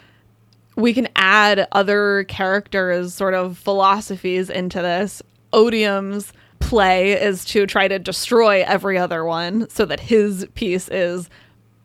we 0.75 0.93
can 0.93 1.07
add 1.15 1.67
other 1.71 2.23
characters' 2.23 3.13
sort 3.13 3.35
of 3.35 3.57
philosophies 3.57 4.49
into 4.49 4.81
this. 4.81 5.21
Odium's 5.53 6.33
play 6.59 7.11
is 7.11 7.45
to 7.45 7.67
try 7.67 7.87
to 7.87 7.99
destroy 7.99 8.63
every 8.63 8.97
other 8.97 9.23
one 9.23 9.69
so 9.69 9.85
that 9.85 9.99
his 9.99 10.47
piece 10.55 10.89
is 10.89 11.29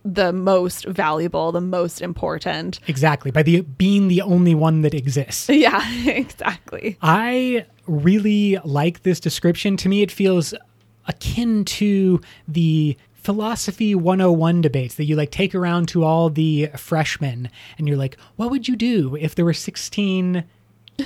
the 0.04 0.32
most 0.32 0.84
valuable, 0.84 1.50
the 1.50 1.60
most 1.60 2.02
important. 2.02 2.78
Exactly, 2.86 3.30
by 3.30 3.42
the 3.42 3.62
being 3.62 4.08
the 4.08 4.22
only 4.22 4.54
one 4.54 4.82
that 4.82 4.94
exists. 4.94 5.48
Yeah, 5.54 5.82
exactly. 6.06 6.98
I 7.00 7.64
really 7.86 8.58
like 8.64 9.02
this 9.02 9.18
description. 9.18 9.76
To 9.78 9.88
me, 9.88 10.02
it 10.02 10.10
feels 10.10 10.52
akin 11.06 11.64
to 11.64 12.20
the 12.46 12.96
philosophy 13.14 13.94
101 13.94 14.60
debates 14.60 14.96
that 14.96 15.04
you 15.04 15.16
like 15.16 15.30
take 15.30 15.54
around 15.54 15.88
to 15.88 16.04
all 16.04 16.28
the 16.28 16.68
freshmen 16.76 17.48
and 17.78 17.88
you're 17.88 17.96
like, 17.96 18.18
what 18.36 18.50
would 18.50 18.68
you 18.68 18.76
do 18.76 19.16
if 19.18 19.34
there 19.34 19.44
were 19.46 19.54
16 19.54 20.44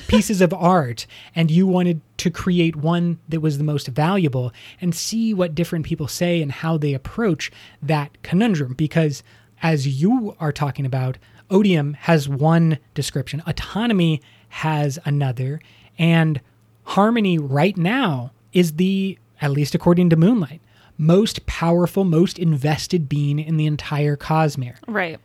pieces 0.06 0.40
of 0.40 0.52
art 0.52 1.06
and 1.34 1.50
you 1.50 1.66
wanted 1.66 2.00
to 2.18 2.30
create 2.30 2.76
one 2.76 3.18
that 3.28 3.40
was 3.40 3.58
the 3.58 3.64
most 3.64 3.88
valuable 3.88 4.52
and 4.80 4.94
see 4.94 5.32
what 5.32 5.54
different 5.54 5.86
people 5.86 6.08
say 6.08 6.42
and 6.42 6.52
how 6.52 6.76
they 6.76 6.94
approach 6.94 7.50
that 7.82 8.22
conundrum 8.22 8.74
because 8.74 9.22
as 9.62 9.86
you 10.00 10.36
are 10.38 10.52
talking 10.52 10.84
about 10.84 11.16
odium 11.50 11.94
has 11.94 12.28
one 12.28 12.78
description 12.94 13.42
autonomy 13.46 14.20
has 14.50 14.98
another 15.04 15.60
and 15.98 16.40
harmony 16.84 17.38
right 17.38 17.76
now 17.76 18.30
is 18.52 18.74
the 18.74 19.18
at 19.40 19.50
least 19.50 19.74
according 19.74 20.10
to 20.10 20.16
moonlight 20.16 20.60
most 20.98 21.46
powerful 21.46 22.04
most 22.04 22.38
invested 22.38 23.08
being 23.08 23.38
in 23.38 23.56
the 23.56 23.66
entire 23.66 24.16
cosmere 24.16 24.76
Right. 24.86 25.18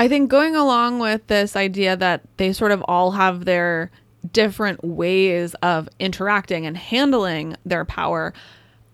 I 0.00 0.08
think 0.08 0.30
going 0.30 0.56
along 0.56 0.98
with 0.98 1.26
this 1.26 1.54
idea 1.54 1.94
that 1.94 2.22
they 2.38 2.54
sort 2.54 2.72
of 2.72 2.82
all 2.88 3.10
have 3.10 3.44
their 3.44 3.90
different 4.32 4.82
ways 4.82 5.52
of 5.56 5.90
interacting 5.98 6.64
and 6.64 6.74
handling 6.74 7.54
their 7.66 7.84
power, 7.84 8.32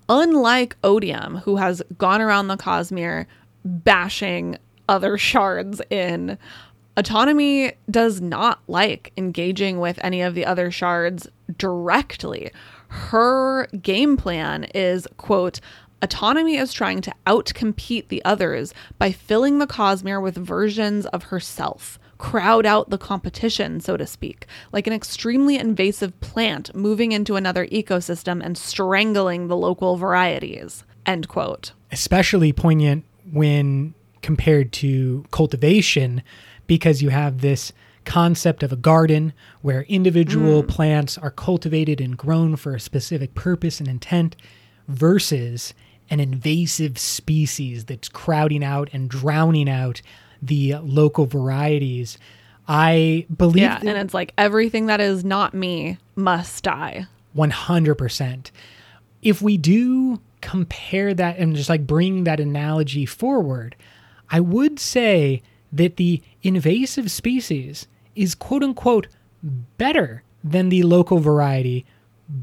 unlike 0.08 0.76
Odium, 0.82 1.36
who 1.36 1.58
has 1.58 1.80
gone 1.96 2.20
around 2.20 2.48
the 2.48 2.56
Cosmere 2.56 3.26
bashing 3.64 4.58
other 4.88 5.16
shards 5.30 5.80
in, 5.90 6.38
Autonomy 6.96 7.74
does 7.88 8.20
not 8.20 8.58
like 8.66 9.12
engaging 9.16 9.78
with 9.78 10.00
any 10.02 10.22
of 10.22 10.34
the 10.34 10.44
other 10.44 10.72
shards 10.72 11.28
directly. 11.56 12.50
Her 12.88 13.68
game 13.80 14.16
plan 14.16 14.64
is, 14.74 15.06
quote, 15.18 15.60
Autonomy 16.02 16.56
is 16.56 16.72
trying 16.72 17.00
to 17.00 17.14
outcompete 17.26 18.08
the 18.08 18.24
others 18.24 18.74
by 18.98 19.12
filling 19.12 19.58
the 19.58 19.66
Cosmere 19.66 20.22
with 20.22 20.36
versions 20.36 21.06
of 21.06 21.24
herself, 21.24 21.98
crowd 22.18 22.66
out 22.66 22.90
the 22.90 22.98
competition, 22.98 23.80
so 23.80 23.96
to 23.96 24.06
speak, 24.06 24.46
like 24.72 24.86
an 24.86 24.92
extremely 24.92 25.56
invasive 25.56 26.18
plant 26.20 26.74
moving 26.74 27.12
into 27.12 27.36
another 27.36 27.66
ecosystem 27.68 28.44
and 28.44 28.58
strangling 28.58 29.48
the 29.48 29.56
local 29.56 29.96
varieties. 29.96 30.84
End 31.06 31.28
quote. 31.28 31.72
especially 31.92 32.52
poignant 32.52 33.04
when 33.32 33.94
compared 34.22 34.72
to 34.72 35.24
cultivation 35.30 36.22
because 36.66 37.00
you 37.00 37.10
have 37.10 37.40
this 37.40 37.72
concept 38.04 38.62
of 38.62 38.72
a 38.72 38.76
garden 38.76 39.32
where 39.62 39.82
individual 39.82 40.62
mm. 40.62 40.68
plants 40.68 41.16
are 41.18 41.30
cultivated 41.30 42.00
and 42.00 42.16
grown 42.16 42.56
for 42.56 42.74
a 42.74 42.80
specific 42.80 43.34
purpose 43.34 43.78
and 43.80 43.88
intent 43.88 44.34
versus 44.88 45.74
an 46.10 46.20
invasive 46.20 46.98
species 46.98 47.84
that's 47.84 48.08
crowding 48.08 48.64
out 48.64 48.88
and 48.92 49.08
drowning 49.08 49.68
out 49.68 50.02
the 50.40 50.76
local 50.76 51.26
varieties. 51.26 52.18
I 52.68 53.26
believe 53.34 53.62
Yeah, 53.62 53.78
and 53.78 53.98
it's 53.98 54.14
like 54.14 54.32
everything 54.36 54.86
that 54.86 55.00
is 55.00 55.24
not 55.24 55.54
me 55.54 55.98
must 56.14 56.64
die. 56.64 57.06
100%. 57.36 58.50
If 59.22 59.42
we 59.42 59.56
do 59.56 60.20
compare 60.40 61.14
that 61.14 61.38
and 61.38 61.56
just 61.56 61.68
like 61.68 61.86
bring 61.86 62.24
that 62.24 62.40
analogy 62.40 63.06
forward, 63.06 63.76
I 64.30 64.40
would 64.40 64.78
say 64.78 65.42
that 65.72 65.96
the 65.96 66.22
invasive 66.42 67.10
species 67.10 67.86
is 68.14 68.34
quote 68.34 68.62
unquote 68.62 69.08
better 69.78 70.22
than 70.42 70.68
the 70.68 70.82
local 70.82 71.18
variety 71.18 71.84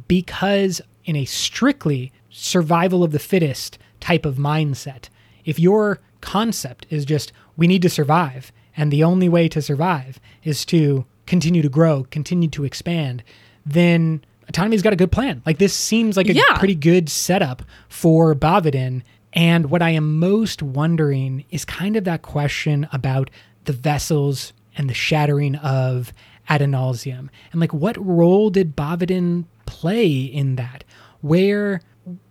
because, 0.07 0.81
in 1.05 1.15
a 1.15 1.25
strictly 1.25 2.12
survival 2.33 3.03
of 3.03 3.11
the 3.11 3.19
fittest 3.19 3.77
type 3.99 4.25
of 4.25 4.35
mindset, 4.35 5.09
if 5.45 5.59
your 5.59 5.99
concept 6.21 6.85
is 6.89 7.05
just 7.05 7.31
we 7.55 7.67
need 7.67 7.81
to 7.83 7.89
survive 7.89 8.51
and 8.75 8.91
the 8.91 9.03
only 9.03 9.29
way 9.29 9.47
to 9.47 9.61
survive 9.61 10.19
is 10.43 10.65
to 10.65 11.05
continue 11.27 11.61
to 11.61 11.69
grow, 11.69 12.05
continue 12.09 12.49
to 12.49 12.63
expand, 12.63 13.23
then 13.65 14.23
autonomy's 14.49 14.81
got 14.81 14.93
a 14.93 14.97
good 14.97 15.11
plan. 15.11 15.41
Like 15.45 15.59
this 15.59 15.73
seems 15.73 16.17
like 16.17 16.27
a 16.27 16.33
Yeah. 16.33 16.57
pretty 16.57 16.75
good 16.75 17.07
setup 17.07 17.61
for 17.87 18.33
Bavadin. 18.35 19.03
And 19.33 19.69
what 19.69 19.81
I 19.81 19.91
am 19.91 20.19
most 20.19 20.61
wondering 20.63 21.45
is 21.51 21.65
kind 21.65 21.95
of 21.95 22.03
that 22.05 22.23
question 22.23 22.87
about 22.91 23.29
the 23.65 23.73
vessels 23.73 24.53
and 24.75 24.89
the 24.89 24.93
shattering 24.93 25.55
of 25.57 26.11
Adonalsium. 26.49 27.29
And 27.51 27.61
like 27.61 27.73
what 27.73 27.95
role 28.03 28.49
did 28.49 28.75
Bavadin 28.75 29.45
play 29.65 30.11
in 30.11 30.55
that? 30.55 30.83
Where 31.21 31.81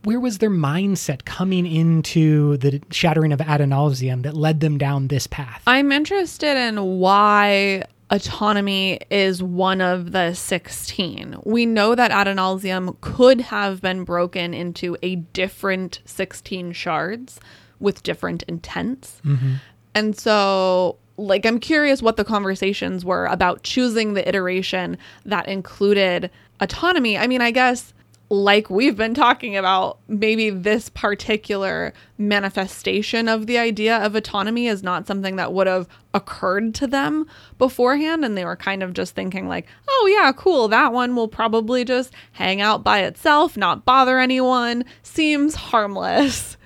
where 0.04 0.20
was 0.20 0.38
their 0.38 0.50
mindset 0.50 1.24
coming 1.24 1.66
into 1.66 2.56
the 2.58 2.82
shattering 2.90 3.32
of 3.32 3.40
Adonalsium 3.40 4.22
that 4.22 4.34
led 4.34 4.60
them 4.60 4.78
down 4.78 5.08
this 5.08 5.26
path? 5.26 5.62
I'm 5.66 5.92
interested 5.92 6.56
in 6.56 6.98
why 6.98 7.84
autonomy 8.10 9.00
is 9.10 9.42
one 9.42 9.80
of 9.80 10.12
the 10.12 10.34
16. 10.34 11.36
We 11.44 11.64
know 11.64 11.94
that 11.94 12.10
Adonalsium 12.10 13.00
could 13.00 13.40
have 13.40 13.80
been 13.80 14.04
broken 14.04 14.52
into 14.52 14.98
a 15.02 15.16
different 15.16 16.00
16 16.04 16.72
shards 16.72 17.40
with 17.80 18.02
different 18.02 18.42
intents. 18.44 19.20
Mm-hmm. 19.24 19.54
And 19.94 20.18
so, 20.18 20.98
like, 21.16 21.46
I'm 21.46 21.58
curious 21.58 22.02
what 22.02 22.16
the 22.16 22.24
conversations 22.24 23.04
were 23.04 23.24
about 23.26 23.62
choosing 23.62 24.12
the 24.12 24.28
iteration 24.28 24.98
that 25.24 25.48
included 25.48 26.30
autonomy. 26.60 27.16
I 27.16 27.26
mean, 27.26 27.40
I 27.40 27.50
guess, 27.50 27.94
like 28.32 28.70
we've 28.70 28.96
been 28.96 29.12
talking 29.12 29.58
about, 29.58 29.98
maybe 30.08 30.48
this 30.48 30.88
particular 30.88 31.92
manifestation 32.16 33.28
of 33.28 33.46
the 33.46 33.58
idea 33.58 33.98
of 33.98 34.14
autonomy 34.14 34.68
is 34.68 34.82
not 34.82 35.06
something 35.06 35.36
that 35.36 35.52
would 35.52 35.66
have 35.66 35.86
occurred 36.14 36.74
to 36.76 36.86
them 36.86 37.26
beforehand. 37.58 38.24
And 38.24 38.34
they 38.34 38.46
were 38.46 38.56
kind 38.56 38.82
of 38.82 38.94
just 38.94 39.14
thinking, 39.14 39.48
like, 39.48 39.66
oh, 39.86 40.10
yeah, 40.10 40.32
cool. 40.32 40.66
That 40.68 40.94
one 40.94 41.14
will 41.14 41.28
probably 41.28 41.84
just 41.84 42.14
hang 42.32 42.62
out 42.62 42.82
by 42.82 43.00
itself, 43.00 43.58
not 43.58 43.84
bother 43.84 44.18
anyone, 44.18 44.86
seems 45.02 45.54
harmless 45.54 46.56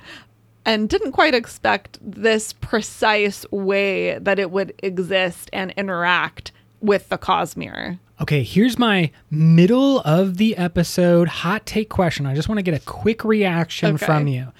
and 0.65 0.89
didn't 0.89 1.13
quite 1.13 1.35
expect 1.35 1.99
this 2.01 2.53
precise 2.53 3.45
way 3.51 4.21
that 4.21 4.39
it 4.39 4.53
would 4.53 4.73
exist 4.85 5.51
and 5.53 5.73
interact 5.73 6.53
with 6.81 7.09
the 7.09 7.19
Cosmere. 7.19 7.99
Okay, 8.21 8.43
here's 8.43 8.79
my 8.79 9.11
middle 9.31 10.01
of 10.01 10.39
the 10.39 10.57
episode 10.57 11.29
hot 11.29 11.67
take 11.67 11.91
question. 11.91 12.25
I 12.27 12.35
just 12.35 12.49
want 12.49 12.59
to 12.59 12.63
get 12.63 12.75
a 12.75 12.85
quick 12.85 13.25
reaction 13.25 13.97
Okay. 13.97 14.07
from 14.07 14.27
you. 14.27 14.53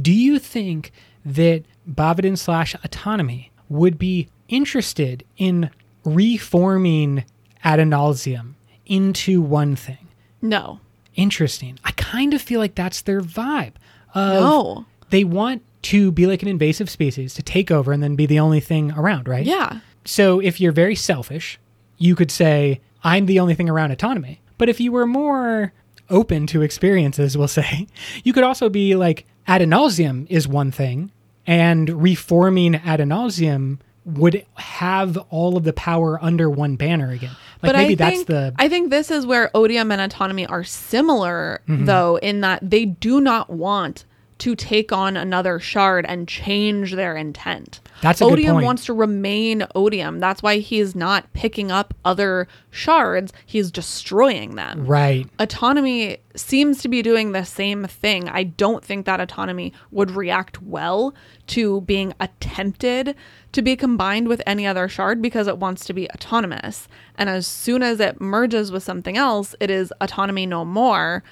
Do 0.00 0.12
you 0.12 0.38
think 0.38 0.92
that 1.24 1.64
Bavadin 1.90 2.36
slash 2.36 2.74
autonomy 2.84 3.50
would 3.68 3.98
be 3.98 4.28
interested 4.48 5.24
in 5.38 5.70
reforming 6.04 7.24
Adonalsium 7.64 8.52
into 8.86 9.40
one 9.40 9.76
thing? 9.76 10.08
No. 10.42 10.80
Interesting. 11.14 11.78
I 11.84 11.92
kind 11.92 12.34
of 12.34 12.42
feel 12.42 12.60
like 12.60 12.74
that's 12.74 13.00
their 13.02 13.20
vibe. 13.20 13.72
No. 14.14 14.84
They 15.10 15.24
want 15.24 15.62
to 15.82 16.12
be 16.12 16.26
like 16.26 16.42
an 16.42 16.48
invasive 16.48 16.90
species 16.90 17.32
to 17.34 17.42
take 17.42 17.70
over 17.70 17.92
and 17.92 18.02
then 18.02 18.14
be 18.14 18.26
the 18.26 18.38
only 18.40 18.60
thing 18.60 18.92
around, 18.92 19.26
right? 19.26 19.44
Yeah. 19.46 19.80
So 20.04 20.40
if 20.40 20.60
you're 20.60 20.72
very 20.72 20.94
selfish, 20.94 21.58
you 21.98 22.14
could 22.14 22.30
say, 22.30 22.80
I'm 23.04 23.26
the 23.26 23.40
only 23.40 23.54
thing 23.54 23.68
around 23.70 23.90
autonomy. 23.90 24.40
But 24.58 24.68
if 24.68 24.80
you 24.80 24.92
were 24.92 25.06
more 25.06 25.72
open 26.08 26.46
to 26.48 26.62
experiences, 26.62 27.36
we'll 27.38 27.48
say, 27.48 27.86
you 28.24 28.32
could 28.32 28.44
also 28.44 28.68
be 28.68 28.94
like, 28.96 29.26
Adonalsium 29.48 30.26
is 30.28 30.46
one 30.46 30.70
thing, 30.70 31.10
and 31.46 31.88
reforming 32.02 32.74
Adonalsium 32.74 33.78
would 34.04 34.44
have 34.54 35.16
all 35.30 35.56
of 35.56 35.64
the 35.64 35.72
power 35.72 36.18
under 36.22 36.48
one 36.48 36.76
banner 36.76 37.10
again. 37.10 37.30
Like 37.62 37.72
but 37.72 37.76
maybe 37.76 37.92
I 37.94 37.96
that's 37.96 38.16
think, 38.16 38.26
the 38.28 38.54
I 38.58 38.68
think 38.68 38.90
this 38.90 39.10
is 39.10 39.26
where 39.26 39.50
odium 39.54 39.92
and 39.92 40.00
autonomy 40.00 40.46
are 40.46 40.64
similar, 40.64 41.60
Mm-hmm. 41.68 41.84
though, 41.84 42.16
in 42.16 42.40
that 42.40 42.68
they 42.68 42.84
do 42.86 43.20
not 43.20 43.50
want 43.50 44.04
to 44.40 44.56
take 44.56 44.90
on 44.90 45.16
another 45.16 45.60
shard 45.60 46.06
and 46.08 46.26
change 46.26 46.94
their 46.94 47.14
intent. 47.14 47.80
That's 48.00 48.20
a 48.20 48.24
good 48.24 48.32
odium 48.32 48.62
wants 48.62 48.86
to 48.86 48.94
remain 48.94 49.66
odium. 49.74 50.18
That's 50.18 50.42
why 50.42 50.58
he's 50.58 50.94
not 50.94 51.30
picking 51.34 51.70
up 51.70 51.92
other 52.04 52.48
shards. 52.70 53.32
He's 53.44 53.70
destroying 53.70 54.54
them. 54.54 54.86
right. 54.86 55.28
autonomy 55.38 56.18
seems 56.34 56.80
to 56.82 56.88
be 56.88 57.02
doing 57.02 57.32
the 57.32 57.44
same 57.44 57.84
thing. 57.84 58.28
I 58.28 58.44
don't 58.44 58.82
think 58.82 59.04
that 59.04 59.20
autonomy 59.20 59.74
would 59.90 60.12
react 60.12 60.62
well 60.62 61.14
to 61.48 61.82
being 61.82 62.14
attempted 62.18 63.14
to 63.52 63.62
be 63.62 63.76
combined 63.76 64.28
with 64.28 64.40
any 64.46 64.66
other 64.66 64.88
shard 64.88 65.20
because 65.20 65.46
it 65.46 65.58
wants 65.58 65.84
to 65.86 65.92
be 65.92 66.08
autonomous. 66.10 66.88
And 67.16 67.28
as 67.28 67.46
soon 67.46 67.82
as 67.82 68.00
it 68.00 68.20
merges 68.20 68.72
with 68.72 68.82
something 68.82 69.18
else, 69.18 69.54
it 69.60 69.70
is 69.70 69.92
autonomy 70.00 70.46
no 70.46 70.64
more. 70.64 71.22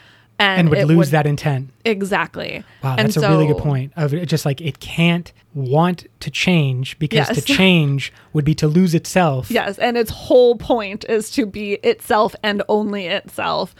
And, 0.40 0.60
And 0.60 0.70
would 0.70 0.86
lose 0.86 1.10
that 1.10 1.26
intent. 1.26 1.70
Exactly. 1.84 2.62
Wow, 2.82 2.94
that's 2.96 3.16
a 3.16 3.28
really 3.28 3.48
good 3.48 3.58
point. 3.58 3.92
Of 3.96 4.12
just 4.26 4.44
like 4.44 4.60
it 4.60 4.78
can't 4.78 5.32
want 5.52 6.06
to 6.20 6.30
change 6.30 6.96
because 7.00 7.28
to 7.28 7.40
change 7.56 8.12
would 8.32 8.44
be 8.44 8.54
to 8.56 8.68
lose 8.68 8.94
itself. 8.94 9.50
Yes, 9.50 9.78
and 9.78 9.96
its 9.96 10.10
whole 10.10 10.56
point 10.56 11.04
is 11.08 11.30
to 11.32 11.44
be 11.44 11.74
itself 11.74 12.36
and 12.44 12.62
only 12.68 13.06
itself. 13.06 13.74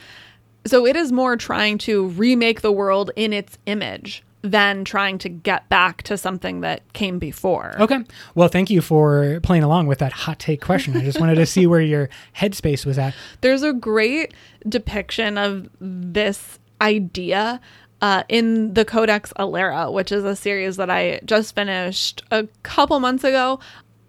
So 0.67 0.85
it 0.85 0.97
is 0.97 1.13
more 1.13 1.37
trying 1.37 1.79
to 1.79 2.09
remake 2.09 2.61
the 2.61 2.73
world 2.73 3.13
in 3.15 3.33
its 3.33 3.57
image 3.67 4.25
than 4.51 4.85
trying 4.85 5.19
to 5.19 5.29
get 5.29 5.69
back 5.69 6.03
to 6.05 6.17
something 6.17 6.61
that 6.61 6.93
came 6.93 7.19
before. 7.19 7.77
Okay. 7.79 8.05
Well, 8.35 8.49
thank 8.49 8.71
you 8.71 8.81
for 8.81 9.41
playing 9.43 9.63
along 9.63 9.87
with 9.87 9.99
that 9.99 10.13
hot 10.13 10.39
take 10.39 10.61
question. 10.61 10.97
I 10.97 11.05
just 11.05 11.21
wanted 11.21 11.37
to 11.37 11.47
see 11.47 11.67
where 11.67 11.81
your 11.81 12.09
headspace 12.37 12.87
was 12.87 12.99
at. 12.99 13.15
There's 13.41 13.63
a 13.63 13.73
great 13.73 14.35
depiction 14.69 15.39
of 15.39 15.69
this 15.81 16.59
idea 16.81 17.61
uh, 18.01 18.23
in 18.29 18.75
the 18.75 18.85
Codex 18.85 19.33
Alera, 19.39 19.93
which 19.93 20.13
is 20.13 20.25
a 20.25 20.37
series 20.37 20.77
that 20.77 20.91
I 20.91 21.21
just 21.25 21.55
finished 21.55 22.23
a 22.31 22.47
couple 22.63 23.01
months 23.01 23.25
ago. 23.25 23.61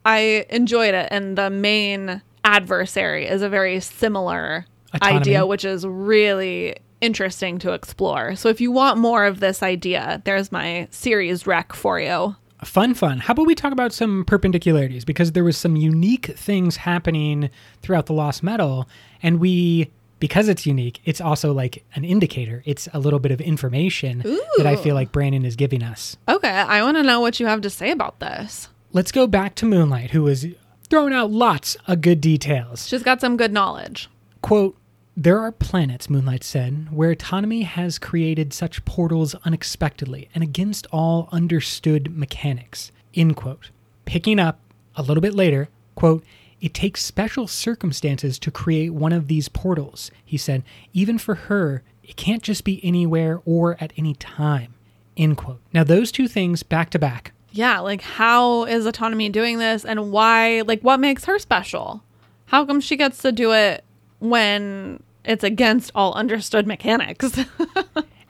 I 0.06 0.46
enjoyed 0.50 0.94
it, 0.94 1.08
and 1.12 1.38
the 1.38 1.50
main 1.50 2.22
adversary 2.44 3.26
is 3.26 3.42
a 3.42 3.50
very 3.50 3.80
similar 3.80 4.66
Autonomy. 4.94 5.20
idea, 5.20 5.46
which 5.46 5.66
is 5.66 5.86
really 5.86 6.78
interesting 7.02 7.60
to 7.60 7.74
explore. 7.74 8.36
So, 8.36 8.50
if 8.50 8.62
you 8.62 8.72
want 8.72 8.98
more 8.98 9.26
of 9.26 9.40
this 9.40 9.64
idea, 9.64 10.22
there's 10.26 10.52
my 10.52 10.88
series 10.92 11.48
rec 11.48 11.74
for 11.74 12.00
you. 12.00 12.36
Fun, 12.64 12.94
fun. 12.94 13.20
How 13.20 13.32
about 13.32 13.48
we 13.48 13.56
talk 13.56 13.72
about 13.72 13.94
some 13.94 14.26
perpendicularities? 14.26 15.06
Because 15.06 15.32
there 15.32 15.46
was 15.46 15.58
some 15.58 15.78
unique 15.78 16.26
things 16.38 16.78
happening 16.78 17.50
throughout 17.82 18.08
the 18.08 18.14
Lost 18.14 18.44
Metal, 18.44 18.88
and 19.24 19.40
we, 19.40 19.90
because 20.20 20.50
it's 20.50 20.66
unique, 20.66 21.00
it's 21.06 21.22
also 21.22 21.54
like 21.54 21.86
an 21.96 22.04
indicator. 22.04 22.62
It's 22.66 22.90
a 22.94 23.00
little 23.00 23.20
bit 23.20 23.32
of 23.32 23.40
information 23.40 24.20
that 24.58 24.66
I 24.66 24.76
feel 24.76 24.94
like 24.94 25.14
Brandon 25.14 25.46
is 25.46 25.56
giving 25.56 25.82
us. 25.82 26.18
Okay, 26.28 26.50
I 26.50 26.84
want 26.84 26.98
to 26.98 27.04
know 27.04 27.22
what 27.22 27.40
you 27.40 27.46
have 27.46 27.62
to 27.62 27.70
say 27.70 27.92
about 27.92 28.20
this. 28.20 28.68
Let's 28.92 29.14
go 29.14 29.26
back 29.26 29.56
to 29.56 29.66
Moonlight, 29.66 30.12
who 30.12 30.24
was 30.24 30.46
throwing 30.90 31.14
out 31.14 31.32
lots 31.32 31.78
of 31.88 32.02
good 32.02 32.20
details. 32.20 32.88
She's 32.90 33.04
got 33.04 33.22
some 33.22 33.38
good 33.38 33.54
knowledge. 33.54 34.10
Quote, 34.42 34.76
there 35.20 35.38
are 35.38 35.52
planets, 35.52 36.10
Moonlight 36.10 36.46
said, 36.46 36.88
where 36.92 37.12
autonomy 37.12 37.64
has 37.64 38.00
created 38.00 38.54
such 38.54 38.86
portals 38.86 39.36
unexpectedly 39.44 40.30
and 40.34 40.42
against 40.42 40.88
all 40.94 41.28
understood 41.34 42.16
mechanics. 42.16 42.94
End 43.14 43.36
quote. 43.36 43.70
Picking 44.06 44.40
up 44.40 44.62
a 44.96 45.02
little 45.02 45.20
bit 45.20 45.34
later, 45.34 45.68
quote, 45.96 46.24
it 46.62 46.74
takes 46.74 47.04
special 47.04 47.48
circumstances 47.48 48.40
to 48.40 48.50
create 48.50 48.94
one 48.94 49.12
of 49.12 49.28
these 49.28 49.50
portals, 49.50 50.10
he 50.24 50.38
said. 50.38 50.64
Even 50.94 51.18
for 51.18 51.36
her, 51.36 51.84
it 52.02 52.16
can't 52.16 52.42
just 52.42 52.64
be 52.64 52.80
anywhere 52.82 53.42
or 53.44 53.76
at 53.82 53.92
any 53.98 54.14
time. 54.16 54.74
End 55.18 55.36
quote. 55.36 55.60
Now, 55.74 55.84
those 55.84 56.14
two 56.14 56.30
things 56.30 56.64
back 56.64 56.92
to 56.92 57.00
back. 57.00 57.34
Yeah, 57.52 57.80
like 57.80 58.02
how 58.02 58.64
is 58.64 58.86
autonomy 58.86 59.28
doing 59.28 59.58
this 59.58 59.84
and 59.84 60.14
why, 60.14 60.62
like, 60.62 60.80
what 60.80 61.02
makes 61.02 61.26
her 61.26 61.40
special? 61.40 62.04
How 62.46 62.64
come 62.64 62.80
she 62.80 62.96
gets 62.96 63.22
to 63.24 63.34
do 63.34 63.52
it 63.52 63.84
when 64.20 65.04
it's 65.30 65.44
against 65.44 65.92
all 65.96 66.14
understood 66.14 66.68
mechanics? 66.68 67.40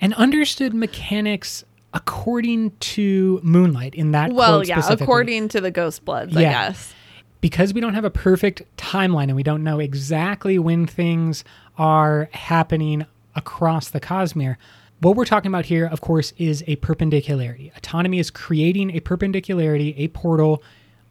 And 0.02 0.14
understood 0.14 0.74
mechanics 0.74 1.66
according 1.94 2.72
to 2.80 3.42
Moonlight 3.44 3.96
in 3.96 4.12
that 4.12 4.32
well, 4.32 4.66
yeah, 4.66 4.82
according 4.90 5.50
to 5.50 5.60
the 5.60 5.72
Ghost 5.72 6.06
Bloods, 6.06 6.38
I 6.38 6.44
guess. 6.44 6.94
because 7.42 7.74
we 7.74 7.82
don't 7.82 7.96
have 7.96 8.06
a 8.06 8.10
perfect 8.10 8.62
timeline 8.78 9.24
and 9.24 9.36
we 9.36 9.44
don't 9.44 9.62
know 9.62 9.80
exactly 9.80 10.58
when 10.58 10.88
things 10.88 11.44
are 11.78 12.30
happening 12.32 13.06
across 13.36 13.90
the 13.90 14.00
Cosmere, 14.00 14.56
what 15.02 15.16
we're 15.16 15.26
talking 15.26 15.50
about 15.50 15.66
here, 15.66 15.86
of 15.86 16.02
course, 16.02 16.34
is 16.38 16.64
a 16.68 16.76
perpendicularity. 16.78 17.72
Autonomy 17.76 18.20
is 18.20 18.30
creating 18.30 18.92
a 18.92 19.00
perpendicularity, 19.00 19.96
a 19.98 20.10
portal, 20.10 20.62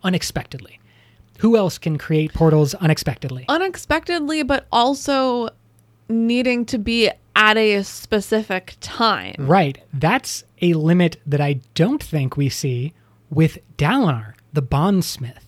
unexpectedly. 0.02 0.78
Who 1.38 1.56
else 1.56 1.78
can 1.78 1.98
create 1.98 2.34
portals 2.34 2.74
unexpectedly? 2.74 3.44
Unexpectedly, 3.48 4.42
but 4.42 4.66
also 4.72 5.50
needing 6.08 6.64
to 6.66 6.78
be 6.78 7.10
at 7.36 7.56
a 7.56 7.82
specific 7.82 8.76
time. 8.80 9.34
Right. 9.38 9.78
That's 9.92 10.44
a 10.60 10.72
limit 10.74 11.20
that 11.26 11.40
I 11.40 11.60
don't 11.74 12.02
think 12.02 12.36
we 12.36 12.48
see 12.48 12.94
with 13.30 13.58
Dalinar, 13.76 14.34
the 14.52 14.62
bondsmith. 14.62 15.44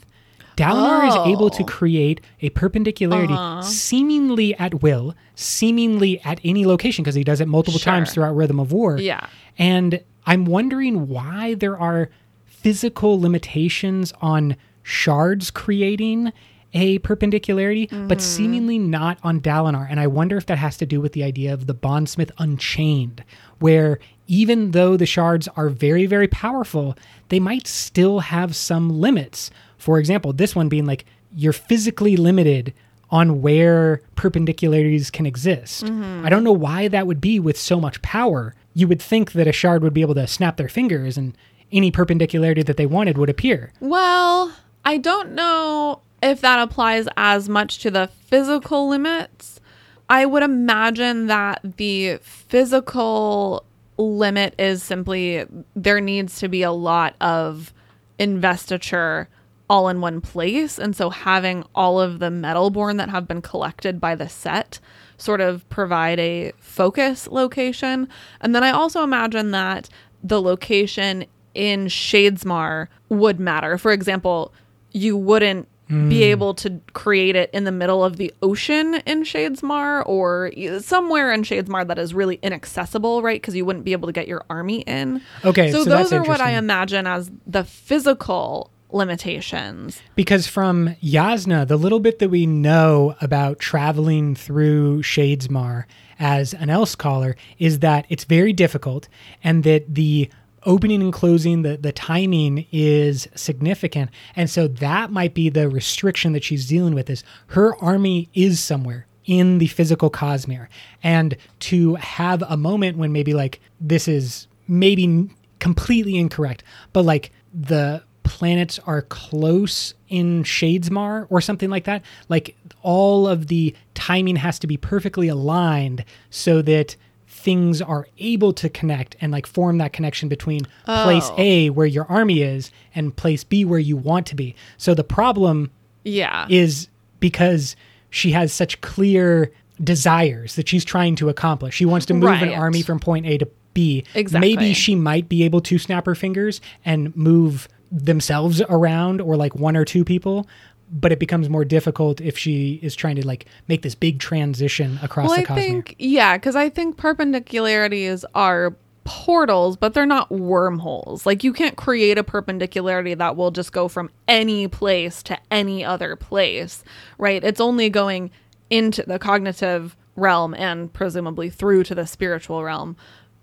Dalinar 0.57 1.09
is 1.09 1.33
able 1.33 1.49
to 1.51 1.63
Oh. 1.63 1.67
create 1.67 2.21
a 2.43 2.51
perpendicularity 2.51 3.33
Uh-huh. 3.33 3.63
seemingly 3.63 4.55
at 4.57 4.83
will, 4.83 5.15
seemingly 5.35 6.21
at 6.23 6.39
any 6.45 6.67
location, 6.67 7.03
because 7.03 7.15
he 7.15 7.25
does 7.25 7.41
it 7.41 7.49
multiple 7.49 7.81
Sure. 7.81 7.93
times 7.95 8.13
throughout 8.13 8.37
Rhythm 8.37 8.61
of 8.61 8.71
War. 8.71 8.99
Yeah. 8.99 9.27
And 9.59 10.01
I'm 10.27 10.45
wondering 10.45 11.09
why 11.09 11.55
there 11.55 11.79
are 11.79 12.11
physical 12.45 13.19
limitations 13.19 14.13
on 14.21 14.55
shards 14.83 15.51
creating 15.51 16.31
a 16.73 16.99
perpendicularity, 16.99 17.87
but 17.87 18.19
mm. 18.19 18.21
seemingly 18.21 18.79
not 18.79 19.19
on 19.23 19.41
Dalinar. 19.41 19.87
And 19.91 19.99
I 19.99 20.07
wonder 20.07 20.37
if 20.37 20.47
that 20.47 20.59
has 20.59 20.77
to 20.79 20.87
do 20.87 21.01
with 21.01 21.13
the 21.13 21.25
idea 21.25 21.53
of 21.53 21.67
the 21.67 21.75
Bondsmith 21.75 22.31
Unchained, 22.39 23.25
where 23.59 23.99
even 24.27 24.71
though 24.71 24.97
the 24.97 25.07
shards 25.07 25.49
are 25.57 25.69
very, 25.69 26.07
very 26.07 26.29
powerful, 26.29 26.97
they 27.29 27.41
might 27.41 27.67
still 27.67 28.21
have 28.21 28.55
some 28.55 28.89
limits. 28.89 29.51
For 29.77 29.99
example, 29.99 30.33
this 30.33 30.55
one 30.55 30.69
being 30.69 30.87
like 30.87 31.05
you're 31.35 31.53
physically 31.53 32.17
limited 32.17 32.73
on 33.11 33.43
where 33.43 34.03
perpendicularities 34.17 35.11
can 35.11 35.27
exist. 35.27 35.85
Mm-hmm. 35.85 36.25
I 36.25 36.29
don't 36.29 36.45
know 36.45 36.53
why 36.53 36.87
that 36.89 37.07
would 37.07 37.21
be 37.21 37.41
with 37.41 37.59
so 37.59 37.81
much 37.81 38.01
power. 38.03 38.55
You 38.73 38.87
would 38.87 39.03
think 39.03 39.33
that 39.33 39.49
a 39.49 39.53
shard 39.53 39.83
would 39.83 39.95
be 39.95 40.01
able 40.01 40.15
to 40.15 40.27
snap 40.29 40.57
their 40.57 40.69
fingers 40.69 41.19
and 41.19 41.37
any 41.73 41.91
perpendicularity 41.91 42.63
that 42.63 42.77
they 42.77 42.87
wanted 42.87 43.19
would 43.19 43.31
appear. 43.31 43.73
Well, 43.81 44.55
I 44.85 44.99
don't 44.99 45.33
know 45.33 46.03
if 46.23 46.41
that 46.41 46.61
applies 46.61 47.07
as 47.17 47.49
much 47.49 47.79
to 47.81 47.91
the 47.91 48.09
physical 48.27 48.89
limits. 48.89 49.61
I 50.09 50.27
would 50.27 50.43
imagine 50.43 51.27
that 51.29 51.61
the 51.63 52.19
physical 52.23 53.65
limit 53.97 54.55
is 54.59 54.83
simply 54.83 55.45
there 55.77 56.01
needs 56.01 56.39
to 56.41 56.49
be 56.49 56.63
a 56.63 56.73
lot 56.73 57.15
of 57.21 57.73
investiture 58.19 59.29
all 59.71 59.89
in 59.89 60.01
one 60.01 60.21
place. 60.21 60.79
And 60.79 60.97
so 60.97 61.11
having 61.11 61.65
all 61.77 62.01
of 62.01 62.19
the 62.19 62.27
metalborn 62.27 62.99
that 62.99 63.09
have 63.09 63.29
been 63.29 63.41
collected 63.41 64.01
by 64.01 64.17
the 64.17 64.29
set 64.29 64.81
sort 65.17 65.41
of 65.41 65.69
provide 65.69 66.19
a 66.19 66.53
focus 66.59 67.29
location. 67.29 68.09
And 68.41 68.55
then 68.55 68.65
I 68.65 68.71
also 68.71 69.05
imagine 69.05 69.53
that 69.53 69.89
the 70.25 70.43
location 70.43 71.25
in 71.55 71.87
Shadesmar 71.87 72.89
would 73.11 73.39
matter. 73.39 73.79
For 73.79 73.93
example, 73.93 74.53
you 74.91 75.17
wouldn't 75.17 75.69
be 75.91 75.97
hmm. 75.97 76.31
able 76.31 76.55
to 76.55 76.81
create 76.93 77.35
it 77.35 77.51
in 77.53 77.65
the 77.65 77.73
middle 77.73 78.05
of 78.05 78.17
the 78.17 78.33
ocean 78.43 78.95
in 79.07 79.25
Shadesmar 79.25 80.07
or 80.07 80.53
somewhere 80.81 81.33
in 81.33 81.43
Shadesmar 81.43 81.87
that 81.89 81.99
is 81.99 82.15
really 82.15 82.39
inaccessible, 82.43 83.23
right? 83.23 83.41
Because 83.41 83.57
you 83.57 83.65
wouldn't 83.65 83.85
be 83.85 83.93
able 83.93 84.07
to 84.07 84.13
get 84.13 84.29
your 84.29 84.45
army 84.49 84.83
in. 84.83 85.21
Okay, 85.45 85.73
so, 85.73 85.83
so 85.83 85.91
those 85.91 86.13
are 86.13 86.23
what 86.23 86.41
I 86.41 86.53
imagine 86.53 87.09
as 87.09 87.31
the 87.45 87.65
physical 87.65 88.71
limitations. 88.93 90.01
Because 90.15 90.47
from 90.47 90.97
Jasnah, 91.03 91.67
the 91.67 91.77
little 91.77 92.01
bit 92.01 92.19
that 92.21 92.29
we 92.29 92.47
know 92.47 93.17
about 93.21 93.59
traveling 93.59 94.35
through 94.35 95.03
Shadesmar 95.03 95.85
as 96.19 96.55
an 96.55 96.69
Elsecaller 96.69 97.35
is 97.59 97.81
that 97.81 98.07
it's 98.09 98.25
very 98.25 98.53
difficult 98.53 99.09
and 99.43 99.65
that 99.65 99.95
the 99.95 100.31
opening 100.65 101.03
and 101.03 101.13
closing, 101.13 101.63
the, 101.63 101.77
the 101.77 101.93
timing 101.93 102.67
is 102.73 103.29
significant. 103.35 104.11
And 104.37 104.49
so 104.49 104.69
that 104.69 105.11
might 105.11 105.35
be 105.35 105.49
the 105.49 105.69
restriction 105.69 106.33
that 106.33 106.45
she's 106.45 106.69
dealing 106.69 106.95
with 106.95 107.09
is 107.11 107.25
her 107.49 107.77
army 107.77 108.29
is 108.35 108.61
somewhere 108.61 109.07
in 109.25 109.59
the 109.59 109.67
physical 109.69 110.11
Cosmere. 110.11 110.69
And 111.03 111.37
to 111.61 111.95
have 111.97 112.43
a 112.43 112.57
moment 112.57 112.99
when 112.99 113.13
maybe 113.13 113.35
like 113.35 113.61
this 113.81 114.09
is 114.09 114.47
maybe 114.67 115.31
completely 115.59 116.17
incorrect, 116.17 116.65
but 116.93 117.05
like 117.05 117.31
the 117.53 118.03
planets 118.23 118.79
are 118.87 119.03
close 119.03 119.95
in 120.09 120.45
Shadesmar 120.45 121.27
or 121.31 121.41
something 121.41 121.69
like 121.69 121.85
that. 121.85 122.03
Like 122.29 122.57
all 122.83 123.27
of 123.27 123.49
the 123.49 123.75
timing 123.95 124.37
has 124.37 124.59
to 124.61 124.67
be 124.67 124.77
perfectly 124.77 125.29
aligned 125.29 126.05
so 126.31 126.63
that 126.63 126.97
things 127.43 127.81
are 127.83 128.07
able 128.19 128.53
to 128.53 128.69
connect 128.69 129.17
and 129.21 129.33
like 129.33 129.47
form 129.47 129.79
that 129.79 129.93
connection 129.93 130.29
between 130.29 130.61
place 130.85 131.29
Oh. 131.31 131.35
A 131.39 131.71
where 131.71 131.87
your 131.87 132.05
army 132.05 132.43
is 132.43 132.71
and 132.95 133.15
place 133.17 133.45
B 133.45 133.65
where 133.65 133.79
you 133.79 133.97
want 133.97 134.27
to 134.27 134.35
be. 134.35 134.55
So 134.77 134.95
the 134.95 135.05
problem 135.05 135.71
Yeah. 136.05 136.47
is 136.49 136.89
because 137.19 137.77
she 138.11 138.33
has 138.33 138.53
such 138.53 138.81
clear 138.81 139.53
desires 139.83 140.57
that 140.57 140.69
she's 140.69 140.85
trying 140.85 141.17
to 141.17 141.29
accomplish. 141.29 141.75
She 141.75 141.85
wants 141.87 142.07
to 142.07 142.15
move 142.15 142.43
an 142.43 142.51
army 142.51 142.83
from 142.83 142.99
point 143.01 143.25
A 143.27 143.39
to 143.39 143.49
B. 143.73 144.05
Exactly. 144.15 144.55
Maybe 144.57 144.75
she 144.75 144.95
might 144.95 145.29
be 145.29 145.43
able 145.45 145.61
to 145.63 145.79
snap 145.79 146.05
her 146.07 146.15
fingers 146.15 146.61
and 146.85 147.15
move 147.17 147.69
themselves 147.93 148.61
around 148.69 149.21
or 149.21 149.37
like 149.37 149.55
one 149.55 149.77
or 149.77 149.85
two 149.85 150.05
people, 150.05 150.47
but 150.93 151.13
it 151.13 151.19
becomes 151.19 151.49
more 151.49 151.65
difficult 151.65 152.21
if 152.21 152.37
she 152.37 152.81
is 152.83 152.95
trying 152.97 153.17
to 153.17 153.27
like 153.27 153.47
make 153.69 153.83
this 153.83 153.95
big 153.95 154.19
transition 154.19 154.99
across 155.03 155.29
well, 155.29 155.37
the 155.37 155.43
I 155.43 155.47
cosmere. 155.47 155.57
think, 155.57 155.97
yeah, 155.99 156.37
because 156.37 156.57
I 156.57 156.69
think 156.69 156.97
perpendicularities 156.97 158.25
are 158.35 158.75
portals, 159.05 159.77
but 159.77 159.95
they're 159.95 160.07
not 160.07 160.31
wormholes. 160.31 161.27
Like 161.27 161.43
you 161.45 161.53
can't 161.53 161.77
create 161.77 162.19
a 162.19 162.25
perpendicularity 162.25 163.15
that 163.15 163.37
will 163.37 163.51
just 163.51 163.73
go 163.73 163.89
from 163.89 164.11
any 164.29 164.69
place 164.69 165.23
to 165.25 165.39
any 165.51 165.85
other 165.85 166.17
place, 166.17 166.85
right? 167.19 167.43
It's 167.43 167.61
only 167.61 167.89
going 167.89 168.31
into 168.69 169.03
the 169.03 169.19
cognitive 169.19 169.97
realm 170.17 170.55
and 170.55 170.93
presumably 170.93 171.51
through 171.51 171.85
to 171.85 171.95
the 171.95 172.07
spiritual 172.07 172.63
realm. 172.63 172.97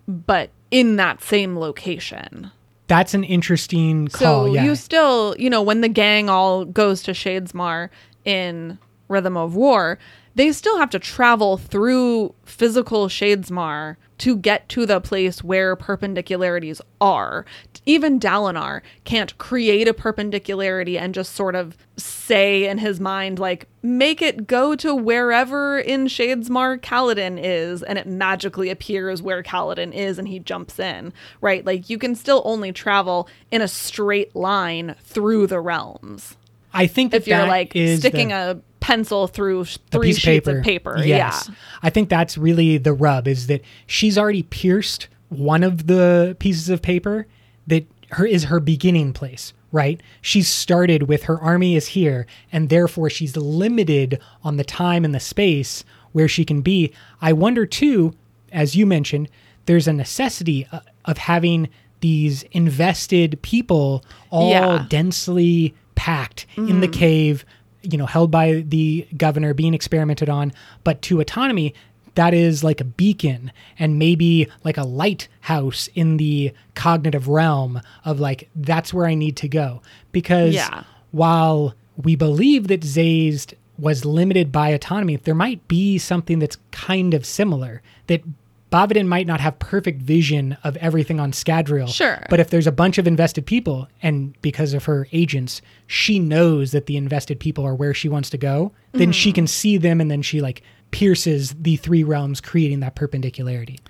but 0.06 0.50
in 0.70 0.96
that 0.96 1.22
same 1.22 1.58
location. 1.58 2.50
That's 2.88 3.14
an 3.14 3.22
interesting 3.22 4.08
call. 4.08 4.46
So 4.46 4.52
yeah. 4.52 4.64
you 4.64 4.74
still, 4.74 5.36
you 5.38 5.48
know, 5.48 5.62
when 5.62 5.82
the 5.82 5.88
gang 5.88 6.28
all 6.28 6.64
goes 6.64 7.02
to 7.04 7.12
Shadesmar 7.12 7.90
in 8.24 8.78
Rhythm 9.08 9.36
of 9.36 9.54
War, 9.54 9.98
they 10.34 10.52
still 10.52 10.78
have 10.78 10.90
to 10.90 10.98
travel 10.98 11.56
through 11.56 12.34
physical 12.44 13.08
Shadesmar 13.08 13.96
to 14.18 14.36
get 14.36 14.68
to 14.70 14.86
the 14.86 15.00
place 15.00 15.44
where 15.44 15.76
perpendicularities 15.76 16.80
are. 17.00 17.44
Even 17.88 18.20
Dalinar 18.20 18.82
can't 19.04 19.36
create 19.38 19.88
a 19.88 19.94
perpendicularity 19.94 20.98
and 20.98 21.14
just 21.14 21.34
sort 21.34 21.54
of 21.54 21.74
say 21.96 22.68
in 22.68 22.76
his 22.76 23.00
mind, 23.00 23.38
like, 23.38 23.66
make 23.82 24.20
it 24.20 24.46
go 24.46 24.76
to 24.76 24.94
wherever 24.94 25.78
in 25.78 26.04
Shadesmar 26.04 26.82
Kaladin 26.82 27.40
is, 27.42 27.82
and 27.82 27.98
it 27.98 28.06
magically 28.06 28.68
appears 28.68 29.22
where 29.22 29.42
Kaladin 29.42 29.94
is 29.94 30.18
and 30.18 30.28
he 30.28 30.38
jumps 30.38 30.78
in, 30.78 31.14
right? 31.40 31.64
Like, 31.64 31.88
you 31.88 31.96
can 31.96 32.14
still 32.14 32.42
only 32.44 32.72
travel 32.72 33.26
in 33.50 33.62
a 33.62 33.68
straight 33.68 34.36
line 34.36 34.94
through 35.02 35.46
the 35.46 35.58
realms. 35.58 36.36
I 36.74 36.86
think 36.86 37.12
that 37.12 37.22
If 37.22 37.26
you're 37.26 37.46
like 37.46 37.70
sticking 37.70 38.28
the, 38.28 38.50
a 38.50 38.54
pencil 38.80 39.28
through 39.28 39.64
three 39.64 40.12
sheets 40.12 40.46
of 40.46 40.62
paper. 40.62 40.90
of 40.90 40.98
paper. 40.98 41.06
Yes. 41.06 41.46
Yeah. 41.48 41.54
I 41.82 41.88
think 41.88 42.10
that's 42.10 42.36
really 42.36 42.76
the 42.76 42.92
rub 42.92 43.26
is 43.26 43.46
that 43.46 43.62
she's 43.86 44.18
already 44.18 44.42
pierced 44.42 45.08
one 45.30 45.62
of 45.62 45.86
the 45.86 46.36
pieces 46.38 46.68
of 46.68 46.82
paper 46.82 47.26
that 47.68 47.86
her 48.10 48.26
is 48.26 48.44
her 48.44 48.60
beginning 48.60 49.12
place, 49.12 49.52
right? 49.72 50.00
She's 50.20 50.48
started 50.48 51.04
with 51.04 51.24
her 51.24 51.40
army 51.40 51.76
is 51.76 51.88
here 51.88 52.26
and 52.52 52.68
therefore 52.68 53.10
she's 53.10 53.36
limited 53.36 54.20
on 54.42 54.56
the 54.56 54.64
time 54.64 55.04
and 55.04 55.14
the 55.14 55.20
space 55.20 55.84
where 56.12 56.28
she 56.28 56.44
can 56.44 56.60
be. 56.62 56.92
I 57.20 57.32
wonder 57.32 57.66
too, 57.66 58.14
as 58.50 58.74
you 58.74 58.86
mentioned, 58.86 59.28
there's 59.66 59.86
a 59.86 59.92
necessity 59.92 60.66
uh, 60.72 60.80
of 61.04 61.18
having 61.18 61.68
these 62.00 62.44
invested 62.52 63.38
people 63.42 64.04
all 64.30 64.50
Yeah. 64.50 64.86
densely 64.88 65.74
packed 65.94 66.46
in 66.56 66.80
the 66.80 66.88
cave, 66.88 67.44
you 67.82 67.98
know, 67.98 68.06
held 68.06 68.30
by 68.30 68.64
the 68.66 69.06
governor, 69.16 69.52
being 69.52 69.74
experimented 69.74 70.28
on. 70.28 70.52
But 70.84 71.02
to 71.02 71.20
autonomy, 71.20 71.74
that 72.18 72.34
is 72.34 72.64
like 72.64 72.80
a 72.80 72.84
beacon 72.84 73.52
and 73.78 73.96
maybe 73.96 74.48
like 74.64 74.76
a 74.76 74.82
lighthouse 74.82 75.88
in 75.94 76.16
the 76.16 76.52
cognitive 76.74 77.28
realm 77.28 77.80
of 78.04 78.18
like, 78.18 78.50
that's 78.56 78.92
where 78.92 79.06
I 79.06 79.14
need 79.14 79.36
to 79.36 79.46
go. 79.46 79.82
Because 80.10 80.52
Yeah. 80.52 80.82
while 81.12 81.74
we 81.96 82.16
believe 82.16 82.66
that 82.66 82.82
Sazed 82.82 83.54
was 83.78 84.04
limited 84.04 84.50
by 84.50 84.70
autonomy, 84.70 85.14
there 85.14 85.32
might 85.32 85.68
be 85.68 85.96
something 85.96 86.40
that's 86.40 86.58
kind 86.72 87.14
of 87.14 87.24
similar. 87.24 87.82
That 88.08 88.24
Bavadin 88.72 89.06
might 89.06 89.28
not 89.28 89.40
have 89.40 89.56
perfect 89.60 90.02
vision 90.02 90.56
of 90.64 90.76
everything 90.78 91.20
on 91.20 91.30
Scadrial. 91.30 91.88
Sure. 91.88 92.26
But 92.28 92.40
if 92.40 92.50
there's 92.50 92.66
a 92.66 92.72
bunch 92.72 92.98
of 92.98 93.06
invested 93.06 93.46
people, 93.46 93.86
and 94.02 94.34
because 94.42 94.74
of 94.74 94.86
her 94.86 95.06
agents, 95.12 95.62
she 95.86 96.18
knows 96.18 96.72
that 96.72 96.86
the 96.86 96.96
invested 96.96 97.38
people 97.38 97.64
are 97.64 97.76
where 97.76 97.94
she 97.94 98.08
wants 98.08 98.28
to 98.30 98.38
go, 98.38 98.72
then 98.92 99.12
she 99.12 99.30
mm-hmm. 99.30 99.34
can 99.36 99.46
see 99.46 99.78
them 99.78 100.00
and 100.00 100.10
then 100.10 100.20
she 100.20 100.40
like 100.40 100.62
pierces 100.90 101.54
the 101.58 101.76
three 101.76 102.02
realms, 102.02 102.40
creating 102.40 102.80
that 102.80 102.94
perpendicularity. 102.94 103.80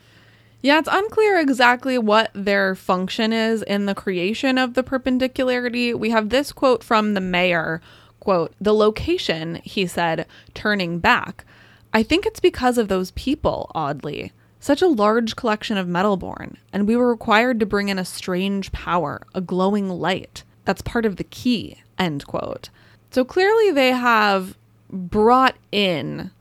Yeah, 0.61 0.79
it's 0.79 0.89
unclear 0.91 1.39
exactly 1.39 1.99
what 1.99 2.31
their 2.35 2.75
function 2.75 3.33
is 3.33 3.63
in 3.63 3.87
the 3.87 3.95
creation 3.95 4.59
of 4.59 4.75
the 4.75 4.83
perpendicularity. 4.83 5.95
We 5.95 6.11
have 6.11 6.31
this 6.31 6.51
quote 6.51 6.83
from 6.83 7.15
the 7.15 7.21
mayor, 7.21 7.81
quote, 8.19 8.53
"The 8.61 8.75
location," 8.75 9.61
he 9.63 9.87
said, 9.87 10.27
turning 10.55 10.99
back. 10.99 11.45
"I 11.93 12.03
think 12.03 12.27
it's 12.27 12.41
because 12.41 12.77
of 12.77 12.89
those 12.89 13.13
people, 13.13 13.71
oddly. 13.75 14.33
Such 14.59 14.83
a 14.83 14.89
large 14.89 15.37
collection 15.37 15.77
of 15.77 15.87
Metalborn, 15.87 16.57
and 16.73 16.89
we 16.89 16.97
were 16.97 17.09
required 17.09 17.61
to 17.61 17.67
bring 17.67 17.89
in 17.89 17.99
a 17.99 18.05
strange 18.05 18.73
power, 18.73 19.23
a 19.33 19.41
glowing 19.41 19.89
light. 19.89 20.43
That's 20.65 20.83
part 20.83 21.07
of 21.07 21.17
the 21.17 21.25
key." 21.25 21.77
End 21.97 22.27
quote. 22.27 22.69
So 23.13 23.25
clearly 23.25 23.71
they 23.71 23.93
have 23.93 24.59
brought 24.91 25.55
in 25.71 26.33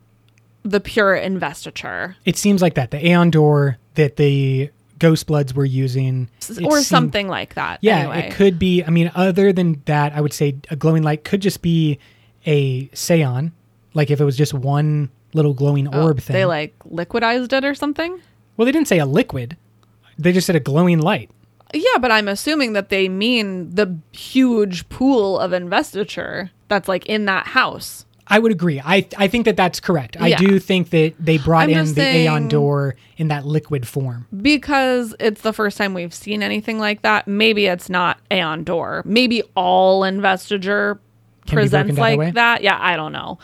the 0.70 0.80
pure 0.80 1.16
investiture 1.16 2.16
It 2.26 2.38
seems 2.38 2.62
like 2.62 2.76
that. 2.76 2.92
The 2.92 3.06
Aon 3.08 3.30
Dor 3.32 3.78
that 3.96 4.16
the 4.18 4.70
Ghost 5.00 5.28
Bloods 5.28 5.54
were 5.54 5.66
using. 5.66 6.30
or 6.64 6.78
seemed- 6.78 6.86
something 6.86 7.28
like 7.28 7.54
that. 7.56 7.80
Yeah, 7.82 8.00
anyway. 8.00 8.28
it 8.30 8.34
could 8.34 8.58
be. 8.58 8.84
I 8.84 8.90
mean, 8.90 9.12
other 9.16 9.54
than 9.54 9.82
that, 9.86 10.14
I 10.14 10.22
would 10.22 10.34
say 10.34 10.56
a 10.72 10.76
glowing 10.76 11.04
light 11.04 11.24
could 11.24 11.42
just 11.42 11.62
be 11.62 12.00
a 12.46 12.88
Seon. 12.90 13.52
Like 13.94 14.10
if 14.12 14.20
it 14.20 14.26
was 14.26 14.38
just 14.38 14.54
one 14.54 15.10
little 15.34 15.54
glowing 15.54 15.88
Oh, 15.94 16.04
orb 16.06 16.20
thing. 16.22 16.34
They 16.34 16.46
like 16.46 16.76
liquidized 16.90 17.54
it 17.54 17.64
or 17.66 17.76
something. 17.76 18.20
well, 18.56 18.66
they 18.66 18.72
didn't 18.72 18.88
say 18.88 18.98
a 19.00 19.06
liquid. 19.06 19.56
They 20.18 20.32
just 20.34 20.48
said 20.48 20.56
a 20.56 20.60
glowing 20.60 21.00
light. 21.00 21.30
Yeah, 21.74 21.98
but 22.00 22.12
I'm 22.12 22.28
assuming 22.28 22.74
that 22.74 22.90
they 22.90 23.08
mean 23.10 23.70
the 23.76 23.98
huge 24.14 24.88
pool 24.90 25.38
of 25.38 25.54
investiture 25.54 26.50
that's 26.70 26.88
like 26.88 27.06
in 27.06 27.26
that 27.26 27.48
house. 27.48 28.06
I 28.30 28.40
would 28.40 28.52
agree. 28.52 28.82
I 28.84 29.08
I 29.18 29.28
think 29.28 29.46
that 29.46 29.56
that's 29.58 29.80
correct. 29.80 30.18
I 30.20 30.28
Yeah. 30.30 30.38
do 30.38 30.60
think 30.60 30.90
that 30.90 31.14
they 31.20 31.38
brought 31.38 31.70
I'm 31.70 31.78
in 31.88 31.94
the 31.94 32.02
Aon 32.02 32.48
Dor 32.48 32.96
in 33.18 33.30
that 33.30 33.46
liquid 33.46 33.88
form. 33.88 34.28
Because 34.42 35.16
it's 35.20 35.42
the 35.42 35.54
first 35.54 35.78
time 35.78 35.94
we've 35.94 36.14
seen 36.14 36.44
anything 36.44 36.80
like 36.80 37.02
that. 37.04 37.28
Maybe 37.28 37.66
it's 37.68 37.90
not 37.90 38.20
Aon 38.32 38.64
Dor. 38.64 39.02
Maybe 39.06 39.44
all 39.56 40.04
investiture 40.04 41.00
Can 41.46 41.56
presents 41.56 41.96
down 41.96 41.96
that 41.96 42.18
like 42.18 42.34
that. 42.34 42.64
Yeah, 42.64 42.78
I 42.80 42.96
don't 42.96 43.14
know. 43.14 43.40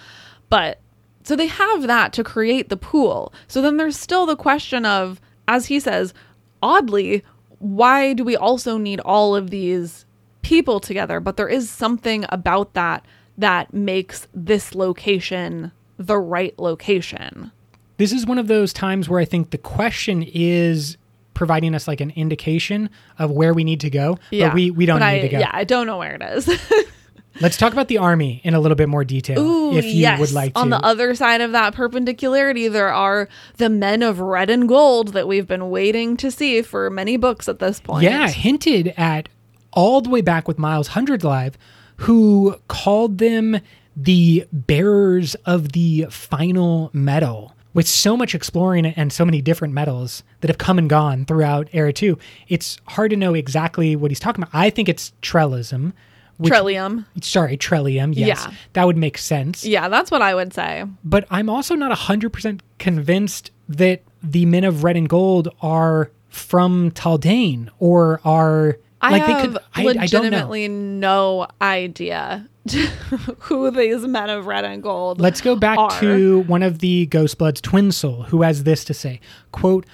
But 0.50 0.80
so 1.24 1.36
they 1.36 1.48
have 1.48 1.88
that 1.88 2.12
to 2.14 2.24
create 2.24 2.70
the 2.70 2.78
pool. 2.78 3.34
So 3.48 3.62
then 3.62 3.78
there's 3.78 3.98
still 3.98 4.26
the 4.26 4.36
question 4.36 4.86
of, 4.86 5.22
as 5.48 5.68
he 5.68 5.80
says, 5.80 6.14
oddly, 6.62 7.24
why 7.60 8.14
do 8.14 8.24
we 8.26 8.36
also 8.36 8.78
need 8.78 9.00
all 9.02 9.36
of 9.36 9.50
these 9.50 10.06
people 10.42 10.82
together? 10.82 11.22
But 11.22 11.38
there 11.38 11.48
is 11.48 11.70
something 11.70 12.26
about 12.28 12.74
that 12.74 13.06
that 13.38 13.74
makes 13.74 14.28
this 14.34 14.76
location 14.76 15.72
the 15.98 16.18
right 16.18 16.58
location. 16.60 17.52
This 17.98 18.12
is 18.12 18.26
one 18.26 18.40
of 18.40 18.48
those 18.48 18.74
times 18.74 19.08
where 19.08 19.20
I 19.20 19.26
think 19.26 19.52
the 19.52 19.58
question 19.58 20.24
is 20.24 20.98
providing 21.34 21.74
us 21.74 21.88
like 21.88 22.02
an 22.02 22.12
indication 22.12 22.90
of 23.18 23.32
where 23.32 23.54
we 23.54 23.64
need 23.64 23.80
to 23.82 23.90
go, 23.90 24.18
but 24.32 24.54
we 24.54 24.72
we 24.72 24.86
don't 24.86 25.00
But 25.00 25.12
need 25.12 25.18
I, 25.20 25.22
to 25.22 25.30
go. 25.30 25.40
Yeah, 25.40 25.50
I 25.52 25.64
don't 25.64 25.88
know 25.88 25.98
where 25.98 26.16
it 26.16 26.22
is. 26.22 26.48
Let's 27.42 27.58
talk 27.58 27.74
about 27.74 27.88
the 27.88 27.98
army 27.98 28.42
in 28.44 28.54
a 28.54 28.60
little 28.60 28.76
bit 28.76 28.88
more 28.88 29.04
detail, 29.04 29.40
Ooh, 29.40 29.76
if 29.76 29.86
you 29.86 30.02
yes. 30.02 30.20
would 30.20 30.32
like 30.34 30.54
to. 30.54 30.60
On 30.60 30.70
the 30.70 30.80
other 30.84 31.16
side 31.16 31.42
of 31.42 31.52
that 31.54 31.74
perpendicularity, 31.74 32.68
there 32.68 32.94
are 32.94 33.28
the 33.58 33.70
men 33.70 34.04
of 34.04 34.20
red 34.20 34.52
and 34.52 34.70
gold 34.70 35.10
that 35.10 35.28
we've 35.28 35.48
been 35.48 35.72
waiting 35.72 36.16
to 36.18 36.30
see 36.30 36.62
for 36.62 36.92
many 36.92 37.18
books 37.18 37.50
at 37.50 37.58
this 37.58 37.80
point. 37.80 38.04
Yeah, 38.04 38.30
hinted 38.30 38.94
at 38.98 39.30
all 39.72 40.02
the 40.02 40.12
way 40.12 40.22
back 40.22 40.48
with 40.48 40.60
Miles 40.60 40.90
Hundredlives, 40.90 41.56
who 41.98 42.56
called 42.68 43.18
them 43.18 43.60
the 43.96 44.46
bearers 44.52 45.36
of 45.46 45.74
the 45.74 46.08
final 46.10 46.90
metal. 46.94 47.54
With 47.74 47.88
so 47.88 48.16
much 48.16 48.36
exploring 48.36 48.86
and 48.86 49.12
so 49.12 49.26
many 49.26 49.42
different 49.42 49.74
metals 49.74 50.24
that 50.42 50.50
have 50.50 50.60
come 50.60 50.78
and 50.78 50.88
gone 50.88 51.26
throughout 51.26 51.70
Era 51.74 51.92
2, 51.92 52.20
it's 52.48 52.78
hard 52.86 53.10
to 53.10 53.18
know 53.18 53.34
exactly 53.34 53.96
what 53.96 54.12
he's 54.12 54.20
talking 54.20 54.44
about. 54.44 54.54
I 54.54 54.70
think 54.70 54.90
it's 54.90 55.12
Trellism. 55.24 55.94
Which, 56.38 56.52
Trillium. 56.52 57.06
Sorry, 57.22 57.58
Trellium. 57.58 58.14
Yes. 58.16 58.46
Yeah. 58.46 58.54
That 58.74 58.86
would 58.86 58.98
make 58.98 59.18
sense. 59.18 59.66
Yeah, 59.66 59.88
that's 59.90 60.12
what 60.12 60.22
I 60.22 60.36
would 60.36 60.54
say. 60.54 60.84
But 61.04 61.26
I'm 61.32 61.50
also 61.50 61.74
not 61.74 61.96
100% 61.98 62.60
convinced 62.78 63.52
that 63.70 64.04
the 64.22 64.46
men 64.46 64.64
of 64.64 64.84
red 64.84 64.96
and 64.96 65.10
gold 65.10 65.50
are 65.62 66.12
from 66.30 66.92
Taldain 66.92 67.70
or 67.80 68.20
are 68.24 68.78
I 69.04 69.12
like 69.12 69.24
have 69.24 69.42
they 69.42 69.48
could 69.48 69.58
I, 69.76 69.82
I 69.82 69.86
legitimately 69.86 70.70
no 70.70 71.48
idea 71.62 72.48
who 73.40 73.70
these 73.70 74.08
men 74.08 74.30
of 74.30 74.48
red 74.48 74.64
and 74.64 74.82
gold. 74.82 75.20
Let's 75.20 75.42
go 75.42 75.58
back 75.58 75.78
are. 75.78 76.00
to 76.00 76.40
one 76.44 76.64
of 76.64 76.80
the 76.80 77.06
Ghost 77.08 77.38
Bloods, 77.38 77.60
Twin 77.60 77.92
Soul, 77.92 78.24
who 78.24 78.44
has 78.44 78.64
this 78.64 78.86
to 78.86 78.94
say 78.94 79.20
quote, 79.52 79.86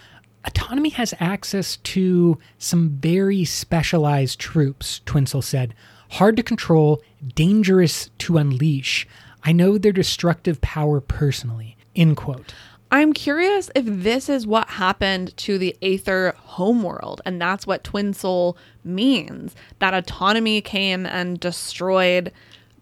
Autonomy 0.45 0.89
has 0.89 1.15
access 1.19 1.77
to 1.77 2.37
some 2.59 2.89
very 3.01 3.43
specialized 3.45 4.39
troops, 4.39 5.01
Twin 5.05 5.25
Soul 5.25 5.41
said. 5.41 5.73
Hard 6.11 6.37
to 6.37 6.43
control, 6.43 7.01
dangerous 7.35 8.09
to 8.19 8.37
unleash. 8.37 9.07
I 9.43 9.51
know 9.51 9.77
their 9.77 9.91
destructive 9.91 10.61
power 10.61 11.01
personally. 11.01 11.77
End 11.95 12.15
quote. 12.15 12.53
I'm 12.91 13.13
curious 13.13 13.69
if 13.75 13.85
this 13.85 14.29
is 14.29 14.47
what 14.47 14.67
happened 14.67 15.37
to 15.37 15.57
the 15.59 15.77
Aether 15.81 16.33
homeworld, 16.37 17.21
and 17.23 17.39
that's 17.39 17.67
what 17.67 17.83
Twin 17.83 18.13
Soul 18.13 18.57
means. 18.83 19.55
That 19.77 19.93
autonomy 19.93 20.61
came 20.61 21.05
and 21.05 21.39
destroyed 21.39 22.31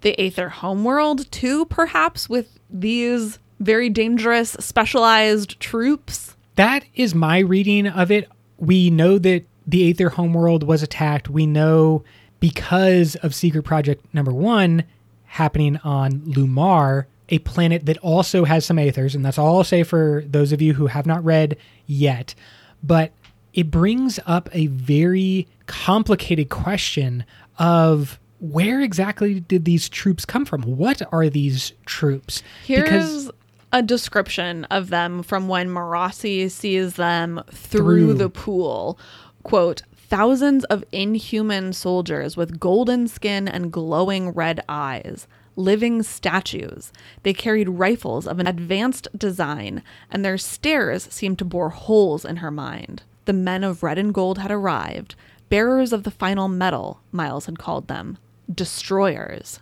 the 0.01 0.19
Aether 0.19 0.49
homeworld 0.49 1.29
too, 1.31 1.65
perhaps 1.65 2.29
with 2.29 2.57
these 2.69 3.39
very 3.59 3.89
dangerous 3.89 4.51
specialized 4.59 5.59
troops. 5.59 6.35
That 6.55 6.85
is 6.95 7.13
my 7.13 7.39
reading 7.39 7.87
of 7.87 8.09
it. 8.09 8.29
We 8.57 8.89
know 8.89 9.17
that 9.19 9.45
the 9.65 9.89
Aether 9.89 10.09
homeworld 10.09 10.63
was 10.63 10.81
attacked. 10.81 11.29
We 11.29 11.45
know 11.45 12.03
because 12.39 13.15
of 13.17 13.35
Secret 13.35 13.63
Project 13.63 14.05
number 14.13 14.31
one 14.31 14.83
happening 15.25 15.77
on 15.83 16.21
Lumar, 16.21 17.07
a 17.29 17.39
planet 17.39 17.85
that 17.85 17.97
also 17.99 18.45
has 18.45 18.65
some 18.65 18.77
Aethers, 18.77 19.15
and 19.15 19.25
that's 19.25 19.37
all 19.37 19.57
I'll 19.57 19.63
say 19.63 19.83
for 19.83 20.23
those 20.25 20.51
of 20.51 20.61
you 20.61 20.73
who 20.73 20.87
have 20.87 21.05
not 21.05 21.23
read 21.23 21.57
yet. 21.85 22.33
But 22.81 23.11
it 23.53 23.71
brings 23.71 24.19
up 24.25 24.49
a 24.53 24.67
very 24.67 25.47
complicated 25.65 26.49
question 26.49 27.25
of 27.59 28.19
where 28.39 28.81
exactly 28.81 29.39
did 29.39 29.65
these 29.65 29.89
troops 29.89 30.25
come 30.25 30.45
from? 30.45 30.61
What 30.61 31.01
are 31.11 31.27
these 31.27 31.73
troops? 31.85 32.43
Here's 32.65 33.29
a 33.73 33.81
description 33.81 34.63
of 34.65 34.89
them 34.89 35.23
from 35.23 35.47
when 35.47 35.69
Marasi 35.69 36.49
sees 36.49 36.93
them 36.93 37.41
through, 37.51 38.07
Through. 38.07 38.13
the 38.13 38.29
pool. 38.29 38.99
Quote, 39.43 39.81
thousands 39.95 40.63
of 40.65 40.83
inhuman 40.91 41.73
soldiers 41.73 42.37
with 42.37 42.59
golden 42.59 43.07
skin 43.07 43.47
and 43.47 43.71
glowing 43.71 44.29
red 44.29 44.63
eyes. 44.69 45.27
Living 45.57 46.01
statues. 46.03 46.93
They 47.23 47.33
carried 47.33 47.67
rifles 47.67 48.25
of 48.27 48.39
an 48.39 48.47
advanced 48.47 49.09
design, 49.17 49.83
and 50.09 50.23
their 50.23 50.37
stares 50.37 51.03
seemed 51.11 51.39
to 51.39 51.45
bore 51.45 51.69
holes 51.71 52.23
in 52.23 52.37
her 52.37 52.51
mind. 52.51 53.03
The 53.25 53.33
men 53.33 53.65
of 53.65 53.83
red 53.83 53.97
and 53.97 54.13
gold 54.13 54.37
had 54.37 54.51
arrived, 54.51 55.15
bearers 55.49 55.91
of 55.91 56.03
the 56.03 56.11
final 56.11 56.47
metal, 56.47 57.01
Miles 57.11 57.47
had 57.47 57.59
called 57.59 57.89
them. 57.89 58.17
Destroyers. 58.53 59.59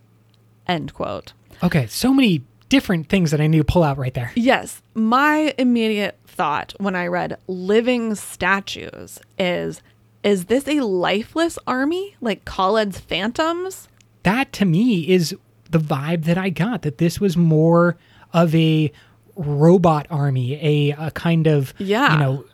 End 0.68 0.94
quote. 0.94 1.34
okay, 1.64 1.88
so 1.88 2.14
many 2.14 2.44
different 2.70 3.08
things 3.08 3.32
that 3.32 3.40
I 3.40 3.48
need 3.48 3.60
to 3.60 3.64
pull 3.64 3.84
out 3.84 3.98
right 3.98 4.14
there. 4.14 4.32
Yes, 4.36 4.82
my 4.94 5.54
immediate 5.58 6.20
thought 6.28 6.74
when 6.78 6.96
I 6.96 7.08
read 7.08 7.38
living 7.48 8.16
statues 8.16 9.20
is 9.40 9.82
is 10.24 10.46
this 10.46 10.68
a 10.68 10.80
lifeless 10.82 11.58
army 11.68 12.16
like 12.20 12.46
Kalad's 12.46 13.00
phantoms? 13.00 13.88
That 14.24 14.52
to 14.54 14.66
me 14.66 15.08
is 15.08 15.36
the 15.70 15.80
vibe 15.80 16.26
that 16.26 16.38
I 16.38 16.50
got 16.50 16.82
that 16.84 16.98
this 16.98 17.20
was 17.20 17.36
more 17.38 17.98
of 18.34 18.54
a 18.56 18.92
robot 19.36 20.08
army, 20.10 20.54
a, 20.62 20.96
a 21.08 21.12
kind 21.12 21.48
of 21.48 21.74
Yeah. 21.78 22.14
you 22.14 22.20
know 22.20 22.46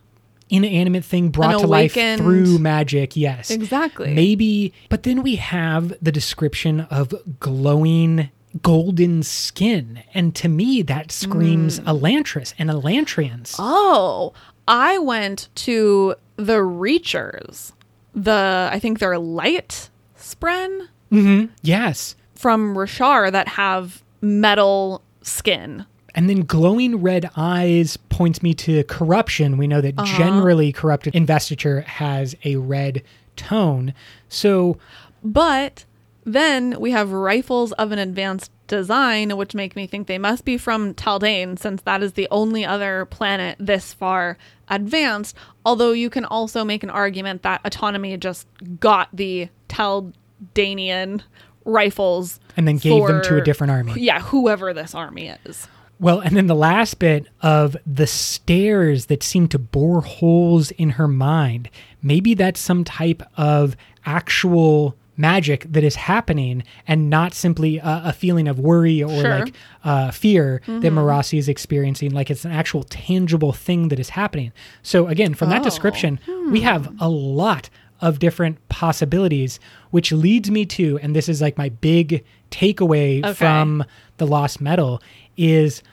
inanimate 0.50 1.06
thing 1.06 1.30
brought 1.30 1.60
to 1.62 1.68
life 1.68 1.94
through 1.94 2.58
magic. 2.60 3.16
Yes. 3.16 3.50
Exactly. 3.52 4.14
Maybe, 4.14 4.74
but 4.90 5.04
then 5.04 5.24
we 5.24 5.36
have 5.38 5.94
the 6.02 6.12
description 6.12 6.82
of 6.92 7.14
glowing 7.40 8.30
golden 8.62 9.24
skin. 9.24 10.04
And 10.14 10.36
to 10.36 10.50
me, 10.50 10.82
that 10.82 11.10
screams 11.10 11.80
Elantris 11.82 12.54
and 12.60 12.70
Elantrians. 12.70 13.56
Oh, 13.60 14.34
I 14.68 14.98
went 14.98 15.48
to 15.56 16.16
the 16.36 16.58
Reachers. 16.58 17.72
The 18.14 18.70
I 18.74 18.78
think 18.80 19.00
they're 19.00 19.18
light 19.20 19.90
spren 20.20 20.88
Mm-hmm. 21.14 21.54
yes. 21.62 22.16
From 22.42 22.76
Roshar 22.76 23.32
that 23.32 23.48
have 23.50 24.02
metal 24.20 25.04
skin. 25.22 25.86
And 26.16 26.28
then 26.28 26.42
glowing 26.42 27.02
red 27.02 27.30
eyes 27.38 27.98
points 27.98 28.42
me 28.42 28.54
to 28.56 28.84
corruption. 28.86 29.58
We 29.58 29.68
know 29.68 29.80
that 29.80 29.94
uh-huh. 29.98 30.18
generally 30.18 30.72
corrupted 30.72 31.16
investiture 31.16 31.82
has 31.82 32.36
a 32.44 32.56
red 32.56 33.04
tone. 33.36 33.94
So, 34.28 34.78
But 35.24 35.86
then 36.24 36.80
we 36.80 36.92
have 36.92 37.12
rifles 37.12 37.72
of 37.74 37.92
an 37.92 38.00
advanced 38.00 38.52
design, 38.68 39.38
which 39.38 39.54
make 39.54 39.76
me 39.76 39.86
think 39.88 40.08
they 40.08 40.18
must 40.18 40.46
be 40.46 40.58
from 40.58 40.94
Taldain, 40.94 41.60
since 41.60 41.82
that 41.84 42.02
is 42.02 42.14
the 42.14 42.28
only 42.32 42.66
other 42.66 43.06
planet 43.06 43.56
this 43.60 43.94
far 43.94 44.38
advanced. 44.68 45.36
Although 45.66 45.92
you 45.92 46.10
can 46.10 46.26
also 46.26 46.64
make 46.64 46.84
an 46.84 46.90
argument 46.90 47.44
that 47.44 47.62
autonomy 47.64 48.18
just 48.18 48.48
got 48.80 49.10
the 49.14 49.50
Taldanian 49.70 51.22
rifles 51.66 52.40
and 52.58 52.68
then 52.68 52.78
gave 52.78 53.06
them 53.08 53.22
to 53.24 53.38
a 53.38 53.42
different 53.42 53.72
army. 53.72 53.94
Yeah, 53.98 54.20
whoever 54.20 54.74
this 54.74 54.94
army 54.96 55.34
is. 55.46 55.68
Well, 56.00 56.20
and 56.20 56.36
then 56.36 56.48
the 56.48 56.56
last 56.56 56.98
bit 56.98 57.28
of 57.42 57.78
the 57.86 58.08
stairs 58.08 59.06
that 59.06 59.22
seem 59.22 59.48
to 59.50 59.60
bore 59.60 60.02
holes 60.02 60.72
in 60.72 60.92
her 60.92 61.08
mind. 61.08 61.70
Maybe 62.02 62.34
that's 62.34 62.60
some 62.60 62.84
type 62.84 63.22
of 63.38 63.76
actual 64.04 64.96
magic 65.18 65.66
that 65.72 65.84
is 65.84 65.96
happening 65.96 66.64
and 66.88 67.08
not 67.10 67.34
simply 67.36 67.78
a, 67.78 68.02
a 68.06 68.14
feeling 68.14 68.48
of 68.48 68.58
worry 68.60 69.04
or 69.04 69.10
Sure. 69.22 69.40
like 69.40 69.54
uh, 69.84 70.10
fear 70.10 70.62
that 70.66 70.82
Marasi 70.92 71.38
is 71.38 71.48
experiencing. 71.48 72.12
Like 72.12 72.32
it's 72.32 72.46
an 72.46 72.52
actual 72.52 72.84
tangible 72.84 73.52
thing 73.54 73.90
that 73.90 74.00
is 74.00 74.10
happening. 74.10 74.52
So, 74.82 75.08
again, 75.08 75.36
from 75.36 75.50
that 75.50 75.62
Oh. 75.62 75.66
description, 75.66 76.20
we 76.50 76.62
have 76.62 76.92
a 77.00 77.10
lot 77.10 77.70
of 78.00 78.18
different 78.18 78.58
possibilities, 78.70 79.60
which 79.92 80.12
leads 80.12 80.50
me 80.50 80.66
to, 80.66 80.98
and 81.02 81.16
this 81.16 81.30
is 81.30 81.42
like 81.42 81.58
my 81.58 81.70
big 81.70 82.24
takeaway 82.50 83.24
Okay. 83.24 83.34
from 83.34 83.84
the 84.18 84.26
Lost 84.28 84.60
Metal, 84.60 85.02
is 85.38 85.84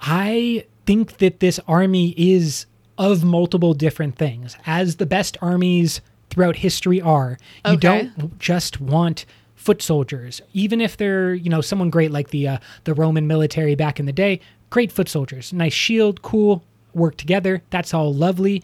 I 0.00 0.64
think 0.86 1.18
that 1.18 1.40
this 1.40 1.58
army 1.66 2.14
is 2.16 2.66
of 2.96 3.24
multiple 3.24 3.74
different 3.74 4.16
things, 4.16 4.56
as 4.66 4.96
the 4.96 5.06
best 5.06 5.36
armies 5.40 6.00
throughout 6.30 6.56
history 6.56 7.00
are. 7.00 7.38
You 7.64 7.72
Okay. 7.74 7.78
don't 7.80 8.38
just 8.38 8.80
want 8.80 9.24
foot 9.54 9.82
soldiers, 9.82 10.40
even 10.52 10.80
if 10.80 10.96
they're 10.96 11.34
you 11.34 11.50
know 11.50 11.60
someone 11.60 11.90
great 11.90 12.10
like 12.10 12.30
the 12.30 12.46
uh, 12.48 12.58
the 12.84 12.94
Roman 12.94 13.26
military 13.26 13.74
back 13.74 13.98
in 14.00 14.06
the 14.06 14.12
day. 14.12 14.40
Great 14.70 14.92
foot 14.92 15.08
soldiers, 15.08 15.52
nice 15.52 15.72
shield, 15.72 16.20
cool, 16.22 16.62
work 16.92 17.16
together. 17.16 17.62
That's 17.70 17.94
all 17.94 18.12
lovely, 18.12 18.62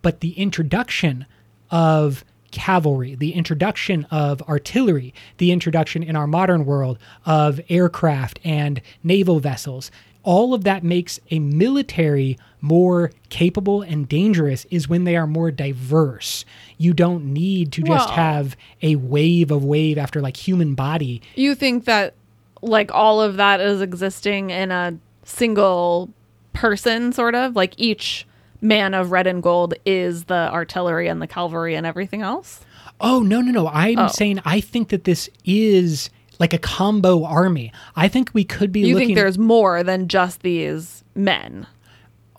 but 0.00 0.20
the 0.20 0.30
introduction 0.32 1.26
of 1.70 2.24
cavalry, 2.52 3.14
the 3.16 3.32
introduction 3.32 4.06
of 4.10 4.40
artillery, 4.42 5.12
the 5.38 5.50
introduction 5.50 6.02
in 6.02 6.14
our 6.14 6.26
modern 6.26 6.64
world 6.64 6.98
of 7.26 7.60
aircraft 7.68 8.38
and 8.44 8.80
naval 9.02 9.40
vessels. 9.40 9.90
All 10.22 10.54
of 10.54 10.62
that 10.64 10.84
makes 10.84 11.18
a 11.32 11.40
military 11.40 12.38
more 12.60 13.10
capable 13.28 13.82
and 13.82 14.08
dangerous 14.08 14.64
is 14.70 14.88
when 14.88 15.02
they 15.02 15.16
are 15.16 15.26
more 15.26 15.50
diverse. 15.50 16.44
You 16.78 16.92
don't 16.94 17.24
need 17.32 17.72
to 17.72 17.82
just 17.82 18.06
Well- 18.08 18.16
have 18.16 18.56
a 18.82 18.94
wave 18.96 19.50
of 19.50 19.64
wave 19.64 19.98
after 19.98 20.20
like 20.20 20.36
human 20.36 20.74
body. 20.76 21.20
You 21.34 21.56
think 21.56 21.86
that 21.86 22.14
like 22.62 22.94
all 22.94 23.20
of 23.20 23.36
that 23.36 23.60
is 23.60 23.80
existing 23.80 24.50
in 24.50 24.70
a 24.70 24.94
single 25.24 26.10
person, 26.52 27.12
sort 27.12 27.34
of? 27.34 27.56
Like 27.56 27.74
each 27.76 28.24
man 28.62 28.94
of 28.94 29.10
red 29.10 29.26
and 29.26 29.42
gold 29.42 29.74
is 29.84 30.24
the 30.24 30.50
artillery 30.50 31.08
and 31.08 31.20
the 31.20 31.26
cavalry 31.26 31.74
and 31.74 31.84
everything 31.86 32.22
else? 32.22 32.60
Oh 33.00 33.20
no 33.20 33.40
no 33.42 33.50
no! 33.50 33.68
I'm 33.68 33.98
Oh. 33.98 34.08
saying 34.08 34.40
I 34.44 34.60
think 34.60 34.88
that 34.88 35.04
this 35.04 35.28
is 35.44 36.08
like 36.38 36.52
a 36.54 36.58
combo 36.58 37.24
army. 37.24 37.72
I 37.96 38.08
think 38.08 38.30
we 38.32 38.44
could 38.44 38.72
be 38.72 38.80
You 38.80 38.94
looking. 38.94 39.08
think 39.08 39.16
there's 39.18 39.38
more 39.38 39.82
than 39.82 40.08
just 40.08 40.40
these 40.42 41.04
men? 41.14 41.66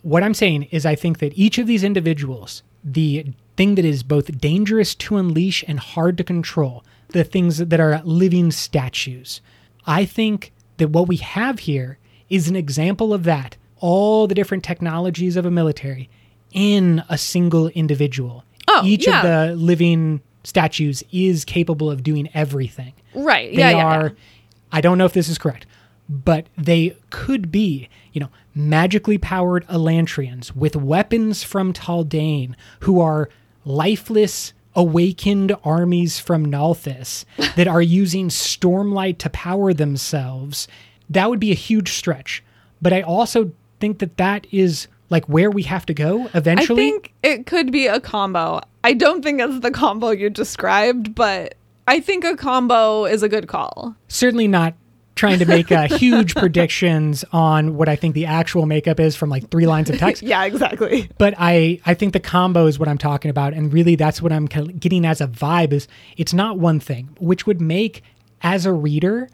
what 0.01 0.21
I'm 0.21 0.33
saying 0.33 0.63
is, 0.63 0.85
I 0.85 0.95
think 0.95 1.19
that 1.19 1.31
each 1.37 1.57
of 1.57 1.65
these 1.65 1.81
individuals, 1.81 2.61
the 2.83 3.25
thing 3.55 3.75
that 3.75 3.85
is 3.85 4.03
both 4.03 4.37
dangerous 4.37 4.93
to 4.95 5.15
unleash 5.15 5.63
and 5.65 5.79
hard 5.79 6.17
to 6.17 6.25
control, 6.25 6.83
the 7.09 7.23
things 7.23 7.59
that 7.59 7.79
are 7.79 8.01
living 8.03 8.51
statues, 8.51 9.39
I 9.87 10.03
think 10.03 10.51
that 10.75 10.89
what 10.89 11.07
we 11.07 11.15
have 11.17 11.59
here 11.59 11.99
is 12.29 12.49
an 12.49 12.55
example 12.57 13.13
of 13.13 13.23
that. 13.23 13.55
All 13.85 14.27
the 14.27 14.35
different 14.35 14.63
technologies 14.63 15.35
of 15.35 15.45
a 15.45 15.51
military 15.51 16.09
in 16.53 17.03
a 17.09 17.17
single 17.17 17.67
individual. 17.69 18.45
Oh, 18.69 18.81
each 18.85 19.07
yeah. 19.07 19.17
of 19.17 19.23
the 19.23 19.55
living 19.57 20.21
statues 20.45 21.03
is 21.11 21.43
capable 21.43 21.91
of 21.91 22.01
doing 22.01 22.29
everything. 22.33 22.93
Right. 23.13 23.51
They 23.51 23.59
yeah, 23.59 23.71
yeah, 23.71 23.85
are 23.85 24.07
yeah. 24.07 24.13
I 24.71 24.79
don't 24.79 24.97
know 24.97 25.05
if 25.05 25.13
this 25.13 25.27
is 25.27 25.37
correct, 25.37 25.65
but 26.07 26.47
they 26.57 26.95
could 27.09 27.51
be, 27.51 27.89
you 28.13 28.21
know, 28.21 28.29
magically 28.55 29.17
powered 29.17 29.67
Elantrians 29.67 30.55
with 30.55 30.75
weapons 30.75 31.43
from 31.43 31.73
Taldain 31.73 32.55
who 32.81 33.01
are 33.01 33.29
lifeless 33.65 34.53
awakened 34.75 35.55
armies 35.63 36.19
from 36.19 36.45
Nalthis 36.45 37.25
that 37.55 37.67
are 37.67 37.81
using 37.81 38.29
stormlight 38.29 39.17
to 39.19 39.29
power 39.29 39.73
themselves. 39.73 40.67
That 41.09 41.29
would 41.29 41.39
be 41.39 41.51
a 41.51 41.55
huge 41.55 41.91
stretch. 41.91 42.43
But 42.81 42.93
I 42.93 43.01
also 43.01 43.51
think 43.83 43.99
that 43.99 44.15
that 44.15 44.47
is 44.49 44.87
like 45.09 45.25
where 45.25 45.51
we 45.51 45.63
have 45.63 45.85
to 45.85 45.93
go 45.93 46.29
eventually. 46.33 46.87
I 46.87 46.89
think 46.91 47.13
it 47.21 47.45
could 47.45 47.69
be 47.69 47.87
a 47.87 47.99
combo. 47.99 48.61
I 48.81 48.93
don't 48.93 49.21
think 49.21 49.41
it's 49.41 49.59
the 49.59 49.71
combo 49.71 50.11
you 50.11 50.29
described, 50.29 51.13
but 51.13 51.55
I 51.85 51.99
think 51.99 52.23
a 52.23 52.37
combo 52.37 53.03
is 53.03 53.23
a 53.23 53.27
good 53.27 53.49
call. 53.49 53.93
certainly 54.07 54.47
not 54.47 54.75
trying 55.15 55.37
to 55.39 55.45
make 55.45 55.69
uh, 55.69 55.87
huge 55.97 56.33
predictions 56.33 57.25
on 57.33 57.75
what 57.75 57.89
I 57.89 57.97
think 57.97 58.15
the 58.15 58.25
actual 58.25 58.65
makeup 58.65 59.01
is 59.01 59.17
from 59.17 59.29
like 59.29 59.49
three 59.49 59.67
lines 59.67 59.89
of 59.89 59.97
text. 59.97 60.23
Yeah, 60.33 60.45
exactly. 60.45 61.09
But 61.17 61.33
I, 61.37 61.81
I 61.85 61.93
think 61.93 62.13
the 62.13 62.21
combo 62.21 62.67
is 62.67 62.79
what 62.79 62.87
I'm 62.87 62.97
talking 62.97 63.29
about, 63.29 63.51
and 63.53 63.73
really 63.73 63.97
that's 63.97 64.21
what 64.21 64.31
I'm 64.31 64.45
getting 64.45 65.05
as 65.05 65.19
a 65.19 65.27
vibe. 65.27 65.73
Is 65.73 65.89
it's 66.15 66.33
not 66.33 66.57
one 66.57 66.79
thing, 66.79 67.09
which 67.19 67.45
would 67.45 67.59
make 67.59 68.01
as 68.41 68.65
a 68.65 68.71
reader, 68.71 69.29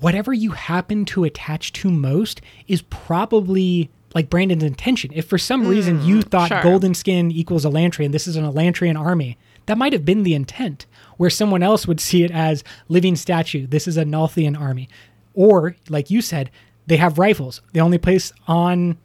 whatever 0.00 0.32
you 0.32 0.50
happen 0.50 1.04
to 1.04 1.22
attach 1.22 1.72
to 1.72 1.90
most 1.90 2.40
is 2.66 2.82
probably 2.82 3.90
like 4.14 4.28
Brandon's 4.28 4.64
intention. 4.64 5.10
If 5.14 5.26
for 5.26 5.38
some 5.38 5.66
reason 5.66 6.04
you 6.04 6.18
mm, 6.18 6.24
thought 6.24 6.48
sure. 6.48 6.62
golden 6.62 6.94
skin 6.94 7.30
equals 7.30 7.64
Elantrian, 7.64 8.10
this 8.10 8.26
is 8.26 8.36
an 8.36 8.44
Elantrian 8.44 8.98
army, 8.98 9.38
that 9.66 9.78
might 9.78 9.92
have 9.92 10.04
been 10.04 10.24
the 10.24 10.34
intent. 10.34 10.86
Where 11.16 11.30
someone 11.30 11.62
else 11.62 11.86
would 11.86 12.00
see 12.00 12.24
it 12.24 12.32
as 12.32 12.64
living 12.88 13.14
statue, 13.14 13.68
this 13.68 13.86
is 13.86 13.96
a 13.96 14.04
Nalthian 14.04 14.58
army. 14.60 14.88
Or, 15.32 15.76
like 15.88 16.10
you 16.10 16.20
said, 16.20 16.50
they 16.86 16.96
have 16.96 17.18
rifles. 17.18 17.62
The 17.72 17.80
only 17.80 17.98
place 17.98 18.32
on 18.48 18.98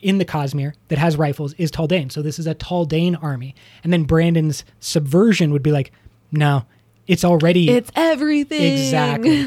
in 0.00 0.18
the 0.18 0.26
Cosmere 0.26 0.74
that 0.88 0.98
has 0.98 1.16
rifles 1.16 1.54
is 1.54 1.70
Taldain. 1.70 2.12
So 2.12 2.20
this 2.20 2.38
is 2.38 2.46
a 2.46 2.54
Taldain 2.54 3.20
army. 3.22 3.54
And 3.82 3.94
then 3.94 4.04
Brandon's 4.04 4.62
subversion 4.78 5.52
would 5.52 5.62
be 5.62 5.72
like, 5.72 5.90
no, 6.30 6.66
it's 7.06 7.24
already 7.24 7.68
It's 7.70 7.90
everything. 7.96 8.72
exactly 8.72 9.46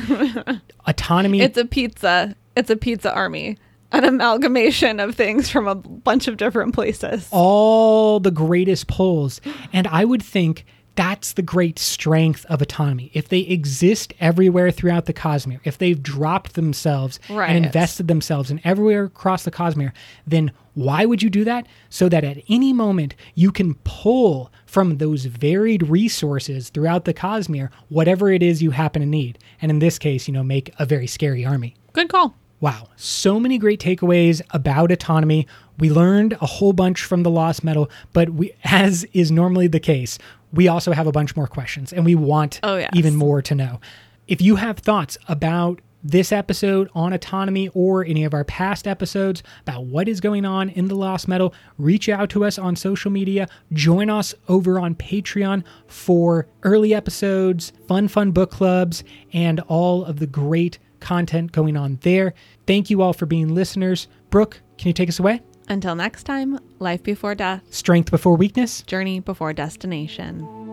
autonomy. 0.87 1.41
It's 1.41 1.57
a 1.57 1.65
pizza. 1.65 2.35
It's 2.55 2.69
a 2.69 2.75
pizza 2.75 3.13
army. 3.13 3.57
An 3.91 4.03
amalgamation 4.03 4.99
of 4.99 5.15
things 5.15 5.49
from 5.49 5.67
a 5.67 5.75
bunch 5.75 6.27
of 6.27 6.35
different 6.37 6.73
places. 6.73 7.27
all 7.31 8.19
the 8.19 8.31
greatest 8.31 8.87
pulls. 8.87 9.39
And 9.71 9.87
I 9.87 10.03
would 10.03 10.21
think 10.21 10.65
that's 10.97 11.31
the 11.33 11.41
great 11.41 11.79
strength 11.79 12.45
of 12.49 12.61
autonomy. 12.61 13.11
If 13.13 13.29
they 13.29 13.39
exist 13.41 14.13
everywhere 14.19 14.71
throughout 14.71 15.05
the 15.05 15.13
Cosmere, 15.13 15.59
if 15.63 15.77
they've 15.77 16.01
dropped 16.01 16.55
themselves 16.55 17.19
Right. 17.29 17.49
and 17.49 17.65
invested 17.65 18.09
themselves 18.09 18.51
in 18.51 18.59
everywhere 18.65 19.05
across 19.05 19.43
the 19.43 19.51
Cosmere, 19.51 19.93
then 20.25 20.51
why 20.73 21.05
would 21.05 21.23
you 21.23 21.29
do 21.29 21.43
that? 21.45 21.65
So 21.89 22.09
that 22.09 22.23
at 22.25 22.39
any 22.49 22.73
moment 22.73 23.15
you 23.35 23.51
can 23.51 23.75
pull 23.85 24.51
from 24.65 24.97
those 24.97 25.25
varied 25.25 25.87
resources 25.87 26.69
throughout 26.69 27.05
the 27.05 27.13
Cosmere 27.13 27.69
whatever 27.89 28.29
it 28.31 28.43
is 28.43 28.61
you 28.61 28.71
happen 28.71 29.01
to 29.01 29.07
need. 29.07 29.39
And 29.61 29.71
in 29.71 29.79
this 29.79 29.97
case, 29.97 30.27
you 30.27 30.33
know, 30.33 30.43
make 30.43 30.73
a 30.79 30.85
very 30.85 31.07
scary 31.07 31.45
army. 31.45 31.75
Good 31.93 32.09
call. 32.09 32.35
Wow, 32.59 32.87
so 32.95 33.39
many 33.39 33.59
great 33.59 33.79
takeaways 33.79 34.41
about 34.49 34.91
autonomy. 34.91 35.45
We 35.77 35.91
learned 35.91 36.33
a 36.41 36.47
whole 36.47 36.73
bunch 36.73 37.03
from 37.03 37.21
the 37.21 37.29
Lost 37.29 37.63
Metal, 37.63 37.87
but 38.13 38.31
we, 38.31 38.51
as 38.63 39.03
is 39.13 39.31
normally 39.31 39.67
the 39.67 39.79
case, 39.79 40.17
we 40.53 40.67
also 40.67 40.91
have 40.93 41.07
a 41.07 41.11
bunch 41.11 41.35
more 41.35 41.47
questions 41.47 41.91
and 41.93 42.05
we 42.05 42.15
want 42.15 42.59
Oh, 42.63 42.77
yes. 42.77 42.89
even 42.93 43.15
more 43.15 43.41
to 43.41 43.55
know. 43.55 43.79
If 44.27 44.41
you 44.41 44.55
have 44.57 44.77
thoughts 44.79 45.17
about 45.27 45.81
this 46.03 46.31
episode 46.31 46.89
on 46.93 47.11
autonomy 47.11 47.69
or 47.69 48.05
any 48.05 48.23
of 48.23 48.33
our 48.33 48.43
past 48.45 48.87
episodes 48.87 49.41
about 49.63 49.85
what 49.85 50.07
is 50.07 50.21
going 50.21 50.45
on 50.45 50.69
in 50.69 50.87
the 50.87 50.95
Lost 50.95 51.27
Metal, 51.27 51.53
reach 51.77 52.07
out 52.07 52.29
to 52.29 52.45
us 52.45 52.57
on 52.57 52.75
social 52.75 53.11
media. 53.11 53.47
Join 53.73 54.09
us 54.09 54.33
over 54.47 54.79
on 54.79 54.95
Patreon 54.95 55.63
for 55.87 56.47
early 56.63 56.93
episodes, 56.93 57.73
fun, 57.87 58.07
fun 58.07 58.31
book 58.31 58.51
clubs, 58.51 59.03
and 59.33 59.59
all 59.61 60.05
of 60.05 60.19
the 60.19 60.27
great 60.27 60.77
content 60.99 61.51
going 61.51 61.75
on 61.75 61.97
there. 62.03 62.33
Thank 62.67 62.89
you 62.89 63.01
all 63.01 63.13
for 63.13 63.25
being 63.25 63.53
listeners. 63.53 64.07
Brooke, 64.29 64.61
can 64.77 64.87
you 64.87 64.93
take 64.93 65.09
us 65.09 65.19
away? 65.19 65.41
Until 65.69 65.95
next 65.95 66.23
time, 66.23 66.59
life 66.79 67.03
before 67.03 67.35
death, 67.35 67.63
Strength 67.69 68.11
before 68.11 68.37
weakness. 68.37 68.81
journey 68.83 69.19
before 69.19 69.53
destination. 69.53 70.66